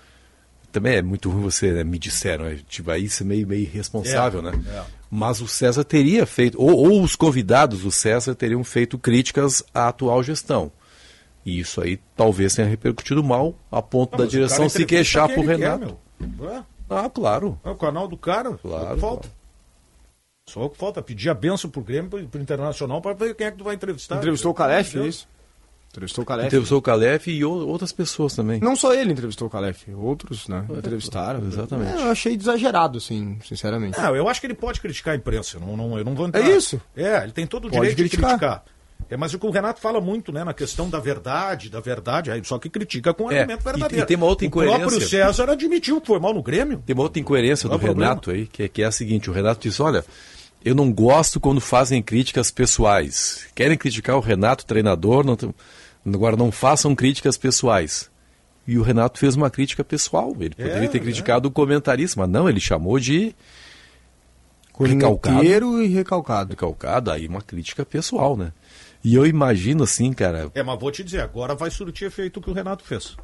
Também 0.72 0.96
é 0.98 1.02
muito 1.02 1.30
ruim 1.30 1.42
você, 1.44 1.72
né? 1.72 1.84
Me 1.86 1.98
disseram, 1.98 2.46
é, 2.46 2.58
tipo, 2.68 2.92
aí 2.92 3.06
isso 3.06 3.24
é 3.24 3.26
meio, 3.26 3.48
meio 3.48 3.62
irresponsável, 3.62 4.42
É, 4.42 4.52
né? 4.52 4.64
é. 4.68 4.84
Mas 5.10 5.40
o 5.40 5.48
César 5.48 5.86
teria 5.86 6.26
feito, 6.26 6.60
ou, 6.62 6.76
ou 6.76 7.02
os 7.02 7.16
convidados 7.16 7.82
do 7.84 7.92
César 7.92 8.36
teriam 8.36 8.62
feito 8.64 8.98
críticas 8.98 9.64
à 9.74 9.88
atual 9.88 10.22
gestão. 10.22 10.70
E 11.46 11.60
isso 11.60 11.80
aí 11.80 11.98
talvez 12.16 12.56
tenha 12.56 12.68
repercutido 12.68 13.24
mal 13.24 13.56
a 13.72 13.82
ponto 13.82 14.16
Ah, 14.16 14.18
da 14.18 14.26
direção 14.26 14.68
se 14.68 14.84
queixar 14.86 15.30
pro 15.30 15.44
quer, 15.44 15.58
Renato. 15.60 15.98
meu. 16.20 16.50
É, 16.50 16.64
Ah, 16.90 17.10
claro. 17.10 17.58
é 17.64 17.70
o 17.70 17.76
canal 17.76 18.08
do 18.08 18.18
cara. 18.18 18.52
Claro, 18.62 18.98
falta. 19.00 19.30
Só 20.48 20.66
o 20.66 20.70
que 20.70 20.78
falta. 20.78 21.02
Pedir 21.02 21.30
a 21.30 21.34
benção 21.34 21.70
pro 21.70 21.82
Grêmio, 21.82 22.10
pro, 22.10 22.24
pro 22.28 22.42
Internacional, 22.42 23.02
para 23.02 23.14
ver 23.14 23.34
quem 23.36 23.48
é 23.48 23.52
que 23.52 23.58
tu 23.58 23.64
vai 23.64 23.74
entrevistar. 23.76 24.18
Entrevistou 24.18 24.52
o 24.52 24.54
Calef, 24.54 24.96
é 24.98 25.08
isso? 25.08 25.28
Entrevistou 25.90 26.24
o 26.24 26.26
Calef. 26.28 26.48
Entrevistou 26.48 26.78
o 26.78 26.82
Calef 26.82 27.28
e 27.32 27.44
outras 27.46 27.92
pessoas 27.92 28.36
também. 28.36 28.60
Não 28.60 28.76
só 28.76 28.94
ele 28.94 29.12
entrevistou 29.14 29.48
o 29.48 29.50
Calef, 29.50 29.88
outros, 29.96 30.48
né? 30.48 30.66
Entrevistaram. 30.70 31.40
exatamente. 31.48 31.98
É, 31.98 32.02
eu 32.06 32.12
achei 32.12 32.36
exagerado, 32.36 32.98
assim, 33.00 33.38
sinceramente. 33.44 33.98
Não, 33.98 34.16
eu 34.16 34.28
acho 34.30 34.40
que 34.42 34.46
ele 34.48 34.54
pode 34.54 34.80
criticar 34.82 35.14
a 35.14 35.18
imprensa. 35.18 35.58
Não, 35.60 35.76
não, 35.76 35.98
eu 35.98 36.04
não 36.06 36.14
vou 36.14 36.28
entrar. 36.28 36.42
É 36.42 36.56
isso. 36.56 36.80
É, 36.96 37.24
ele 37.24 37.32
tem 37.32 37.48
todo 37.48 37.66
o 37.68 37.72
Pode 37.72 37.82
direito 37.90 37.98
criticar. 37.98 38.34
de 38.34 38.40
criticar. 38.40 38.66
É, 39.10 39.16
mas 39.18 39.34
o 39.34 39.40
que 39.40 39.46
o 39.46 39.52
Renato 39.52 39.80
fala 39.80 40.00
muito, 40.02 40.32
né, 40.32 40.44
na 40.44 40.54
questão 40.54 40.90
da 40.90 41.00
verdade, 41.00 41.70
da 41.70 41.80
verdade, 41.80 42.30
aí 42.32 42.42
só 42.44 42.58
que 42.58 42.70
critica 42.70 43.14
com 43.14 43.32
É, 43.32 43.40
argumento 43.42 43.62
e- 43.62 43.64
verdadeiro. 43.64 44.04
e 44.04 44.08
tem 44.08 44.18
uma 44.18 44.26
outra 44.26 44.48
O 44.48 44.52
próprio 44.52 44.76
incoerência. 44.76 45.08
César 45.08 45.50
admitiu 45.50 46.00
que 46.02 46.08
foi 46.08 46.20
mal 46.20 46.34
no 46.34 46.42
Grêmio. 46.44 46.82
Tem 46.86 46.94
uma 46.94 47.04
outra 47.04 47.20
incoerência 47.20 47.70
do 47.70 47.78
problema? 47.80 48.10
Renato 48.12 48.32
aí, 48.32 48.48
que 48.48 48.64
é, 48.64 48.68
que 48.68 48.82
é 48.82 48.86
a 48.86 48.92
seguinte: 48.92 49.30
o 49.30 49.34
Renato 49.34 49.62
diz: 49.62 49.80
olha, 49.80 50.04
eu 50.66 50.74
não 50.74 50.92
gosto 50.92 51.40
quando 51.40 51.62
fazem 51.62 52.02
críticas 52.02 52.50
pessoais. 52.50 53.46
Querem 53.54 53.78
criticar 53.78 54.18
o 54.18 54.20
Renato, 54.20 54.66
treinador, 54.66 55.24
não 55.24 55.38
agora 56.04 56.36
não 56.36 56.52
façam 56.52 56.96
críticas 56.96 57.38
pessoais. 57.38 58.10
E 58.68 58.80
o 58.80 58.82
Renato 58.82 59.20
fez 59.20 59.36
uma 59.36 59.52
crítica 59.52 59.84
pessoal. 59.84 60.36
Ele 60.40 60.56
poderia 60.56 60.90
ter 60.90 60.98
é. 60.98 61.02
criticado 61.02 61.48
o 61.48 61.52
comentarista, 61.52 62.20
mas 62.20 62.30
não, 62.30 62.50
ele 62.50 62.60
chamou 62.60 63.00
de 63.00 63.36
recalcado. 64.80 65.44
E 65.44 65.88
recalcado. 65.88 66.50
Recalcado, 66.50 67.12
aí 67.12 67.28
uma 67.28 67.44
crítica 67.44 67.86
pessoal, 67.86 68.36
né? 68.36 68.52
E 69.04 69.14
eu 69.14 69.28
imagino 69.28 69.84
assim, 69.84 70.12
cara, 70.14 70.52
É, 70.56 70.64
mas 70.64 70.80
vou 70.80 70.90
te 70.90 71.04
dizer, 71.04 71.22
agora 71.22 71.54
vai 71.54 71.70
surtir 71.70 72.08
efeito 72.08 72.40
o 72.40 72.42
que 72.42 72.50
o 72.50 72.54
Renato 72.54 72.84
fez. 72.84 73.16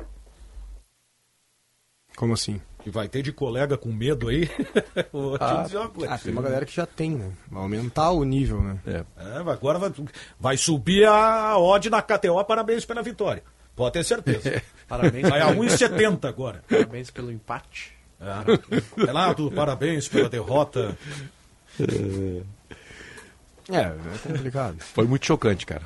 Como 2.16 2.34
assim? 2.34 2.62
Que 2.84 2.90
vai 2.90 3.08
ter 3.08 3.22
de 3.22 3.32
colega 3.32 3.78
com 3.78 3.90
medo 3.92 4.28
aí. 4.30 4.50
vou 5.14 5.38
te 5.38 5.44
Ah, 5.44 5.64
dizer 5.64 5.78
uma 5.78 5.90
coisa. 5.90 6.14
ah, 6.14 6.18
tem 6.18 6.32
uma 6.34 6.42
galera 6.42 6.66
que 6.66 6.76
já 6.76 6.86
tem, 6.86 7.12
né? 7.12 7.32
Vai 7.50 7.62
aumentar 7.62 8.12
o 8.12 8.24
nível, 8.24 8.62
né? 8.62 8.80
É. 8.88 9.04
É, 9.18 9.38
agora 9.52 9.78
vai, 9.78 9.92
vai 10.40 10.58
subir 10.58 11.06
a 11.08 11.58
odd 11.60 11.90
na 11.90 12.02
KTO, 12.02 12.44
parabéns 12.44 12.84
pela 12.86 13.04
vitória. 13.04 13.44
Pode 13.76 13.94
ter 13.94 14.04
certeza. 14.04 14.62
Parabéns. 14.88 15.30
Vai 15.30 15.40
a 15.42 15.48
1,70 15.56 16.26
agora. 16.28 16.62
Parabéns 16.70 17.10
pelo 17.10 17.32
empate. 17.32 17.94
É. 18.20 19.06
Renato, 19.06 19.50
parabéns 19.52 20.08
pela 20.10 20.28
derrota. 20.28 20.98
É, 23.70 23.78
é 23.80 23.94
complicado. 24.24 24.78
Foi 24.80 25.06
muito 25.08 25.26
chocante, 25.26 25.66
cara. 25.66 25.84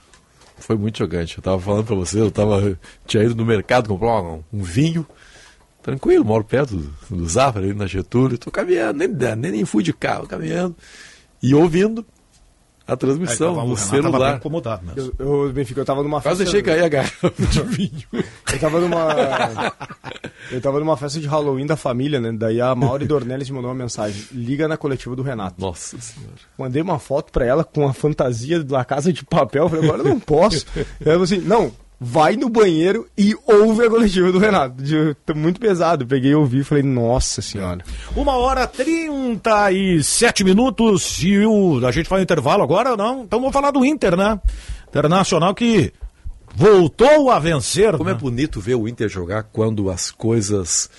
Foi 0.57 0.75
muito 0.77 0.97
chocante. 0.97 1.37
Eu 1.37 1.43
tava 1.43 1.59
falando 1.61 1.85
pra 1.85 1.95
você, 1.95 2.19
eu 2.19 2.31
tava. 2.31 2.77
Tinha 3.05 3.23
ido 3.23 3.35
no 3.35 3.45
mercado 3.45 3.87
comprar 3.89 4.21
um, 4.21 4.43
um 4.51 4.63
vinho. 4.63 5.05
Tranquilo, 5.85 6.25
moro 6.25 6.43
perto 6.43 6.75
do, 6.75 7.15
do 7.15 7.29
Zafra, 7.29 7.61
ali 7.61 7.71
na 7.73 7.85
Getúlio. 7.85 8.39
Tô 8.39 8.49
caminhando, 8.49 8.97
nem, 8.97 9.07
nem, 9.07 9.51
nem 9.51 9.65
fui 9.65 9.83
de 9.83 9.93
carro, 9.93 10.25
caminhando. 10.25 10.75
E 11.43 11.53
ouvindo 11.53 12.03
a 12.87 12.95
transmissão 12.95 13.49
Aí, 13.49 13.55
tava- 13.55 13.65
o 13.65 13.69
no 13.69 13.75
Renato 13.75 13.91
tava 13.91 14.01
bem 14.01 14.11
celular. 14.11 14.35
incomodado 14.37 14.85
mesmo. 14.85 15.13
Eu, 15.19 15.45
eu, 15.47 15.53
Benfica, 15.53 15.81
eu 15.81 15.85
tava 15.85 16.01
numa 16.01 16.21
Quase 16.21 16.43
festa... 16.43 16.51
deixei 16.53 16.61
cair 16.63 16.83
a 16.83 16.89
garrafa 16.89 17.31
de 17.37 17.61
vinho. 17.63 18.03
Eu 18.51 18.59
tava 18.59 18.79
numa. 18.79 19.73
Eu 20.51 20.61
tava 20.61 20.79
numa 20.79 20.95
festa 20.97 21.19
de 21.19 21.27
Halloween 21.27 21.65
da 21.65 21.75
família, 21.75 22.19
né? 22.19 22.31
Daí 22.31 22.59
a 22.61 22.73
Mauri 22.75 23.05
Dornelles 23.05 23.49
me 23.49 23.55
mandou 23.55 23.69
uma 23.71 23.77
mensagem. 23.77 24.23
Liga 24.31 24.67
na 24.67 24.77
coletiva 24.77 25.15
do 25.15 25.21
Renato. 25.23 25.59
Nossa 25.59 25.99
senhora. 25.99 26.33
Mandei 26.57 26.81
uma 26.81 26.97
foto 26.99 27.31
pra 27.31 27.45
ela 27.45 27.63
com 27.63 27.87
a 27.87 27.93
fantasia 27.93 28.63
da 28.63 28.83
casa 28.85 29.11
de 29.13 29.23
papel. 29.23 29.69
Falei, 29.69 29.85
agora 29.87 30.01
eu 30.03 30.09
não 30.09 30.19
posso. 30.19 30.65
Ela 30.75 30.85
falou 31.13 31.23
assim: 31.23 31.39
não, 31.39 31.71
vai 31.99 32.35
no 32.35 32.49
banheiro 32.49 33.07
e 33.17 33.35
ouve 33.45 33.85
a 33.85 33.89
coletiva 33.89 34.31
do 34.31 34.39
Renato. 34.39 34.81
De- 34.81 35.15
tô 35.25 35.33
muito 35.33 35.59
pesado. 35.59 36.05
Peguei 36.05 36.31
e 36.31 36.35
ouvi 36.35 36.59
e 36.59 36.63
falei, 36.63 36.83
nossa 36.83 37.41
senhora. 37.41 37.83
Uma 38.15 38.33
hora 38.33 38.67
37 38.67 40.43
minutos 40.43 41.21
e 41.23 41.37
o, 41.45 41.85
a 41.85 41.91
gente 41.91 42.09
faz 42.09 42.19
um 42.19 42.23
intervalo 42.23 42.63
agora, 42.63 42.95
não? 42.95 43.23
Então 43.23 43.39
vamos 43.39 43.53
falar 43.53 43.71
do 43.71 43.85
Inter, 43.85 44.15
né? 44.15 44.39
Internacional 44.87 45.53
que 45.53 45.91
voltou 46.55 47.31
a 47.31 47.39
vencer. 47.39 47.95
Como 47.97 48.09
é 48.09 48.13
né? 48.13 48.19
bonito 48.19 48.59
ver 48.61 48.75
o 48.75 48.87
Inter 48.87 49.09
jogar 49.09 49.43
quando 49.43 49.89
as 49.89 50.11
coisas. 50.11 50.89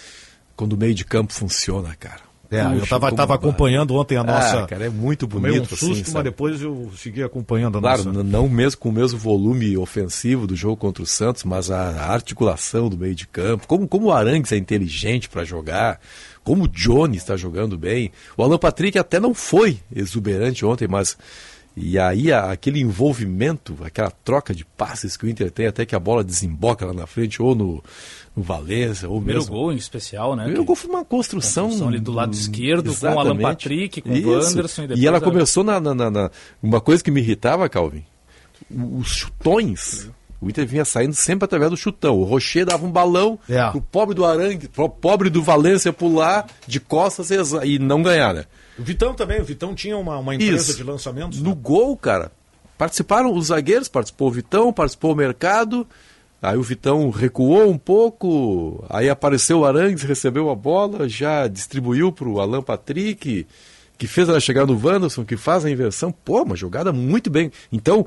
Quando 0.55 0.72
o 0.72 0.76
meio 0.76 0.94
de 0.94 1.05
campo 1.05 1.32
funciona, 1.32 1.94
cara. 1.99 2.25
É, 2.51 2.61
eu 2.64 2.70
Puxa, 2.80 2.86
tava, 2.90 3.07
como 3.07 3.16
tava 3.16 3.34
acompanhando 3.34 3.94
ontem 3.94 4.16
a 4.16 4.22
nossa. 4.24 4.62
Ah, 4.62 4.66
cara, 4.66 4.86
é 4.86 4.88
muito 4.88 5.26
bonito 5.26 5.62
um 5.62 5.76
susto, 5.76 5.84
assim, 5.92 6.03
mas 6.03 6.12
sabe? 6.12 6.24
depois 6.30 6.62
eu 6.62 6.90
segui 6.97 7.22
acompanhando 7.22 7.78
a 7.78 7.80
Claro, 7.80 8.05
nossa. 8.05 8.18
n- 8.18 8.30
não 8.30 8.49
mesmo 8.49 8.80
com 8.80 8.88
o 8.88 8.92
mesmo 8.92 9.18
volume 9.18 9.76
ofensivo 9.76 10.47
do 10.47 10.55
jogo 10.55 10.76
contra 10.76 11.03
o 11.03 11.07
Santos, 11.07 11.44
mas 11.44 11.70
a, 11.70 12.12
articulação 12.12 12.88
do 12.88 12.97
meio 12.97 13.14
de 13.14 13.26
campo, 13.26 13.66
como, 13.66 13.88
como 13.88 14.07
o 14.07 14.12
Arangues 14.12 14.53
é 14.53 14.57
inteligente 14.57 15.28
para 15.28 15.44
jogar, 15.44 16.01
como 16.44 16.64
o 16.64 16.68
Johnny 16.68 17.16
está 17.16 17.36
jogando 17.36 17.76
bem. 17.76 18.12
O 18.36 18.42
Alan 18.42 18.59
Patrick 18.59 18.99
até 18.99 19.18
não 19.18 19.34
foi 19.34 19.78
exuberante 19.94 20.64
ontem, 20.64 20.86
mas 20.86 21.16
e 21.76 21.99
aí 21.99 22.32
aquele 22.32 22.80
envolvimento, 22.80 23.76
aquela 23.84 24.11
troca 24.11 24.55
de 24.55 24.64
passes 24.64 25.16
que 25.16 25.26
o 25.26 25.28
Inter 25.28 25.51
tem 25.51 25.66
até 25.66 25.84
que 25.84 25.94
a 25.94 26.01
bola 26.01 26.24
desemboca 26.24 26.86
lá 26.86 26.92
na 26.94 27.07
frente, 27.07 27.42
ou 27.42 27.55
no, 27.55 27.84
no 28.37 28.43
Valência, 28.43 29.09
ou 29.09 29.16
Primeiro 29.16 29.41
mesmo... 29.41 29.55
gol 29.55 29.72
em 29.72 29.76
especial, 29.76 30.37
né? 30.37 30.43
O 30.43 30.45
primeiro 30.45 30.62
que- 30.62 30.66
gol 30.66 30.76
foi 30.76 30.91
uma 30.91 31.05
construção. 31.05 31.64
Construção 31.64 31.89
ali 31.89 31.99
do 31.99 32.12
lado 32.12 32.34
esquerdo, 32.34 32.95
com 32.95 33.07
o 33.07 33.09
Alan 33.09 33.20
Exatamente. 33.22 33.43
Patrick, 33.43 34.01
com 34.03 34.11
o 34.11 34.16
Isso. 34.16 34.28
Wanderson, 34.28 34.82
e 34.82 34.87
depois 34.89 35.05
ela 35.05 35.18
a- 35.18 35.20
começou 35.22 35.64
na, 35.64 35.80
na- 35.80 35.95
na- 35.95 36.11
na- 36.11 36.30
Uma 36.62 36.80
coisa 36.80 37.03
que 37.03 37.11
me 37.11 37.20
irritava, 37.20 37.68
Calvin, 37.68 38.05
o- 38.70 38.99
os 38.99 39.09
chutões. 39.09 40.09
O 40.39 40.51
Inter 40.51 40.66
vinha 40.66 40.84
saindo 40.84 41.14
sempre 41.14 41.47
através 41.47 41.70
do 41.70 41.78
chutão. 41.78 42.18
O 42.18 42.24
Rocher 42.24 42.66
dava 42.66 42.84
um 42.84 42.91
balão, 42.93 43.39
É. 43.49 43.64
o 43.74 43.80
pobre 43.80 44.14
do 44.14 44.22
Arangue, 44.24 44.68
pro 44.68 44.87
pobre 44.87 45.30
do 45.30 45.43
Valência 45.43 45.95
pular 45.95 46.47
de 46.66 46.78
costas 46.78 47.30
e 47.30 47.37
e 47.64 47.78
não 47.78 48.03
ganhar, 48.03 48.34
né? 48.34 48.45
O 48.78 48.82
Vitão 48.82 49.14
também, 49.14 49.41
o 49.41 49.45
Vitão 49.47 49.74
tinha 49.74 49.97
uma, 49.97 50.18
uma 50.18 50.34
empresa 50.34 50.72
Isso. 50.72 50.76
de 50.76 50.84
lançamentos. 50.84 51.41
No 51.41 51.51
né? 51.51 51.59
gol, 51.62 51.97
cara, 51.97 52.30
participaram 52.76 53.32
os 53.34 53.47
zagueiros, 53.47 53.89
participou 53.89 54.28
o 54.28 54.30
Vitão, 54.30 54.70
participou 54.74 55.12
o 55.12 55.16
Mercado. 55.16 55.87
Aí 56.41 56.57
o 56.57 56.62
Vitão 56.62 57.09
recuou 57.11 57.70
um 57.70 57.78
pouco, 57.78 58.84
aí 58.91 59.09
apareceu 59.09 59.61
o 59.61 59.64
Arangues, 59.64 60.03
recebeu 60.03 60.51
a 60.51 60.55
bola, 60.55 61.09
já 61.09 61.47
distribuiu 61.47 62.12
para 62.12 62.28
o 62.28 62.41
Alan 62.41 62.62
Patrick, 62.62 63.47
que 63.97 64.07
fez 64.07 64.28
ela 64.28 64.39
chegar 64.39 64.66
no 64.66 64.78
Wanderson, 64.78 65.24
que 65.24 65.37
faz 65.37 65.64
a 65.64 65.70
inversão. 65.70 66.12
Pô, 66.12 66.43
uma 66.43 66.55
jogada 66.55 66.93
muito 66.93 67.30
bem. 67.30 67.51
Então, 67.72 68.07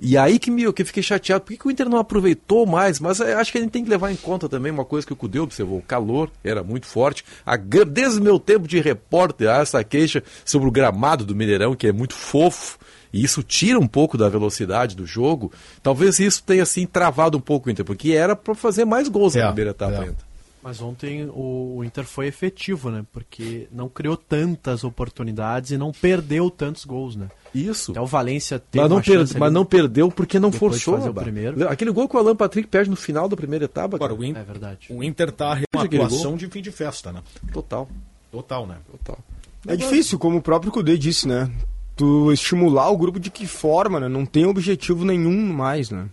e 0.00 0.16
aí 0.16 0.38
que, 0.38 0.50
me, 0.50 0.72
que 0.72 0.84
fiquei 0.84 1.02
chateado, 1.02 1.44
por 1.44 1.52
que, 1.52 1.58
que 1.58 1.66
o 1.66 1.70
Inter 1.70 1.88
não 1.88 1.98
aproveitou 1.98 2.64
mais? 2.64 3.00
Mas 3.00 3.18
eu 3.18 3.36
acho 3.36 3.50
que 3.50 3.58
a 3.58 3.60
gente 3.60 3.72
tem 3.72 3.82
que 3.82 3.90
levar 3.90 4.12
em 4.12 4.16
conta 4.16 4.48
também 4.48 4.70
uma 4.70 4.84
coisa 4.84 5.04
que 5.04 5.12
o 5.12 5.16
Cudeu 5.16 5.42
observou, 5.42 5.78
o 5.78 5.82
calor 5.82 6.30
era 6.44 6.62
muito 6.62 6.86
forte. 6.86 7.24
A, 7.44 7.56
desde 7.56 8.20
o 8.20 8.22
meu 8.22 8.38
tempo 8.38 8.68
de 8.68 8.80
repórter, 8.80 9.48
essa 9.48 9.82
queixa 9.82 10.22
sobre 10.44 10.68
o 10.68 10.70
gramado 10.70 11.26
do 11.26 11.34
Mineirão, 11.34 11.74
que 11.74 11.88
é 11.88 11.92
muito 11.92 12.14
fofo, 12.14 12.78
e 13.12 13.22
isso 13.24 13.42
tira 13.42 13.78
um 13.78 13.86
pouco 13.86 14.16
da 14.18 14.28
velocidade 14.28 14.94
do 14.96 15.06
jogo. 15.06 15.52
Talvez 15.82 16.18
isso 16.18 16.42
tenha 16.42 16.62
assim 16.62 16.86
travado 16.86 17.38
um 17.38 17.40
pouco 17.40 17.68
o 17.68 17.72
Inter, 17.72 17.84
porque 17.84 18.12
era 18.12 18.34
para 18.36 18.54
fazer 18.54 18.84
mais 18.84 19.08
gols 19.08 19.34
É, 19.36 19.40
na 19.40 19.46
primeira 19.48 19.70
etapa 19.70 19.92
é. 19.94 20.00
ainda. 20.00 20.28
Mas 20.60 20.82
ontem 20.82 21.24
o, 21.32 21.82
Inter 21.84 22.04
foi 22.04 22.26
efetivo, 22.26 22.90
né? 22.90 23.04
Porque 23.12 23.68
não 23.72 23.88
criou 23.88 24.16
tantas 24.16 24.82
oportunidades 24.84 25.70
e 25.70 25.78
não 25.78 25.92
perdeu 25.92 26.50
tantos 26.50 26.84
gols, 26.84 27.14
né? 27.16 27.28
Isso. 27.54 27.92
Até 27.92 28.00
o 28.00 28.06
Valência 28.06 28.58
teve 28.58 28.82
Mas 28.82 28.90
não, 28.90 28.96
uma 28.96 29.02
per- 29.02 29.14
chance 29.14 29.32
mas 29.34 29.42
ali 29.44 29.54
não 29.54 29.64
perdeu 29.64 30.10
porque 30.10 30.38
não 30.38 30.50
forçou. 30.52 30.96
fazer 30.98 31.08
o 31.10 31.14
primeiro. 31.14 31.66
Aquele 31.68 31.92
gol 31.92 32.08
que 32.08 32.16
o 32.16 32.18
Alan 32.18 32.36
Patrick 32.36 32.68
perde 32.68 32.90
no 32.90 32.96
final 32.96 33.28
da 33.28 33.36
primeira 33.36 33.64
etapa. 33.66 33.96
Agora, 33.96 34.12
o, 34.12 34.22
In- 34.22 34.34
É 34.36 34.42
verdade. 34.42 34.88
o 34.90 35.02
Inter 35.02 35.30
tá 35.32 35.58
uma 35.74 35.84
atuação 35.84 36.36
de 36.36 36.48
fim 36.48 36.60
de 36.60 36.72
festa, 36.72 37.12
né? 37.12 37.22
Total, 37.52 37.88
Total, 38.30 38.66
né? 38.66 38.76
total. 38.90 39.18
É 39.66 39.76
difícil, 39.76 40.18
como 40.18 40.38
o 40.38 40.42
próprio 40.42 40.70
Kudê 40.72 40.98
disse, 40.98 41.26
né? 41.26 41.50
Tu 41.98 42.32
estimular 42.32 42.88
o 42.90 42.96
grupo 42.96 43.18
de 43.20 43.28
que 43.28 43.46
forma, 43.46 43.98
né? 44.00 44.08
Não 44.08 44.24
tem 44.24 44.46
objetivo 44.46 45.04
nenhum 45.04 45.52
mais, 45.52 45.90
né? 45.90 46.08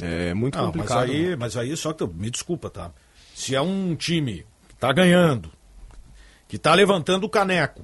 É 0.00 0.32
muito 0.34 0.56
Não, 0.56 0.66
mas 0.66 0.72
complicado. 0.74 1.06
né? 1.08 1.14
aí, 1.14 1.36
mas 1.36 1.56
aí 1.56 1.76
só 1.76 1.92
que 1.92 2.06
me 2.06 2.30
desculpa, 2.30 2.70
tá? 2.70 2.90
Se 3.34 3.54
é 3.56 3.60
um 3.60 3.96
time 3.96 4.44
que 4.68 4.74
tá 4.76 4.92
ganhando, 4.92 5.50
que 6.46 6.58
tá 6.58 6.74
levantando 6.74 7.24
o 7.24 7.28
caneco, 7.28 7.82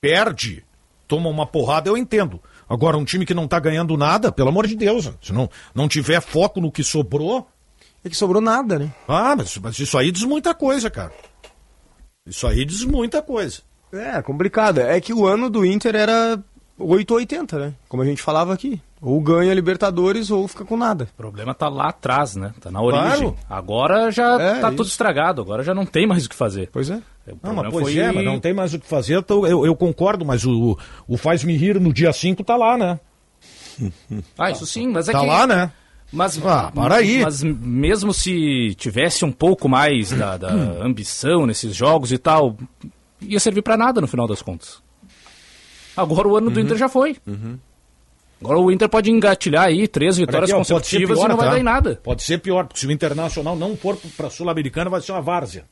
perde, 0.00 0.62
toma 1.08 1.28
uma 1.30 1.46
porrada, 1.46 1.88
eu 1.88 1.96
entendo. 1.96 2.40
Agora, 2.68 2.96
um 2.96 3.04
time 3.04 3.26
que 3.26 3.34
não 3.34 3.48
tá 3.48 3.58
ganhando 3.58 3.96
nada, 3.96 4.30
pelo 4.30 4.50
amor 4.50 4.66
de 4.66 4.76
Deus, 4.76 5.10
se 5.20 5.32
não, 5.32 5.48
não 5.74 5.88
tiver 5.88 6.20
foco 6.20 6.60
no 6.60 6.70
que 6.70 6.84
sobrou, 6.84 7.48
É 8.04 8.08
que 8.08 8.16
sobrou 8.16 8.40
nada, 8.40 8.78
né? 8.78 8.92
ah, 9.08 9.34
mas, 9.34 9.56
mas 9.58 9.78
isso 9.78 9.96
aí 9.98 10.12
diz 10.12 10.22
muita 10.24 10.54
coisa, 10.54 10.88
cara. 10.90 11.12
Isso 12.26 12.46
aí 12.46 12.64
diz 12.64 12.84
muita 12.84 13.20
coisa. 13.22 13.62
É, 13.92 14.22
complicado. 14.22 14.78
É 14.78 15.00
que 15.00 15.12
o 15.12 15.26
ano 15.26 15.50
do 15.50 15.66
Inter 15.66 15.96
era 15.96 16.40
8 16.80 17.10
ou 17.12 17.16
80, 17.18 17.58
né? 17.58 17.74
Como 17.88 18.02
a 18.02 18.06
gente 18.06 18.22
falava 18.22 18.52
aqui. 18.54 18.80
Ou 19.02 19.20
ganha 19.20 19.54
Libertadores 19.54 20.30
ou 20.30 20.46
fica 20.48 20.64
com 20.64 20.76
nada. 20.76 21.04
O 21.12 21.16
problema 21.16 21.54
tá 21.54 21.68
lá 21.68 21.88
atrás, 21.88 22.36
né? 22.36 22.52
Tá 22.60 22.70
na 22.70 22.82
origem. 22.82 23.06
Claro. 23.32 23.36
Agora 23.48 24.10
já 24.10 24.40
É, 24.40 24.60
tá 24.60 24.68
isso. 24.68 24.76
tudo 24.76 24.86
estragado, 24.88 25.40
agora 25.40 25.62
já 25.62 25.74
não 25.74 25.86
tem 25.86 26.06
mais 26.06 26.26
o 26.26 26.28
que 26.28 26.34
fazer. 26.36 26.68
Pois 26.72 26.90
é. 26.90 26.96
O 27.28 27.38
Não, 27.42 27.54
mas 27.54 27.70
pois 27.72 27.84
foi- 27.86 27.98
é, 27.98 28.10
mas 28.12 28.24
não 28.24 28.40
tem 28.40 28.52
mais 28.52 28.74
o 28.74 28.78
que 28.78 28.86
fazer, 28.86 29.18
então 29.18 29.46
eu, 29.46 29.64
eu 29.64 29.74
concordo, 29.76 30.24
mas 30.24 30.44
o, 30.44 30.76
o 31.06 31.16
Faz-me 31.16 31.56
Rir 31.56 31.78
no 31.80 31.92
dia 31.92 32.12
5 32.12 32.42
tá 32.44 32.56
lá, 32.56 32.76
né? 32.76 32.98
Ah, 34.38 34.50
isso 34.50 34.66
sim, 34.66 34.88
mas 34.88 35.08
é 35.08 35.12
Tá 35.12 35.20
que... 35.20 35.26
lá, 35.26 35.46
né? 35.46 35.72
Mas, 36.12 36.44
Ah, 36.44 36.72
para 36.74 36.96
aí. 36.96 37.22
mas 37.22 37.42
mesmo 37.42 38.12
se 38.12 38.74
tivesse 38.74 39.24
um 39.24 39.30
pouco 39.30 39.68
mais 39.68 40.10
da, 40.10 40.36
da 40.36 40.48
ambição 40.84 41.46
nesses 41.46 41.74
jogos 41.74 42.10
e 42.12 42.18
tal, 42.18 42.56
ia 43.20 43.38
servir 43.38 43.62
pra 43.62 43.76
nada 43.76 44.00
no 44.00 44.08
final 44.08 44.26
das 44.26 44.42
contas. 44.42 44.82
Agora 45.96 46.28
o 46.28 46.36
ano 46.36 46.48
Uhum. 46.48 46.52
do 46.54 46.60
Inter 46.60 46.76
já 46.76 46.88
foi. 46.88 47.16
Agora 48.42 48.58
o 48.58 48.72
Inter 48.72 48.88
pode 48.88 49.10
engatilhar 49.10 49.64
aí 49.66 49.86
três 49.86 50.16
vitórias 50.16 50.44
aqui, 50.48 50.54
ó, 50.54 50.58
consecutivas 50.60 51.18
pior, 51.18 51.26
e 51.26 51.28
não 51.28 51.36
vai 51.36 51.46
tá? 51.48 51.52
dar 51.52 51.60
em 51.60 51.62
nada. 51.62 52.00
Pode 52.02 52.22
ser 52.22 52.38
pior, 52.38 52.64
porque 52.66 52.80
se 52.80 52.86
o 52.86 52.90
Internacional 52.90 53.54
não 53.54 53.76
for 53.76 53.98
para 54.16 54.28
a 54.28 54.30
Sul-Americana, 54.30 54.88
vai 54.88 55.02
ser 55.02 55.12
uma 55.12 55.20
várzea. 55.20 55.66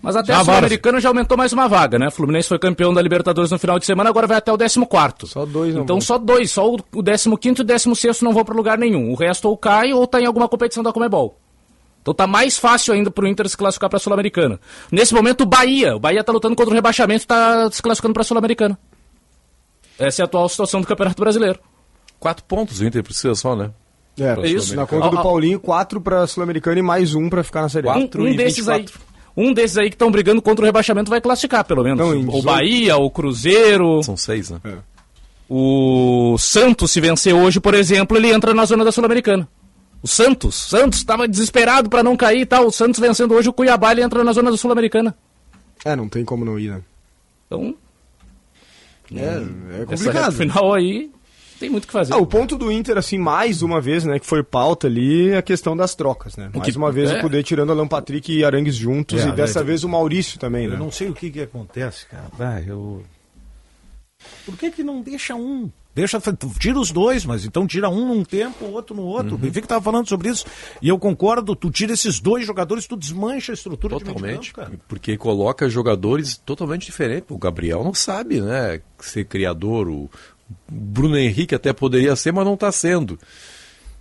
Mas 0.00 0.16
até 0.16 0.32
a 0.32 0.42
Sul-Americana 0.42 1.00
já 1.02 1.10
aumentou 1.10 1.36
mais 1.36 1.52
uma 1.52 1.68
vaga, 1.68 1.98
né? 1.98 2.08
O 2.08 2.10
Fluminense 2.10 2.48
foi 2.48 2.58
campeão 2.58 2.94
da 2.94 3.02
Libertadores 3.02 3.50
no 3.50 3.58
final 3.58 3.78
de 3.78 3.84
semana, 3.84 4.08
agora 4.08 4.26
vai 4.26 4.38
até 4.38 4.50
o 4.50 4.56
14 4.56 5.26
Só 5.26 5.44
dois, 5.44 5.74
não 5.74 5.82
Então 5.82 5.96
vão. 5.96 6.00
só 6.00 6.16
dois, 6.16 6.50
só 6.50 6.66
o 6.66 6.76
o 6.76 7.36
15 7.36 7.58
e 7.58 7.60
o 7.60 7.64
16 7.64 8.22
não 8.22 8.32
vão 8.32 8.42
para 8.42 8.54
lugar 8.54 8.78
nenhum. 8.78 9.10
O 9.10 9.14
resto 9.14 9.46
ou 9.46 9.56
cai 9.58 9.92
ou 9.92 10.06
tá 10.06 10.18
em 10.18 10.24
alguma 10.24 10.48
competição 10.48 10.82
da 10.82 10.94
Comebol. 10.94 11.38
Então 12.00 12.14
tá 12.14 12.26
mais 12.26 12.56
fácil 12.58 12.94
ainda 12.94 13.10
pro 13.10 13.26
Inter 13.28 13.46
se 13.50 13.56
classificar 13.56 13.90
pra 13.90 13.98
Sul-Americana. 13.98 14.58
Nesse 14.90 15.12
momento 15.12 15.42
o 15.42 15.46
Bahia, 15.46 15.94
o 15.94 16.00
Bahia 16.00 16.24
tá 16.24 16.32
lutando 16.32 16.56
contra 16.56 16.70
o 16.72 16.74
rebaixamento, 16.74 17.26
tá 17.26 17.70
se 17.70 17.82
classificando 17.82 18.14
pra 18.14 18.24
Sul-Americana. 18.24 18.78
Essa 19.98 20.22
é 20.22 20.24
a 20.24 20.26
atual 20.26 20.48
situação 20.48 20.80
do 20.80 20.86
Campeonato 20.86 21.20
Brasileiro. 21.20 21.58
Quatro 22.18 22.44
pontos 22.44 22.80
o 22.80 22.84
Inter 22.86 23.02
precisa 23.02 23.34
só, 23.34 23.54
né? 23.54 23.70
É, 24.18 24.34
Pra 24.34 24.46
isso. 24.46 24.74
Na 24.76 24.86
conta 24.86 25.08
do. 25.10 25.22
Paulinho, 25.22 25.58
quatro 25.60 26.00
pra 26.00 26.26
Sul-Americana 26.26 26.78
e 26.78 26.82
mais 26.82 27.14
um 27.14 27.28
pra 27.28 27.42
ficar 27.42 27.62
na 27.62 27.68
Série 27.68 27.88
A. 27.88 27.96
Um, 27.96 28.08
um 28.18 28.36
desses 28.36 28.68
aí, 28.68 28.86
um 29.36 29.52
desses 29.52 29.76
aí 29.76 29.88
que 29.88 29.94
estão 29.96 30.10
brigando 30.10 30.40
contra 30.40 30.62
o 30.62 30.66
rebaixamento 30.66 31.10
vai 31.10 31.20
classificar, 31.20 31.64
pelo 31.64 31.82
menos. 31.82 31.98
Então, 32.00 32.14
em 32.14 32.22
o 32.22 32.26
18 32.26 32.44
Bahia, 32.44 32.96
o 32.96 33.10
Cruzeiro, 33.10 34.02
São 34.02 34.16
seis, 34.16 34.50
né? 34.50 34.60
o 35.48 36.36
Santos, 36.38 36.90
se 36.90 37.00
vencer 37.00 37.34
hoje, 37.34 37.60
por 37.60 37.74
exemplo, 37.74 38.16
ele 38.16 38.32
entra 38.32 38.54
na 38.54 38.64
zona 38.64 38.84
da 38.84 38.92
Sul-Americana. 38.92 39.48
O 40.02 40.06
Santos, 40.08 40.54
Santos 40.54 40.98
estava 40.98 41.26
desesperado 41.26 41.88
pra 41.88 42.02
não 42.02 42.16
cair 42.16 42.42
e 42.42 42.46
tal. 42.46 42.66
O 42.66 42.70
Santos 42.70 43.00
vencendo 43.00 43.34
hoje 43.34 43.48
o 43.48 43.52
Cuiabá, 43.52 43.92
ele 43.92 44.02
entra 44.02 44.22
na 44.22 44.32
zona 44.32 44.50
da 44.50 44.56
Sul-Americana. 44.56 45.14
É, 45.84 45.96
não 45.96 46.08
tem 46.08 46.24
como 46.24 46.44
não 46.44 46.58
ir, 46.58 46.70
né? 46.70 46.82
Então, 47.46 47.74
É, 49.12 49.18
é 49.18 49.82
essa 49.82 50.04
complicado. 50.04 50.32
final 50.32 50.72
aí 50.74 51.10
tem 51.58 51.70
muito 51.70 51.84
o 51.84 51.86
que 51.86 51.92
fazer. 51.92 52.12
Ah, 52.12 52.18
o 52.18 52.26
ponto 52.26 52.56
do 52.56 52.70
Inter, 52.70 52.98
assim, 52.98 53.16
mais 53.18 53.62
uma 53.62 53.80
vez, 53.80 54.04
né, 54.04 54.18
que 54.18 54.26
foi 54.26 54.42
pauta 54.42 54.86
ali, 54.86 55.30
é 55.30 55.36
a 55.38 55.42
questão 55.42 55.76
das 55.76 55.94
trocas, 55.94 56.36
né? 56.36 56.50
Mais 56.52 56.72
Que- 56.72 56.76
uma 56.78 56.90
vez 56.90 57.10
é. 57.10 57.18
o 57.18 57.20
poder 57.20 57.42
tirando 57.44 57.70
Alan 57.70 57.86
Patrick 57.86 58.32
e 58.32 58.44
Arangues 58.44 58.74
juntos, 58.74 59.20
É, 59.24 59.28
e 59.28 59.32
dessa 59.32 59.60
né, 59.60 59.66
vez 59.66 59.84
o 59.84 59.88
Maurício 59.88 60.38
também, 60.38 60.66
né? 60.68 60.74
Eu 60.74 60.78
não 60.78 60.90
sei 60.90 61.08
o 61.08 61.14
que 61.14 61.30
que 61.30 61.40
acontece, 61.40 62.06
cara. 62.06 62.24
Ah, 62.38 62.60
eu... 62.60 63.02
Por 64.44 64.56
que 64.56 64.70
que 64.70 64.82
não 64.82 65.00
deixa 65.00 65.34
um? 65.34 65.70
Deixa, 65.94 66.20
tira 66.58 66.78
os 66.80 66.90
dois, 66.90 67.24
mas 67.24 67.44
então 67.44 67.66
tira 67.68 67.88
um 67.88 68.08
num 68.08 68.24
tempo, 68.24 68.64
outro 68.64 68.96
no 68.96 69.02
outro. 69.02 69.36
O 69.36 69.38
Benfica 69.38 69.66
estava 69.66 69.80
falando 69.82 70.08
sobre 70.08 70.28
isso 70.28 70.44
e 70.82 70.88
eu 70.88 70.98
concordo. 70.98 71.54
Tu 71.54 71.70
tira 71.70 71.92
esses 71.92 72.18
dois 72.18 72.44
jogadores, 72.44 72.86
tu 72.88 72.96
desmancha 72.96 73.52
a 73.52 73.54
estrutura 73.54 73.96
de 73.96 74.02
de 74.04 74.10
Totalmente. 74.12 74.52
campo, 74.52 74.68
cara. 74.70 74.80
Porque 74.88 75.16
coloca 75.16 75.68
jogadores 75.68 76.36
totalmente 76.36 76.84
diferentes. 76.86 77.30
O 77.30 77.38
Gabriel 77.38 77.84
não 77.84 77.94
sabe, 77.94 78.40
né? 78.40 78.80
Ser 78.98 79.24
criador. 79.26 79.88
O 79.88 80.10
Bruno 80.68 81.16
Henrique 81.16 81.54
até 81.54 81.72
poderia 81.72 82.16
ser, 82.16 82.32
mas 82.32 82.44
não 82.44 82.54
está 82.54 82.72
sendo. 82.72 83.16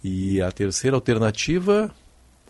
E 0.04 0.42
a 0.42 0.52
terceira 0.52 0.98
alternativa, 0.98 1.92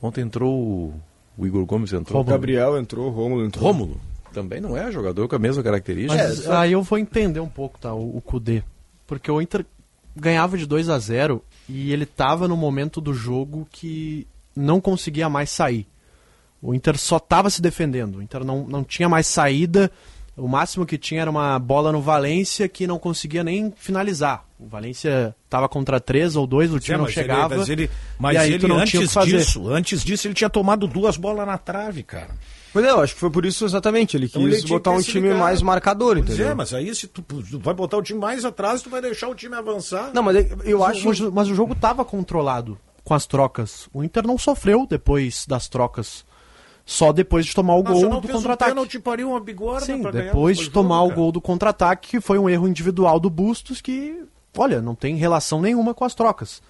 ontem 0.02 0.22
entrou 0.22 0.94
o- 1.38 1.46
Igor 1.46 1.66
Gomes 1.66 1.92
entrou. 1.92 2.22
O 2.22 2.24
Gabriel 2.24 2.78
entrou, 2.78 3.08
o 3.08 3.12
Rômulo 3.12 3.46
entrou. 3.46 3.66
Rômulo 3.66 4.00
também 4.32 4.62
não 4.62 4.76
é 4.78 4.92
jogador 4.92 5.28
com 5.28 5.36
a 5.36 5.40
mesma 5.40 5.62
característica. 5.62 6.16
Mas 6.24 6.50
aí 6.50 6.72
eu 6.72 6.82
vou 6.82 6.98
entender 6.98 7.40
um 7.40 7.48
pouco, 7.50 7.78
tá, 7.80 7.94
o, 7.94 8.18
o 8.18 8.22
Kudê. 8.22 8.64
Porque 9.06 9.30
o 9.32 9.42
Inter 9.42 9.66
ganhava 10.16 10.58
de 10.58 10.66
2 10.66 10.90
a 10.90 10.98
0 10.98 11.44
e 11.68 11.92
ele 11.92 12.06
tava 12.06 12.48
no 12.48 12.56
momento 12.56 13.02
do 13.02 13.14
jogo 13.14 13.68
que 13.72 14.28
não 14.56 14.80
conseguia 14.80 15.30
mais 15.30 15.50
sair. 15.50 15.88
O 16.62 16.74
Inter 16.74 16.98
só 16.98 17.20
tava 17.20 17.50
se 17.50 17.62
defendendo. 17.62 18.18
O 18.18 18.22
Inter 18.22 18.44
não, 18.46 18.66
não 18.66 18.84
tinha 18.84 19.10
mais 19.10 19.28
saída. 19.28 19.92
O 20.36 20.48
máximo 20.48 20.86
que 20.86 20.98
tinha 20.98 21.22
era 21.22 21.30
uma 21.30 21.60
bola 21.60 21.92
no 21.92 22.02
Valência 22.02 22.68
que 22.68 22.88
não 22.88 22.98
conseguia 22.98 23.44
nem 23.44 23.72
finalizar. 23.76 24.46
O 24.58 24.66
Valência 24.66 25.36
tava 25.50 25.68
contra 25.68 26.00
três 26.00 26.36
ou 26.36 26.48
dois, 26.48 26.74
o 26.74 26.80
time 26.80 26.96
É, 26.96 26.98
não 26.98 27.08
chegava. 27.08 27.54
Ele, 27.54 27.60
mas 27.60 27.70
ele, 27.70 27.90
mas 28.18 28.50
e 28.50 28.54
ele 28.54 28.74
antes 28.74 29.14
disso, 29.26 29.70
antes 29.70 30.04
disso, 30.04 30.28
ele 30.28 30.34
tinha 30.34 30.50
tomado 30.50 30.88
duas 30.88 31.18
bolas 31.18 31.46
na 31.46 31.58
trave, 31.58 32.02
cara. 32.02 32.32
Pois 32.74 32.84
é, 32.86 32.90
eu 32.90 33.00
acho 33.02 33.14
que 33.14 33.20
foi 33.20 33.30
por 33.30 33.46
isso 33.46 33.64
exatamente. 33.66 34.18
Ele 34.18 34.26
quis 34.28 34.36
Então 34.36 34.48
ele 34.48 34.62
tinha 34.62 34.78
botar 34.80 34.92
que 34.94 34.98
um 34.98 35.02
time 35.02 35.28
ligado. 35.28 35.40
mais 35.40 35.62
marcador, 35.62 36.16
Pois 36.18 36.26
entendeu? 36.30 36.50
é, 36.50 36.54
mas 36.56 36.74
aí 36.74 36.94
se 36.96 37.08
tu, 37.08 37.22
tu 37.22 37.60
vai 37.60 37.74
botar 37.74 37.98
o 37.98 38.02
time 38.02 38.20
mais 38.20 38.44
atrás, 38.44 38.82
tu 38.82 38.90
vai 38.90 39.00
deixar 39.02 39.28
o 39.30 39.36
time 39.36 39.56
avançar. 39.56 40.10
Não, 40.14 40.24
mas 40.24 40.36
eu 40.66 40.80
Mas 40.80 40.90
acho. 40.98 41.28
o- 41.28 41.32
Mas 41.32 41.48
o 41.50 41.54
jogo 41.56 41.74
estava 41.74 42.04
controlado 42.04 42.78
com 43.04 43.14
as 43.14 43.26
trocas. 43.28 43.88
O 43.94 44.04
Inter 44.04 44.26
não 44.26 44.38
sofreu 44.38 44.88
depois 44.90 45.46
das 45.48 45.68
trocas. 45.70 46.26
Só 46.86 47.14
depois 47.14 47.46
de 47.46 47.54
tomar 47.56 47.76
o 47.76 47.84
gol 47.84 48.02
do 48.10 48.18
um 48.18 48.22
contra-ataque. 48.22 48.72
pênalti, 48.72 49.00
pariu 49.00 49.30
uma 49.30 49.40
bigorna 49.40 49.86
Sim, 49.86 50.02
depois 50.02 50.58
o 50.60 50.64
de 50.64 50.70
tomar 50.70 50.98
jogo, 51.02 51.12
o 51.12 51.16
gol 51.16 51.32
do 51.32 51.40
contra-ataque, 51.40 52.10
que 52.10 52.20
foi 52.22 52.38
um 52.38 52.50
erro 52.50 52.68
individual 52.68 53.22
do 53.22 53.30
Bustos 53.30 53.80
que, 53.80 54.22
olha, 54.58 54.82
não 54.82 54.94
tem 54.94 55.16
relação 55.16 55.62
nenhuma 55.62 55.94
com 55.94 56.04
as 56.04 56.14
trocas. 56.14 56.62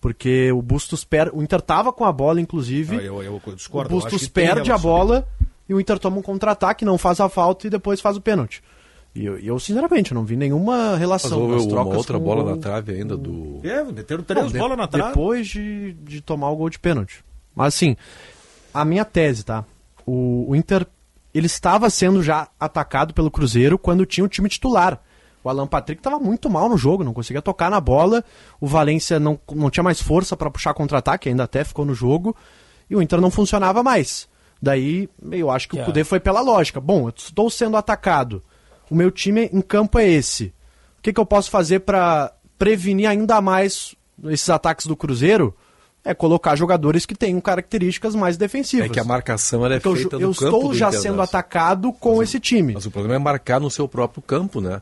Porque 0.00 0.50
o 0.52 0.62
Bustos 0.62 1.04
perde. 1.04 1.32
O 1.36 1.42
Inter 1.42 1.60
tava 1.60 1.92
com 1.92 2.04
a 2.04 2.12
bola, 2.12 2.40
inclusive. 2.40 2.96
Ah, 2.96 3.02
eu, 3.02 3.22
eu 3.22 3.42
discordo, 3.54 3.90
o 3.90 3.94
eu 3.94 3.98
acho 3.98 4.10
Bustos 4.10 4.28
perde 4.28 4.70
a 4.72 4.78
bola 4.78 5.26
e 5.68 5.74
o 5.74 5.80
Inter 5.80 5.98
toma 5.98 6.18
um 6.18 6.22
contra-ataque, 6.22 6.84
não 6.84 6.96
faz 6.98 7.20
a 7.20 7.28
falta 7.28 7.66
e 7.66 7.70
depois 7.70 8.00
faz 8.00 8.16
o 8.16 8.20
pênalti. 8.20 8.62
E 9.14 9.24
eu, 9.24 9.38
eu, 9.38 9.58
sinceramente, 9.58 10.12
não 10.14 10.24
vi 10.24 10.36
nenhuma 10.36 10.90
Mas 10.90 10.98
relação 10.98 11.40
houve 11.40 11.52
com 11.52 11.56
as 11.58 11.62
uma 11.64 11.70
trocas. 11.72 11.96
outra 11.98 12.18
com 12.18 12.24
bola 12.24 12.42
o 12.44 12.50
na 12.50 12.56
trave 12.56 12.92
ainda 12.92 13.16
do. 13.16 13.60
É, 13.64 13.82
meteram 13.84 14.22
três 14.22 14.46
Bom, 14.46 14.52
de- 14.52 14.58
bolas 14.58 14.78
na 14.78 14.86
trave. 14.86 15.08
Depois 15.08 15.48
de, 15.48 15.92
de 15.94 16.20
tomar 16.20 16.50
o 16.50 16.56
gol 16.56 16.70
de 16.70 16.78
pênalti. 16.78 17.24
Mas 17.54 17.68
assim, 17.74 17.96
a 18.72 18.84
minha 18.84 19.04
tese, 19.04 19.44
tá? 19.44 19.64
O, 20.06 20.46
o 20.50 20.54
Inter, 20.56 20.86
ele 21.34 21.46
estava 21.46 21.88
sendo 21.90 22.22
já 22.22 22.48
atacado 22.60 23.12
pelo 23.14 23.30
Cruzeiro 23.30 23.78
quando 23.78 24.06
tinha 24.06 24.24
o 24.24 24.28
time 24.28 24.48
titular. 24.48 25.00
O 25.42 25.48
Alan 25.48 25.66
Patrick 25.66 26.00
estava 26.00 26.18
muito 26.18 26.50
mal 26.50 26.68
no 26.68 26.76
jogo, 26.76 27.02
não 27.02 27.14
conseguia 27.14 27.40
tocar 27.42 27.70
na 27.70 27.80
bola. 27.80 28.22
O 28.60 28.66
Valência 28.66 29.18
não, 29.18 29.38
não 29.52 29.70
tinha 29.70 29.82
mais 29.82 30.00
força 30.00 30.36
para 30.36 30.50
puxar 30.50 30.74
contra-ataque, 30.74 31.28
ainda 31.28 31.44
até 31.44 31.64
ficou 31.64 31.84
no 31.84 31.94
jogo. 31.94 32.36
E 32.90 32.94
o 32.94 33.00
Inter 33.02 33.20
não 33.20 33.30
funcionava 33.30 33.82
mais. 33.82 34.28
Daí, 34.60 35.08
eu 35.30 35.50
acho 35.50 35.68
que 35.68 35.80
o 35.80 35.84
Cudê 35.84 36.02
foi 36.02 36.18
pela 36.18 36.40
lógica. 36.40 36.80
Bom, 36.80 37.06
eu 37.06 37.14
estou 37.16 37.48
sendo 37.48 37.76
atacado. 37.76 38.42
O 38.90 38.94
meu 38.94 39.10
time 39.10 39.48
em 39.52 39.60
campo 39.60 39.98
é 39.98 40.08
esse. 40.08 40.46
O 40.98 41.02
que, 41.02 41.12
que 41.12 41.20
eu 41.20 41.26
posso 41.26 41.50
fazer 41.50 41.80
para 41.80 42.32
prevenir 42.58 43.08
ainda 43.08 43.40
mais 43.40 43.94
esses 44.24 44.50
ataques 44.50 44.86
do 44.86 44.96
Cruzeiro? 44.96 45.54
É 46.04 46.14
colocar 46.14 46.56
jogadores 46.56 47.04
que 47.04 47.14
tenham 47.14 47.40
características 47.40 48.14
mais 48.14 48.36
defensivas. 48.36 48.86
É 48.86 48.88
que 48.88 49.00
a 49.00 49.04
marcação 49.04 49.64
ela 49.64 49.74
é 49.74 49.80
Porque 49.80 49.88
eu, 49.88 49.96
feita 49.96 50.16
eu 50.16 50.28
no 50.28 50.34
campo 50.34 50.56
estou 50.56 50.68
do 50.70 50.74
já 50.74 50.90
sendo 50.90 51.18
né? 51.18 51.24
atacado 51.24 51.92
com 51.92 52.22
esse 52.22 52.40
time. 52.40 52.74
Mas 52.74 52.86
o 52.86 52.90
problema 52.90 53.16
é 53.16 53.18
marcar 53.18 53.60
no 53.60 53.70
seu 53.70 53.86
próprio 53.86 54.22
campo, 54.22 54.60
né? 54.60 54.80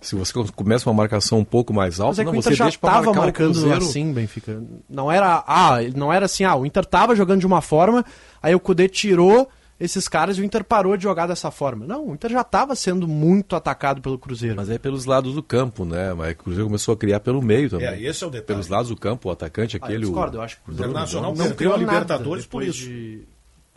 Se 0.00 0.14
você 0.14 0.32
começa 0.54 0.88
uma 0.88 0.94
marcação 0.94 1.38
um 1.38 1.44
pouco 1.44 1.72
mais 1.74 1.98
Mas 1.98 2.00
alta, 2.00 2.22
é 2.22 2.24
que 2.24 2.30
não, 2.30 2.38
o 2.38 2.42
você 2.42 2.48
Inter 2.50 2.56
já 2.58 2.64
deixa 2.64 2.78
o 2.82 3.14
marcando 3.14 3.52
Cruzeiro. 3.52 3.76
assim, 3.78 4.12
Benfica. 4.12 4.62
Não 4.88 5.12
era, 5.12 5.44
ah, 5.46 5.76
não 5.94 6.12
era 6.12 6.24
assim, 6.26 6.44
ah, 6.44 6.56
o 6.56 6.64
Inter 6.64 6.82
estava 6.84 7.14
jogando 7.14 7.40
de 7.40 7.46
uma 7.46 7.60
forma, 7.60 8.04
aí 8.42 8.54
o 8.54 8.60
Cudê 8.60 8.88
tirou 8.88 9.48
esses 9.78 10.06
caras 10.08 10.36
e 10.36 10.40
o 10.42 10.44
Inter 10.44 10.62
parou 10.64 10.96
de 10.96 11.02
jogar 11.02 11.26
dessa 11.26 11.50
forma. 11.50 11.86
Não, 11.86 12.08
o 12.08 12.14
Inter 12.14 12.30
já 12.30 12.40
estava 12.42 12.74
sendo 12.74 13.08
muito 13.08 13.56
atacado 13.56 14.00
pelo 14.02 14.18
Cruzeiro. 14.18 14.56
Mas 14.56 14.68
é 14.68 14.78
pelos 14.78 15.06
lados 15.06 15.34
do 15.34 15.42
campo, 15.42 15.84
né? 15.86 16.12
Mas 16.14 16.32
o 16.32 16.36
Cruzeiro 16.36 16.66
começou 16.66 16.92
a 16.94 16.96
criar 16.96 17.20
pelo 17.20 17.40
meio 17.42 17.68
também. 17.70 17.86
É, 17.86 18.02
esse 18.02 18.22
é 18.22 18.26
o 18.26 18.30
detalhe. 18.30 18.46
Pelos 18.46 18.68
lados 18.68 18.88
do 18.90 18.96
campo, 18.96 19.28
o 19.28 19.32
atacante, 19.32 19.76
Ah, 19.76 19.80
eu 19.80 19.84
aquele. 19.86 20.00
discordo, 20.04 20.36
o... 20.36 20.40
eu 20.40 20.42
acho 20.44 20.56
que 20.56 20.62
o 20.62 20.64
Cruzeiro 20.66 20.90
Internacional 20.90 21.30
não 21.30 21.36
perdeu 21.36 21.56
criou 21.56 21.74
a 21.74 21.78
Libertadores 21.78 22.46
por 22.46 22.62
isso. 22.62 22.78
de- 22.84 23.26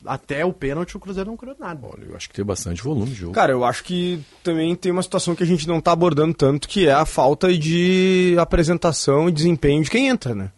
Até 0.06 0.46
o 0.46 0.54
pênalti 0.54 0.98
o 0.98 1.00
Cruzeiro 1.00 1.30
não 1.30 1.38
criou 1.38 1.56
nada. 1.60 1.80
Olha, 1.84 2.06
eu 2.10 2.16
acho 2.16 2.30
que 2.30 2.36
tem 2.36 2.46
bastante 2.46 2.84
volume 2.84 3.12
de 3.12 3.16
jogo. 3.16 3.34
Cara, 3.34 3.52
eu 3.52 3.64
acho 3.64 3.84
que 3.84 4.24
também 4.44 4.76
tem 4.76 4.92
uma 4.92 5.04
situação 5.04 5.36
que 5.36 5.44
a 5.44 5.46
gente 5.46 5.68
não 5.68 5.80
tá 5.80 5.92
abordando 5.92 6.34
tanto, 6.34 6.68
que 6.68 6.88
é 6.88 6.94
a 6.94 7.06
falta 7.06 7.56
de 7.58 8.36
apresentação 8.38 9.30
e 9.30 9.32
desempenho 9.32 9.84
de 9.84 9.90
quem 9.90 10.08
entra, 10.08 10.36
né? 10.36 10.52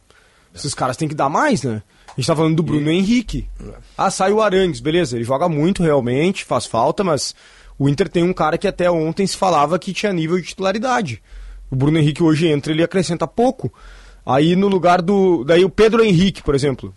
Esses 0.54 0.74
caras 0.74 0.98
têm 0.98 1.08
que 1.08 1.16
dar 1.16 1.30
mais, 1.30 1.64
né? 1.64 1.84
A 2.08 2.20
gente 2.20 2.28
tá 2.28 2.36
falando 2.36 2.56
do 2.56 2.64
Bruno 2.64 2.90
Henrique. 2.90 3.48
Ah, 3.98 4.10
sai 4.10 4.32
o 4.32 4.42
Arangues, 4.42 4.80
beleza, 4.80 5.18
ele 5.18 5.26
joga 5.26 5.50
muito 5.50 5.84
realmente, 5.84 6.46
faz 6.46 6.66
falta, 6.66 7.04
mas 7.04 7.36
o 7.78 7.90
Inter 7.90 8.08
tem 8.08 8.24
um 8.24 8.34
cara 8.34 8.58
que 8.58 8.68
até 8.68 8.90
ontem 8.90 9.28
se 9.28 9.36
falava 9.36 9.78
que 9.78 9.94
tinha 9.94 10.14
nível 10.14 10.38
de 10.38 10.48
titularidade. 10.48 11.22
O 11.70 11.76
Bruno 11.76 11.98
Henrique 11.98 12.24
hoje 12.24 12.48
entra, 12.48 12.72
ele 12.72 12.84
acrescenta 12.84 13.28
pouco. 13.28 13.72
Aí 14.26 14.56
no 14.56 14.68
lugar 14.68 15.02
do. 15.02 15.44
Daí 15.44 15.64
o 15.66 15.70
Pedro 15.70 16.04
Henrique, 16.04 16.42
por 16.42 16.56
exemplo, 16.56 16.94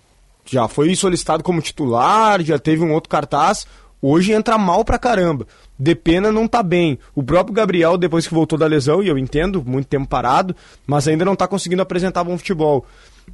já 0.51 0.67
foi 0.69 0.95
solicitado 0.95 1.43
como 1.43 1.61
titular, 1.61 2.43
já 2.43 2.59
teve 2.59 2.83
um 2.83 2.93
outro 2.93 3.11
cartaz. 3.11 3.67
Hoje 4.01 4.33
entra 4.33 4.57
mal 4.57 4.85
pra 4.85 4.99
caramba. 4.99 5.47
Depena 5.79 6.31
não 6.31 6.47
tá 6.47 6.63
bem. 6.63 6.99
O 7.15 7.23
próprio 7.23 7.55
Gabriel, 7.55 7.99
depois 7.99 8.27
que 8.27 8.35
voltou 8.35 8.59
da 8.59 8.67
lesão, 8.67 9.03
e 9.03 9.09
eu 9.09 9.19
entendo, 9.19 9.63
muito 9.65 9.89
tempo 9.89 10.09
parado, 10.09 10.55
mas 10.87 11.09
ainda 11.09 11.25
não 11.25 11.35
tá 11.35 11.49
conseguindo 11.49 11.83
apresentar 11.83 12.25
bom 12.25 12.39
futebol. 12.39 12.87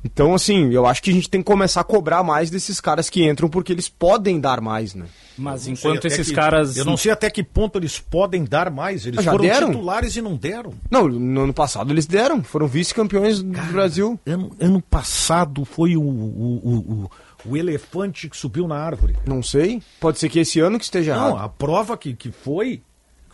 Então, 0.02 0.34
assim, 0.34 0.70
eu 0.72 0.86
acho 0.86 1.02
que 1.02 1.10
a 1.10 1.12
gente 1.12 1.28
tem 1.28 1.40
que 1.40 1.46
começar 1.46 1.80
a 1.82 1.84
cobrar 1.84 2.22
mais 2.22 2.50
desses 2.50 2.80
caras 2.80 3.10
que 3.10 3.28
entram, 3.28 3.48
porque 3.48 3.72
eles 3.72 3.88
podem 3.88 4.40
dar 4.40 4.60
mais, 4.60 4.94
né? 4.94 5.06
Mas 5.36 5.66
enquanto 5.66 6.06
esses 6.06 6.28
que- 6.28 6.34
caras. 6.34 6.76
Eu 6.76 6.84
não 6.84 6.96
sei 6.96 7.10
até 7.12 7.28
que 7.28 7.42
ponto 7.42 7.78
eles 7.78 7.98
podem 7.98 8.44
dar 8.44 8.70
mais. 8.70 9.04
Eles 9.06 9.18
Ah, 9.18 9.22
já 9.22 9.30
foram 9.32 9.44
deram? 9.44 9.70
titulares 9.70 10.16
e 10.16 10.22
não 10.22 10.36
deram. 10.36 10.72
Não, 10.90 11.08
no 11.08 11.40
ano 11.42 11.52
passado 11.54 11.92
eles 11.92 12.06
deram, 12.06 12.42
foram 12.42 12.66
vice-campeões 12.66 13.42
do 13.42 13.72
Brasil. 13.72 14.18
Ano, 14.26 14.50
ano 14.60 14.80
passado 14.80 15.64
foi 15.64 15.96
o, 15.96 16.02
o, 16.02 16.04
o, 16.04 17.04
o- 17.04 17.10
o 17.46 17.56
elefante 17.56 18.28
que 18.30 18.36
subiu 18.36 18.66
na 18.68 18.76
árvore. 18.76 19.16
Não 19.26 19.42
sei, 19.42 19.82
pode 20.00 20.18
ser 20.18 20.28
que 20.28 20.38
esse 20.38 20.60
ano 20.60 20.78
que 20.78 20.84
esteja 20.84 21.14
Não, 21.14 21.28
errado. 21.30 21.44
a 21.44 21.48
prova 21.48 21.96
que, 21.96 22.14
que 22.14 22.30
foi 22.30 22.80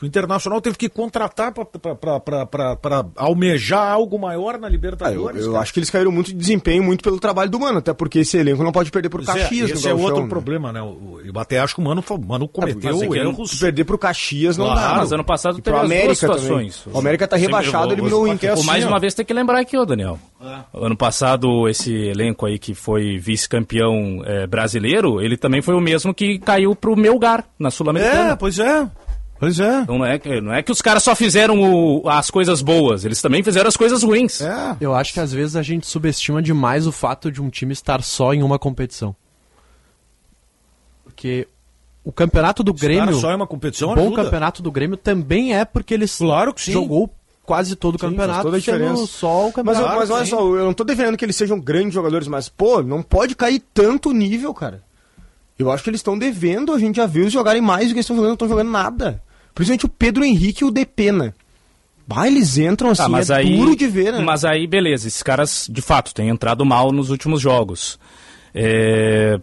O 0.03 0.07
Internacional 0.07 0.61
teve 0.61 0.77
que 0.79 0.89
contratar 0.89 1.53
para 1.53 3.05
almejar 3.17 3.87
algo 3.93 4.19
maior 4.19 4.59
na 4.59 4.67
Ah, 4.67 4.71
eu 4.71 4.73
Libertadores. 4.73 5.45
eu 5.45 5.57
acho 5.57 5.73
que 5.75 5.79
eles 5.81 5.91
caíram 5.91 6.11
muito 6.11 6.29
de 6.29 6.35
desempenho, 6.35 6.83
muito 6.83 7.03
pelo 7.05 7.19
trabalho 7.21 7.51
do 7.51 7.61
Mano, 7.61 7.79
até 7.79 7.93
porque 7.93 8.21
esse 8.21 8.37
elenco 8.39 8.63
não 8.65 8.73
pode 8.73 8.91
perder 8.91 9.09
pro 9.11 9.23
Pois 9.23 9.37
é, 9.37 9.43
Caxias 9.43 9.71
no 9.71 9.77
esse 9.77 9.89
é 9.89 9.95
outro 9.95 10.23
né? 10.23 10.29
problema, 10.29 10.73
né? 10.73 10.81
O- 10.81 11.21
Eu 11.25 11.39
até 11.39 11.59
acho 11.59 11.75
que 11.75 11.81
o 11.81 11.85
Mano, 11.85 12.03
o 12.09 12.19
Mano 12.27 12.49
cometeu 12.49 13.03
é 13.03 13.07
que 13.09 13.19
erros. 13.19 13.59
Perder 13.59 13.85
pro 13.85 13.99
Caxias 13.99 14.57
não 14.57 14.67
Claro, 14.67 14.81
dá. 14.81 14.97
mas 14.97 15.13
ano 15.13 15.25
passado 15.25 15.59
E 15.59 15.63
teve 15.63 15.77
as 15.77 15.83
duas 15.83 15.93
América 15.93 16.15
situações. 16.15 16.77
Também. 16.79 16.97
O 16.97 16.99
América 16.99 17.29
tá 17.29 17.37
Sempre 17.37 17.47
rebaixado, 17.55 17.93
eliminou 17.93 18.23
o 18.23 18.29
Inter. 18.29 18.55
Pô, 18.55 18.63
mais 18.63 18.85
uma 18.85 18.99
vez 18.99 19.13
tem 19.15 19.25
que 19.25 19.33
lembrar 19.35 19.61
aqui, 19.61 19.77
ô 19.77 19.85
Daniel. 19.85 20.19
É. 20.43 20.59
Ano 20.75 20.97
passado, 20.97 21.69
esse 21.69 21.93
elenco 21.95 22.47
aí 22.47 22.59
que 22.59 22.75
foi 22.75 23.19
vice-campeão 23.19 24.23
eh, 24.25 24.47
brasileiro, 24.47 25.21
ele 25.21 25.37
também 25.37 25.61
foi 25.61 25.75
o 25.75 25.81
mesmo 25.81 26.15
que 26.15 26.39
caiu 26.39 26.75
pro 26.75 26.97
Melgar, 26.97 27.45
na 27.59 27.71
Sul-Americana. 27.71 28.33
É, 28.33 28.37
pois 28.37 28.59
é. 28.59 28.89
Pois 29.41 29.59
é. 29.59 29.81
Então 29.81 29.97
não 29.99 30.05
é, 30.05 30.19
que- 30.19 30.41
não 30.41 30.53
é 30.53 30.63
que 30.63 30.71
os 30.71 30.83
caras 30.83 31.03
só 31.03 31.15
fizeram 31.17 31.59
o- 31.63 32.07
as 32.09 32.31
coisas 32.31 32.61
boas, 32.61 33.05
eles 33.07 33.21
também 33.23 33.43
fizeram 33.43 33.67
as 33.69 33.77
coisas 33.77 34.03
ruins. 34.03 34.41
É. 34.43 34.77
Eu 34.81 34.95
acho 34.95 35.15
que 35.15 35.19
às 35.21 35.33
vezes 35.33 35.57
a 35.57 35.63
gente 35.63 35.87
subestima 35.87 36.43
demais 36.43 36.87
o 36.87 36.93
fato 36.93 37.33
de 37.33 37.41
um 37.41 37.49
time 37.49 37.73
estar 37.73 38.03
só 38.03 38.35
em 38.35 38.43
uma 38.43 38.59
competição. 38.59 39.17
Porque 41.05 41.49
o 42.05 42.13
campeonato 42.13 42.63
do 42.63 42.73
Estar 42.73 42.87
Grêmio. 42.87 43.15
só 43.15 43.31
em 43.33 43.37
uma 43.37 43.47
competição 43.47 43.93
o 43.93 43.95
bom 43.95 44.09
ajuda. 44.09 44.25
campeonato 44.25 44.63
do 44.63 44.71
Grêmio 44.71 44.97
também 44.97 45.55
é 45.55 45.65
porque 45.65 45.95
eles 45.95 46.17
Claro 46.17 46.53
que 46.55 46.61
sim. 46.63 46.73
jogou 46.73 47.11
quase 47.45 47.75
todo 47.75 47.97
o 47.97 47.99
Sim, 47.99 48.11
campeonato 48.11 48.43
toda 48.43 48.59
a 48.59 48.61
sendo 48.61 48.77
diferença. 48.79 49.07
só 49.07 49.41
o 49.41 49.45
Mas, 49.47 49.55
campeonato. 49.55 49.87
eu- 49.95 49.99
mas 49.99 50.11
olha 50.11 50.25
só, 50.27 50.39
eu 50.57 50.65
não 50.67 50.73
tô 50.75 50.85
defendendo 50.85 51.17
que 51.17 51.25
eles 51.25 51.35
sejam 51.37 51.59
grandes 51.59 51.95
jogadores, 51.95 52.29
mas, 52.29 52.49
pô, 52.49 52.83
não 52.83 53.03
pode 53.03 53.35
cair 53.35 53.61
tanto 53.75 54.13
nível, 54.13 54.55
cara. 54.55 54.83
Eu 55.59 55.71
acho 55.71 55.83
que 55.83 55.91
eles 55.91 55.99
estão 55.99 56.17
devendo, 56.19 56.73
a 56.73 56.79
gente 56.79 56.97
já 56.97 57.07
viu 57.07 57.23
eles 57.23 57.33
jogarem 57.33 57.61
mais 57.61 57.87
do 57.89 57.89
que 57.89 57.95
eles 57.95 58.05
estão 58.05 58.17
jogando, 58.17 58.29
não 58.31 58.35
estão 58.35 58.49
jogando 58.49 58.71
nada. 58.71 59.23
Principalmente 59.55 59.87
o 59.87 59.89
Pedro 59.89 60.25
Henrique 60.25 60.63
e 60.65 60.67
o 60.67 60.71
Depena. 60.71 61.35
Bah, 62.07 62.27
eles 62.27 62.59
entram 62.59 62.91
assim, 62.91 63.03
Tá, 63.03 63.09
mas 63.09 63.31
é 63.31 63.37
aí, 63.37 63.57
duro 63.57 63.77
de 63.77 63.87
ver, 63.87 64.13
né? 64.13 64.19
Mas 64.21 64.45
aí, 64.45 64.67
beleza, 64.67 65.07
esses 65.07 65.23
caras 65.23 65.69
de 65.71 65.81
fato 65.81 66.13
têm 66.13 66.29
entrado 66.29 66.65
mal 66.65 66.91
nos 66.91 67.09
últimos 67.11 67.41
jogos. 67.41 67.99
É, 68.55 69.39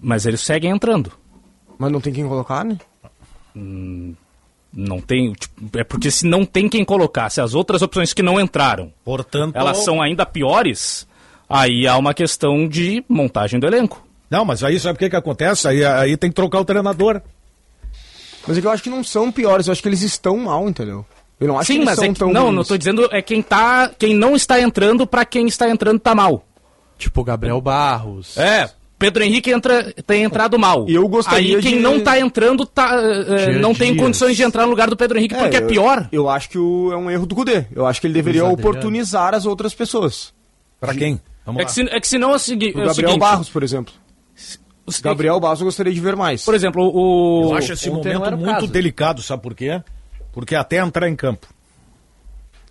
Mas 0.00 0.26
eles 0.26 0.40
seguem 0.40 0.70
entrando. 0.70 1.12
Mas 1.78 1.92
não 1.92 2.00
tem 2.00 2.12
quem 2.12 2.26
colocar, 2.26 2.64
né? 2.64 2.76
Não 4.72 5.00
tem. 5.00 5.32
tipo, 5.32 5.78
é 5.78 5.84
porque 5.84 6.10
se 6.10 6.26
não 6.26 6.44
tem 6.44 6.68
quem 6.68 6.84
colocar, 6.84 7.30
se 7.30 7.40
as 7.40 7.54
outras 7.54 7.82
opções 7.82 8.12
que 8.12 8.22
não 8.22 8.38
entraram, 8.40 8.92
Portanto. 9.04 9.56
elas 9.56 9.78
são 9.78 10.00
ainda 10.02 10.26
piores, 10.26 11.06
aí 11.48 11.86
há 11.86 11.96
uma 11.96 12.12
questão 12.14 12.68
de 12.68 13.02
montagem 13.08 13.58
do 13.58 13.66
elenco. 13.66 14.06
Não, 14.30 14.44
mas 14.44 14.62
aí 14.62 14.78
sabe 14.78 14.96
o 14.96 14.98
que, 14.98 15.08
que 15.10 15.16
acontece? 15.16 15.66
Aí, 15.66 15.84
aí 15.84 16.16
tem 16.16 16.30
que 16.30 16.36
trocar 16.36 16.60
o 16.60 16.64
treinador. 16.64 17.22
Mas 18.48 18.58
é 18.58 18.60
que 18.60 18.66
eu 18.66 18.70
acho 18.70 18.82
que 18.82 18.90
não 18.90 19.04
são 19.04 19.30
piores, 19.30 19.66
eu 19.66 19.72
acho 19.72 19.82
que 19.82 19.88
eles 19.88 20.02
estão 20.02 20.36
mal, 20.38 20.68
entendeu? 20.68 21.04
Eu 21.38 21.46
não 21.46 21.56
acho 21.58 21.66
que 21.68 21.72
Sim, 21.74 21.78
eles 21.80 21.84
mas 21.86 21.94
são 21.96 22.04
é 22.04 22.08
que, 22.08 22.18
tão 22.18 22.32
não, 22.32 22.44
ruins. 22.46 22.56
não 22.56 22.64
tô 22.64 22.76
dizendo 22.76 23.08
é 23.12 23.22
quem 23.22 23.40
tá, 23.42 23.90
quem 23.96 24.14
não 24.14 24.34
está 24.34 24.60
entrando 24.60 25.06
pra 25.06 25.24
quem 25.24 25.46
está 25.46 25.68
entrando 25.70 26.00
tá 26.00 26.14
mal. 26.14 26.44
Tipo 26.98 27.22
Gabriel 27.22 27.60
Barros. 27.60 28.36
É, 28.36 28.68
Pedro 28.98 29.22
Henrique 29.22 29.50
entra, 29.52 29.92
tem 30.04 30.24
entrado 30.24 30.58
mal. 30.58 30.84
E 30.88 30.94
eu 30.96 31.06
gostaria 31.06 31.56
Aí 31.58 31.62
quem 31.62 31.76
de- 31.76 31.80
não 31.80 32.00
tá 32.00 32.18
entrando 32.18 32.66
tá, 32.66 33.00
Dias 33.00 33.60
não 33.60 33.72
tem 33.72 33.92
Dias. 33.92 34.04
condições 34.04 34.36
de 34.36 34.42
entrar 34.42 34.64
no 34.64 34.70
lugar 34.70 34.90
do 34.90 34.96
Pedro 34.96 35.16
Henrique 35.18 35.36
porque 35.36 35.56
é 35.58 35.60
eu- 35.62 35.66
pior. 35.68 36.08
Eu 36.10 36.28
acho 36.28 36.48
que 36.50 36.58
o- 36.58 36.90
é 36.92 36.96
um 36.96 37.08
erro 37.08 37.24
do 37.24 37.36
Cudê. 37.36 37.66
Eu 37.72 37.86
acho 37.86 38.00
que 38.00 38.08
ele 38.08 38.14
deveria 38.14 38.42
Luiz 38.42 38.54
Adriano. 38.54 38.70
oportunizar 38.70 39.32
as 39.34 39.46
outras 39.46 39.72
pessoas. 39.72 40.32
Pra 40.80 40.92
quem? 40.92 41.20
Vamos 41.46 41.60
É 41.60 41.62
lá. 41.62 41.68
que, 41.68 41.72
se, 41.74 41.82
é 41.82 42.00
que 42.00 42.08
senão 42.08 42.32
é 42.32 42.34
o, 42.34 42.38
segui- 42.40 42.72
O 42.74 42.80
é 42.80 42.82
o 42.82 42.86
Gabriel 42.86 42.94
seguinte, 42.94 43.18
Barros, 43.20 43.48
por 43.48 43.62
exemplo. 43.62 43.94
Os- 44.88 45.00
Gabriel 45.00 45.38
Barros 45.40 45.60
eu 45.60 45.64
gostaria 45.66 45.92
de 45.92 46.00
ver 46.00 46.16
mais. 46.16 46.44
Por 46.44 46.54
exemplo, 46.54 46.82
o... 46.92 47.50
Eu 47.50 47.54
acho 47.56 47.72
esse 47.72 47.88
ontem 47.90 48.14
momento 48.14 48.34
o 48.34 48.38
muito 48.38 48.52
caso. 48.52 48.66
delicado, 48.66 49.22
sabe 49.22 49.42
por 49.42 49.54
quê? 49.54 49.82
Porque 50.32 50.54
até 50.54 50.78
entrar 50.78 51.08
em 51.08 51.16
campo. 51.16 51.46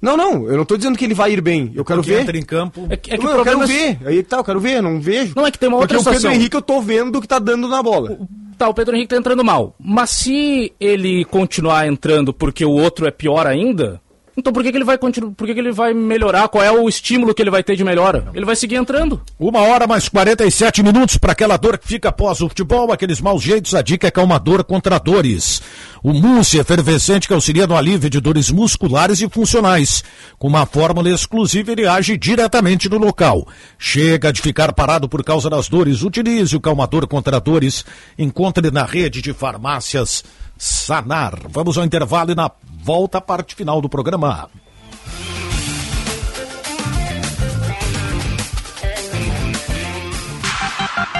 Não, 0.02 0.16
não, 0.16 0.48
eu 0.48 0.58
não 0.58 0.66
tô 0.66 0.78
dizendo 0.78 0.96
que 0.98 1.04
ele 1.06 1.16
vai 1.16 1.32
ir 1.34 1.42
bem. 1.42 1.72
Eu 1.74 1.84
quero 1.84 2.02
Porque 2.02 2.14
ver. 2.14 2.22
entra 2.22 2.38
em 2.38 2.44
campo. 2.44 2.86
É 2.90 2.96
que, 2.96 3.14
é 3.14 3.18
que 3.18 3.24
Não, 3.24 3.34
o 3.34 3.38
eu 3.40 3.44
quero 3.44 3.64
é- 3.64 3.66
ver. 3.66 4.00
Aí 4.06 4.18
que 4.18 4.30
tá, 4.30 4.38
eu 4.38 4.44
quero 4.44 4.60
ver, 4.60 4.82
não 4.82 5.00
vejo. 5.02 5.34
Não, 5.36 5.46
é 5.48 5.50
que 5.52 5.58
tem 5.58 5.68
uma 5.68 5.80
Porque 5.80 5.96
outra 5.96 6.12
o 6.12 6.14
Pedro. 6.14 6.32
Henrique 6.32 6.56
eu 6.56 6.62
tô 6.62 6.80
vendo 6.82 7.20
que 7.20 7.28
tá 7.28 7.40
dando 7.40 7.68
na 7.68 7.82
bola. 7.82 8.18
Tá, 8.60 8.70
o 8.70 8.74
Pedro 8.76 8.96
Henrique 8.96 9.10
tá 9.10 9.18
entrando 9.18 9.44
mal. 9.44 9.76
Mas 9.80 10.12
se 10.12 10.72
ele 10.80 11.26
continuar 11.26 11.88
entrando 11.88 12.32
porque 12.32 12.64
o 12.64 12.72
outro 12.72 13.08
é 13.08 13.12
pior 13.12 13.48
ainda, 13.48 14.00
então 14.38 14.54
por 14.54 14.62
que, 14.62 14.72
que 14.72 14.78
ele 14.78 14.86
vai 14.86 15.00
continuar? 15.00 15.32
Por 15.32 15.48
que, 15.48 15.54
que 15.56 15.60
ele 15.60 15.72
vai 15.72 15.96
melhorar? 15.96 16.48
Qual 16.48 16.64
é 16.64 16.72
o 16.72 16.88
estímulo 16.88 17.34
que 17.34 17.42
ele 17.42 17.50
vai 17.50 17.64
ter 17.64 17.76
de 17.76 17.84
melhora? 17.84 18.28
Ele 18.36 18.46
vai 18.46 18.56
seguir 18.56 18.76
entrando. 18.76 19.20
Uma 19.40 19.62
hora 19.62 19.88
mais 19.88 20.08
47 20.08 20.84
minutos 20.84 21.18
para 21.18 21.32
aquela 21.32 21.58
dor 21.58 21.78
que 21.80 21.88
fica 21.88 22.10
após 22.10 22.40
o 22.40 22.48
futebol, 22.48 22.92
aqueles 22.92 23.20
maus 23.20 23.42
jeitos. 23.42 23.74
A 23.74 23.82
dica 23.82 24.08
é 24.08 24.12
calmador 24.12 24.64
contra 24.64 25.00
dores. 25.00 25.62
O 26.04 26.14
mousse 26.14 26.58
efervescente 26.58 27.28
que 27.28 27.34
auxilia 27.34 27.68
no 27.68 27.76
alívio 27.76 28.10
de 28.10 28.20
dores 28.20 28.50
musculares 28.52 29.22
e 29.22 29.30
funcionais. 29.30 30.04
Com 30.38 30.48
uma 30.48 30.66
fórmula 30.66 31.10
exclusiva, 31.10 31.72
ele 31.72 31.88
age 31.88 32.18
diretamente 32.18 32.90
no 32.90 32.98
local. 32.98 33.48
Chega 33.78 34.32
de 34.32 34.42
ficar 34.42 34.74
parado 34.74 35.10
por 35.10 35.24
causa 35.24 35.50
das 35.50 35.68
dores. 35.68 36.04
Utilize 36.04 36.56
o 36.56 36.62
calmador 36.62 37.08
contra 37.08 37.40
dores. 37.40 37.86
Encontre 38.18 38.72
na 38.72 38.86
rede 38.86 39.22
de 39.22 39.34
farmácias 39.34 40.24
Sanar. 40.58 41.40
Vamos 41.50 41.78
ao 41.78 41.86
intervalo 41.86 42.32
e 42.32 42.36
na 42.36 42.50
volta 42.84 43.20
à 43.20 43.22
parte 43.22 43.54
final 43.56 43.80
do 43.80 43.88
programa. 43.88 44.50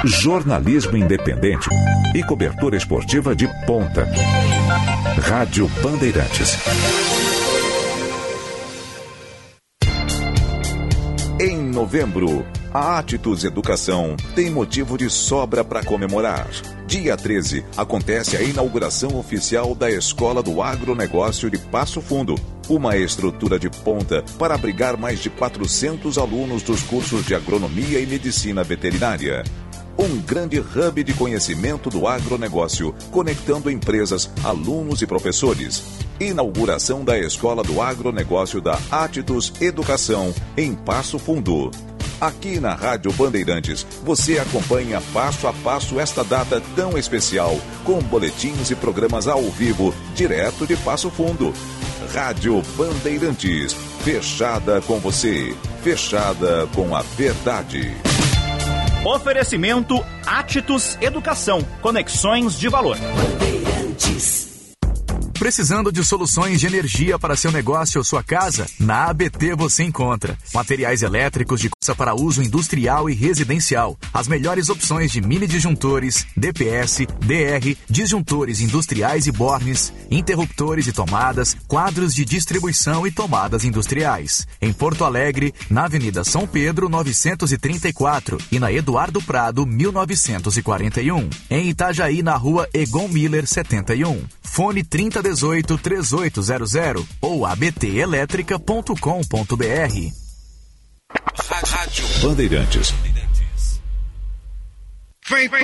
Jornalismo 0.06 0.96
independente 0.96 1.68
e 2.14 2.24
cobertura 2.24 2.78
esportiva 2.78 3.36
de 3.36 3.48
ponta. 3.66 4.08
Rádio 5.22 5.68
Bandeirantes. 5.82 6.58
Em 11.40 11.58
novembro, 11.58 12.46
a 12.74 13.00
Atitudes 13.00 13.44
Educação 13.44 14.16
tem 14.36 14.52
motivo 14.52 14.98
de 14.98 15.10
sobra 15.10 15.64
para 15.64 15.84
comemorar. 15.84 16.48
Dia 16.86 17.18
13, 17.18 17.66
acontece 17.76 18.38
a 18.38 18.42
inauguração 18.42 19.18
oficial 19.18 19.74
da 19.74 19.90
Escola 19.90 20.44
do 20.44 20.62
Agronegócio 20.62 21.50
de 21.50 21.58
Passo 21.58 22.02
Fundo, 22.02 22.36
uma 22.70 22.96
estrutura 22.96 23.58
de 23.60 23.70
ponta 23.70 24.24
para 24.38 24.56
abrigar 24.56 24.96
mais 24.96 25.20
de 25.20 25.30
400 25.30 26.18
alunos 26.18 26.62
dos 26.62 26.84
cursos 26.84 27.26
de 27.26 27.34
agronomia 27.34 28.00
e 28.00 28.06
medicina 28.06 28.64
veterinária. 28.64 29.44
Um 29.98 30.22
grande 30.22 30.60
hub 30.60 31.04
de 31.04 31.14
conhecimento 31.14 31.90
do 31.90 32.08
agronegócio, 32.08 32.94
conectando 33.12 33.72
empresas, 33.72 34.30
alunos 34.44 35.02
e 35.02 35.08
professores. 35.08 35.84
Inauguração 36.20 37.04
da 37.04 37.18
Escola 37.18 37.64
do 37.64 37.82
Agronegócio 37.82 38.62
da 38.62 38.80
Atitus 38.92 39.52
Educação, 39.60 40.34
em 40.56 40.76
Passo 40.76 41.18
Fundo. 41.18 41.72
Aqui 42.22 42.60
na 42.60 42.76
Rádio 42.76 43.12
Bandeirantes, 43.14 43.86
você 44.04 44.38
acompanha 44.38 45.02
passo 45.14 45.48
a 45.48 45.54
passo 45.54 46.00
esta 46.00 46.24
data 46.24 46.62
tão 46.76 46.96
especial, 46.96 47.60
com 47.84 48.00
boletins 48.00 48.70
e 48.70 48.76
programas 48.76 49.28
ao 49.28 49.44
vivo, 49.44 49.94
direto 50.16 50.68
de 50.68 50.76
Passo 50.78 51.10
Fundo. 51.10 51.54
Rádio 52.14 52.62
Bandeirantes, 52.76 53.74
fechada 54.04 54.80
com 54.82 55.00
você, 55.00 55.56
fechada 55.84 56.68
com 56.74 56.96
a 56.96 57.02
verdade. 57.02 57.96
Oferecimento 59.08 60.06
Atitus 60.26 60.98
Educação. 61.00 61.62
Conexões 61.82 62.60
de 62.60 62.68
valor. 62.68 62.98
Precisando 65.40 65.92
de 65.92 66.04
soluções 66.04 66.60
de 66.60 66.66
energia 66.66 67.20
para 67.20 67.36
seu 67.36 67.52
negócio 67.52 68.00
ou 68.00 68.04
sua 68.04 68.24
casa? 68.24 68.66
Na 68.80 69.06
ABT 69.06 69.54
você 69.56 69.84
encontra 69.84 70.36
materiais 70.52 71.04
elétricos 71.04 71.62
de 71.62 71.70
para 71.96 72.14
uso 72.14 72.44
industrial 72.44 73.10
e 73.10 73.14
residencial, 73.14 73.98
as 74.14 74.28
melhores 74.28 74.68
opções 74.68 75.12
de 75.12 75.22
mini 75.22 75.48
disjuntores, 75.48 76.26
DPS, 76.36 77.06
DR, 77.22 77.78
disjuntores 77.90 78.60
industriais 78.60 79.26
e 79.26 79.32
bornes, 79.32 79.94
interruptores 80.12 80.88
e 80.88 80.92
tomadas, 80.92 81.56
quadros 81.68 82.14
de 82.14 82.26
distribuição 82.26 83.08
e 83.08 83.12
tomadas 83.12 83.64
industriais. 83.64 84.46
Em 84.62 84.74
Porto 84.74 85.06
Alegre, 85.06 85.54
na 85.70 85.86
Avenida 85.86 86.24
São 86.24 86.46
Pedro 86.46 86.90
934 86.90 88.38
e 88.52 88.60
na 88.60 88.72
Eduardo 88.72 89.22
Prado 89.22 89.66
1941. 89.66 91.30
Em 91.50 91.70
Itajaí, 91.70 92.22
na 92.22 92.36
Rua 92.36 92.68
Egon 92.74 93.08
Miller 93.08 93.48
71. 93.48 94.26
Fone 94.44 94.84
3018-3800 95.28 97.06
ou 97.22 97.46
abtelétrica.com.br. 97.46 100.12
Rádio 101.66 102.06
Bandeirantes. 102.22 102.94
Feito! 105.24 105.56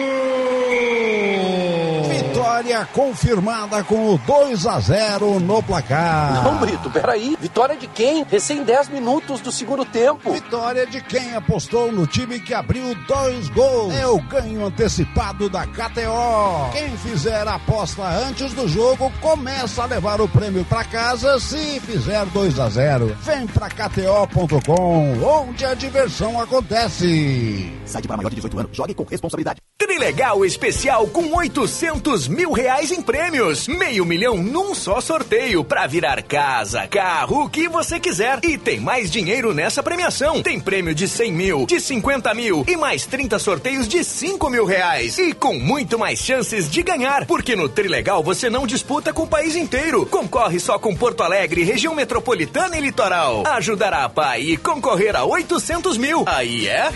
Vitória! 2.53 2.87
Confirmada 2.93 3.83
com 3.83 4.13
o 4.13 4.17
2 4.19 4.67
a 4.67 4.79
0 4.79 5.39
no 5.39 5.63
placar. 5.63 6.43
Não, 6.43 6.57
Brito, 6.57 6.87
peraí. 6.91 7.35
Vitória 7.39 7.75
de 7.75 7.87
quem? 7.87 8.23
Recém 8.23 8.63
10 8.63 8.89
minutos 8.89 9.41
do 9.41 9.51
segundo 9.51 9.83
tempo. 9.83 10.31
Vitória 10.31 10.85
de 10.85 11.01
quem 11.01 11.33
apostou 11.33 11.91
no 11.91 12.05
time 12.05 12.39
que 12.39 12.53
abriu 12.53 12.93
dois 13.07 13.49
gols. 13.49 13.95
É 13.95 14.05
o 14.05 14.21
ganho 14.21 14.67
antecipado 14.67 15.49
da 15.49 15.65
KTO. 15.65 16.71
Quem 16.73 16.95
fizer 16.97 17.47
a 17.47 17.55
aposta 17.55 18.03
antes 18.03 18.53
do 18.53 18.67
jogo 18.67 19.11
começa 19.19 19.81
a 19.81 19.85
levar 19.87 20.21
o 20.21 20.27
prêmio 20.27 20.63
para 20.65 20.83
casa 20.83 21.39
se 21.39 21.79
fizer 21.79 22.23
2 22.27 22.59
a 22.59 22.69
0. 22.69 23.17
Vem 23.21 23.47
pra 23.47 23.67
KTO.com, 23.67 25.23
onde 25.23 25.65
a 25.65 25.73
diversão 25.73 26.39
acontece. 26.39 27.73
Site 27.83 28.07
para 28.07 28.17
maior 28.17 28.29
de 28.29 28.35
18 28.35 28.59
anos. 28.59 28.77
Jogue 28.77 28.93
com 28.93 29.05
responsabilidade. 29.05 29.59
Trilegal 29.77 30.45
especial 30.45 31.07
com 31.07 31.35
800 31.35 32.27
mil 32.27 32.42
reais 32.51 32.91
em 32.91 33.01
prêmios. 33.01 33.67
Meio 33.67 34.05
milhão 34.05 34.37
num 34.37 34.75
só 34.75 34.99
sorteio 34.99 35.63
para 35.63 35.87
virar 35.87 36.21
casa, 36.23 36.87
carro, 36.87 37.45
o 37.45 37.49
que 37.49 37.69
você 37.69 37.99
quiser. 37.99 38.39
E 38.43 38.57
tem 38.57 38.79
mais 38.79 39.09
dinheiro 39.09 39.53
nessa 39.53 39.81
premiação. 39.81 40.41
Tem 40.43 40.59
prêmio 40.59 40.93
de 40.93 41.07
100 41.07 41.31
mil, 41.31 41.65
de 41.65 41.79
50 41.79 42.33
mil 42.33 42.65
e 42.67 42.75
mais 42.75 43.05
30 43.05 43.39
sorteios 43.39 43.87
de 43.87 44.03
5 44.03 44.49
mil 44.49 44.65
reais. 44.65 45.17
E 45.17 45.33
com 45.33 45.53
muito 45.53 45.97
mais 45.97 46.19
chances 46.19 46.69
de 46.69 46.83
ganhar. 46.83 47.25
Porque 47.25 47.55
no 47.55 47.69
Trilegal 47.69 48.21
você 48.21 48.49
não 48.49 48.67
disputa 48.67 49.13
com 49.13 49.23
o 49.23 49.27
país 49.27 49.55
inteiro. 49.55 50.05
Concorre 50.05 50.59
só 50.59 50.77
com 50.77 50.95
Porto 50.95 51.23
Alegre, 51.23 51.63
região 51.63 51.95
metropolitana 51.95 52.77
e 52.77 52.81
litoral. 52.81 53.43
Ajudará 53.47 54.03
a 54.03 54.09
pai 54.09 54.41
e 54.41 54.57
concorrer 54.57 55.15
a 55.15 55.23
800 55.23 55.97
mil. 55.97 56.23
Aí 56.27 56.67
é. 56.67 56.91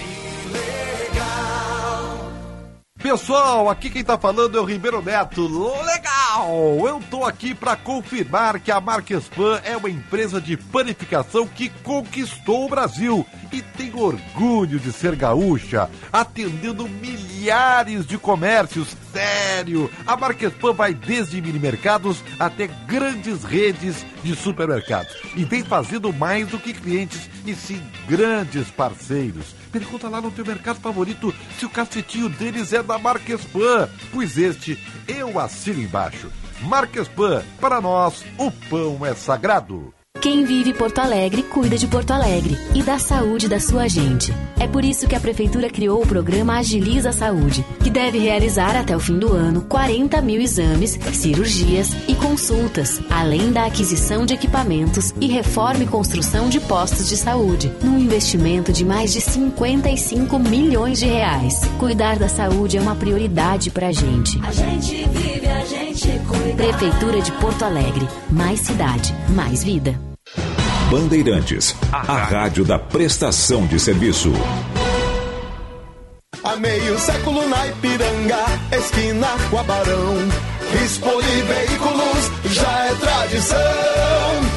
Pessoal, 3.09 3.69
aqui 3.69 3.89
quem 3.89 4.03
tá 4.03 4.17
falando 4.17 4.57
é 4.57 4.61
o 4.61 4.65
Ribeiro 4.65 5.01
Neto. 5.01 5.47
Legal! 5.47 6.85
Eu 6.85 7.01
tô 7.09 7.23
aqui 7.23 7.55
para 7.55 7.73
confirmar 7.77 8.59
que 8.59 8.69
a 8.69 8.81
Marquespan 8.81 9.61
é 9.63 9.77
uma 9.77 9.89
empresa 9.89 10.41
de 10.41 10.57
panificação 10.57 11.47
que 11.47 11.69
conquistou 11.69 12.65
o 12.65 12.69
Brasil 12.69 13.25
e 13.49 13.61
tem 13.61 13.95
orgulho 13.95 14.77
de 14.77 14.91
ser 14.91 15.15
gaúcha, 15.15 15.89
atendendo 16.11 16.85
milhares 16.85 18.05
de 18.05 18.17
comércios. 18.17 18.89
Sério! 19.13 19.89
A 20.05 20.17
Marquespan 20.17 20.73
vai 20.73 20.93
desde 20.93 21.41
mini 21.41 21.59
mercados 21.59 22.21
até 22.37 22.67
grandes 22.67 23.45
redes 23.45 24.05
de 24.21 24.35
supermercados 24.35 25.15
e 25.33 25.45
vem 25.45 25.63
fazendo 25.63 26.11
mais 26.11 26.49
do 26.49 26.59
que 26.59 26.73
clientes 26.73 27.29
e 27.45 27.55
sim 27.55 27.81
grandes 28.05 28.69
parceiros. 28.69 29.55
Pergunta 29.71 30.09
lá 30.09 30.21
no 30.21 30.31
teu 30.31 30.45
mercado 30.45 30.79
favorito 30.79 31.33
se 31.57 31.65
o 31.65 31.69
cacetinho 31.69 32.29
deles 32.29 32.73
é 32.73 32.81
da 32.81 32.97
Marquespan, 32.97 33.89
pois 34.11 34.37
este 34.37 34.77
eu 35.07 35.39
assino 35.39 35.81
embaixo. 35.81 36.31
Marquespan, 36.61 37.43
para 37.59 37.79
nós, 37.79 38.23
o 38.37 38.51
pão 38.51 39.05
é 39.05 39.13
sagrado. 39.13 39.93
Quem 40.21 40.45
vive 40.45 40.73
Porto 40.73 40.99
Alegre 40.99 41.43
cuida 41.43 41.77
de 41.77 41.87
Porto 41.87 42.11
Alegre 42.11 42.57
e 42.73 42.81
da 42.81 42.97
saúde 42.97 43.47
da 43.47 43.59
sua 43.59 43.87
gente. 43.87 44.33
É 44.59 44.67
por 44.67 44.83
isso 44.83 45.07
que 45.07 45.15
a 45.15 45.19
Prefeitura 45.19 45.69
criou 45.69 46.01
o 46.01 46.07
programa 46.07 46.57
Agiliza 46.57 47.09
a 47.09 47.13
Saúde, 47.13 47.63
que 47.83 47.89
deve 47.89 48.17
realizar 48.17 48.75
até 48.75 48.95
o 48.95 48.99
fim 48.99 49.19
do 49.19 49.31
ano 49.31 49.61
40 49.61 50.19
mil 50.21 50.41
exames, 50.41 50.99
cirurgias 51.13 51.91
e 52.07 52.15
consultas, 52.15 52.99
além 53.09 53.51
da 53.51 53.65
aquisição 53.65 54.25
de 54.25 54.33
equipamentos 54.33 55.13
e 55.21 55.27
reforma 55.27 55.83
e 55.83 55.87
construção 55.87 56.49
de 56.49 56.59
postos 56.59 57.07
de 57.07 57.15
saúde, 57.15 57.71
num 57.83 57.99
investimento 57.99 58.73
de 58.73 58.83
mais 58.83 59.13
de 59.13 59.21
55 59.21 60.39
milhões 60.39 60.99
de 60.99 61.05
reais. 61.05 61.61
Cuidar 61.77 62.17
da 62.17 62.27
saúde 62.27 62.77
é 62.77 62.81
uma 62.81 62.95
prioridade 62.95 63.69
pra 63.69 63.91
gente. 63.91 64.39
A 64.43 64.51
gente 64.51 65.07
vive, 65.09 65.47
a 65.47 65.63
gente 65.63 66.07
cuida. 66.27 66.55
Prefeitura 66.55 67.21
de 67.21 67.31
Porto 67.33 67.63
Alegre. 67.63 68.07
Mais 68.29 68.61
cidade, 68.61 69.13
mais 69.29 69.63
vida. 69.63 70.07
Bandeirantes, 70.89 71.75
a 71.91 72.01
rádio 72.01 72.63
da 72.63 72.79
prestação 72.79 73.67
de 73.67 73.77
serviço. 73.77 74.31
Há 76.41 76.55
meio 76.55 76.97
século 76.97 77.45
na 77.49 77.67
Ipiranga, 77.67 78.45
esquina 78.71 79.27
com 79.49 79.57
a 79.57 79.63
Barão. 79.63 80.15
Expoli 80.85 81.41
Veículos 81.41 82.31
já 82.53 82.85
é 82.85 82.95
tradição. 82.95 84.56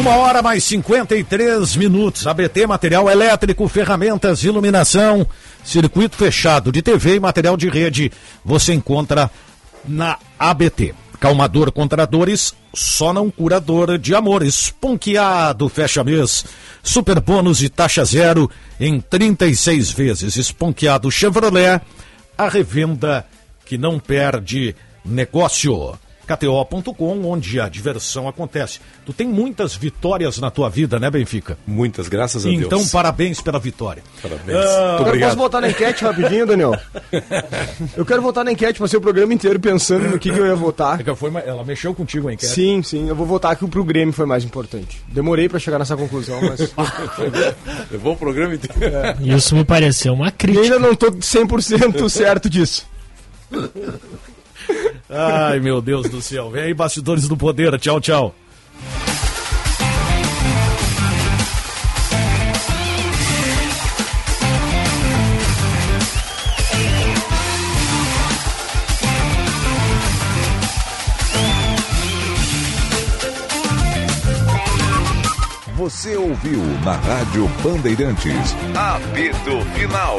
Uma 0.00 0.16
hora 0.16 0.40
mais 0.40 0.64
53 0.64 1.76
minutos. 1.76 2.26
ABT 2.26 2.66
Material 2.66 3.10
Elétrico, 3.10 3.68
ferramentas, 3.68 4.42
iluminação, 4.42 5.26
circuito 5.62 6.16
fechado 6.16 6.72
de 6.72 6.80
TV 6.80 7.16
e 7.16 7.20
material 7.20 7.54
de 7.54 7.68
rede. 7.68 8.10
Você 8.42 8.72
encontra 8.72 9.30
na 9.86 10.16
ABT. 10.38 10.94
Calmador 11.20 11.70
contra 11.70 12.06
dores, 12.06 12.54
só 12.72 13.12
não 13.12 13.30
curador 13.30 13.98
de 13.98 14.14
amor. 14.14 14.42
Esponqueado, 14.42 15.68
fecha 15.68 16.02
mês. 16.02 16.46
Super 16.82 17.20
bônus 17.20 17.62
e 17.62 17.68
taxa 17.68 18.02
zero 18.02 18.50
em 18.80 19.02
36 19.02 19.90
vezes. 19.90 20.36
Esponqueado 20.36 21.10
Chevrolet, 21.10 21.78
a 22.38 22.48
revenda 22.48 23.26
que 23.66 23.76
não 23.76 23.98
perde 23.98 24.74
negócio. 25.04 25.92
KTO.com, 26.36 27.24
onde 27.24 27.60
a 27.60 27.68
diversão 27.68 28.28
acontece. 28.28 28.80
Tu 29.04 29.12
tem 29.12 29.26
muitas 29.26 29.74
vitórias 29.74 30.38
na 30.38 30.50
tua 30.50 30.68
vida, 30.70 31.00
né, 31.00 31.10
Benfica? 31.10 31.58
Muitas, 31.66 32.08
graças 32.08 32.46
a 32.46 32.48
Deus. 32.48 32.62
Então, 32.62 32.86
parabéns 32.88 33.40
pela 33.40 33.58
vitória. 33.58 34.02
Parabéns. 34.22 34.58
Uh. 34.58 35.20
Posso 35.20 35.36
voltar 35.36 35.60
na 35.60 35.70
enquete 35.70 36.04
rapidinho, 36.04 36.46
Daniel? 36.46 36.78
eu 37.96 38.06
quero 38.06 38.22
voltar 38.22 38.44
na 38.44 38.52
enquete, 38.52 38.78
passei 38.78 38.98
o 38.98 39.02
programa 39.02 39.34
inteiro 39.34 39.58
pensando 39.58 40.08
no 40.08 40.18
que, 40.18 40.30
que 40.30 40.38
eu 40.38 40.46
ia 40.46 40.54
votar. 40.54 41.00
É 41.00 41.14
foi, 41.14 41.32
ela 41.44 41.64
mexeu 41.64 41.94
contigo 41.94 42.28
a 42.28 42.32
enquete? 42.32 42.52
Sim, 42.52 42.82
sim. 42.82 43.08
Eu 43.08 43.16
vou 43.16 43.26
votar 43.26 43.56
que 43.56 43.64
o 43.64 43.68
pro 43.68 43.82
Grêmio 43.84 44.12
foi 44.12 44.26
mais 44.26 44.44
importante. 44.44 45.02
Demorei 45.08 45.48
pra 45.48 45.58
chegar 45.58 45.78
nessa 45.78 45.96
conclusão, 45.96 46.40
mas. 46.40 46.60
Levou 47.90 48.14
o 48.14 48.16
programa 48.16 48.54
inteiro. 48.54 48.84
É. 48.84 49.16
Isso 49.20 49.54
me 49.54 49.64
pareceu 49.64 50.14
uma 50.14 50.28
E 50.28 50.32
crítica. 50.32 50.62
ainda 50.64 50.78
não 50.78 50.94
tô 50.94 51.10
100% 51.10 52.08
certo 52.08 52.48
disso. 52.48 52.86
Ai, 55.10 55.58
meu 55.58 55.82
Deus 55.82 56.08
do 56.08 56.22
céu. 56.22 56.50
Vem 56.50 56.64
aí, 56.64 56.74
bastidores 56.74 57.26
do 57.26 57.36
poder. 57.36 57.78
Tchau, 57.78 58.00
tchau. 58.00 58.34
Você 75.76 76.14
ouviu 76.14 76.62
na 76.84 76.92
Rádio 76.92 77.48
Bandeirantes. 77.62 78.54
Apito 78.76 79.60
Final. 79.74 80.18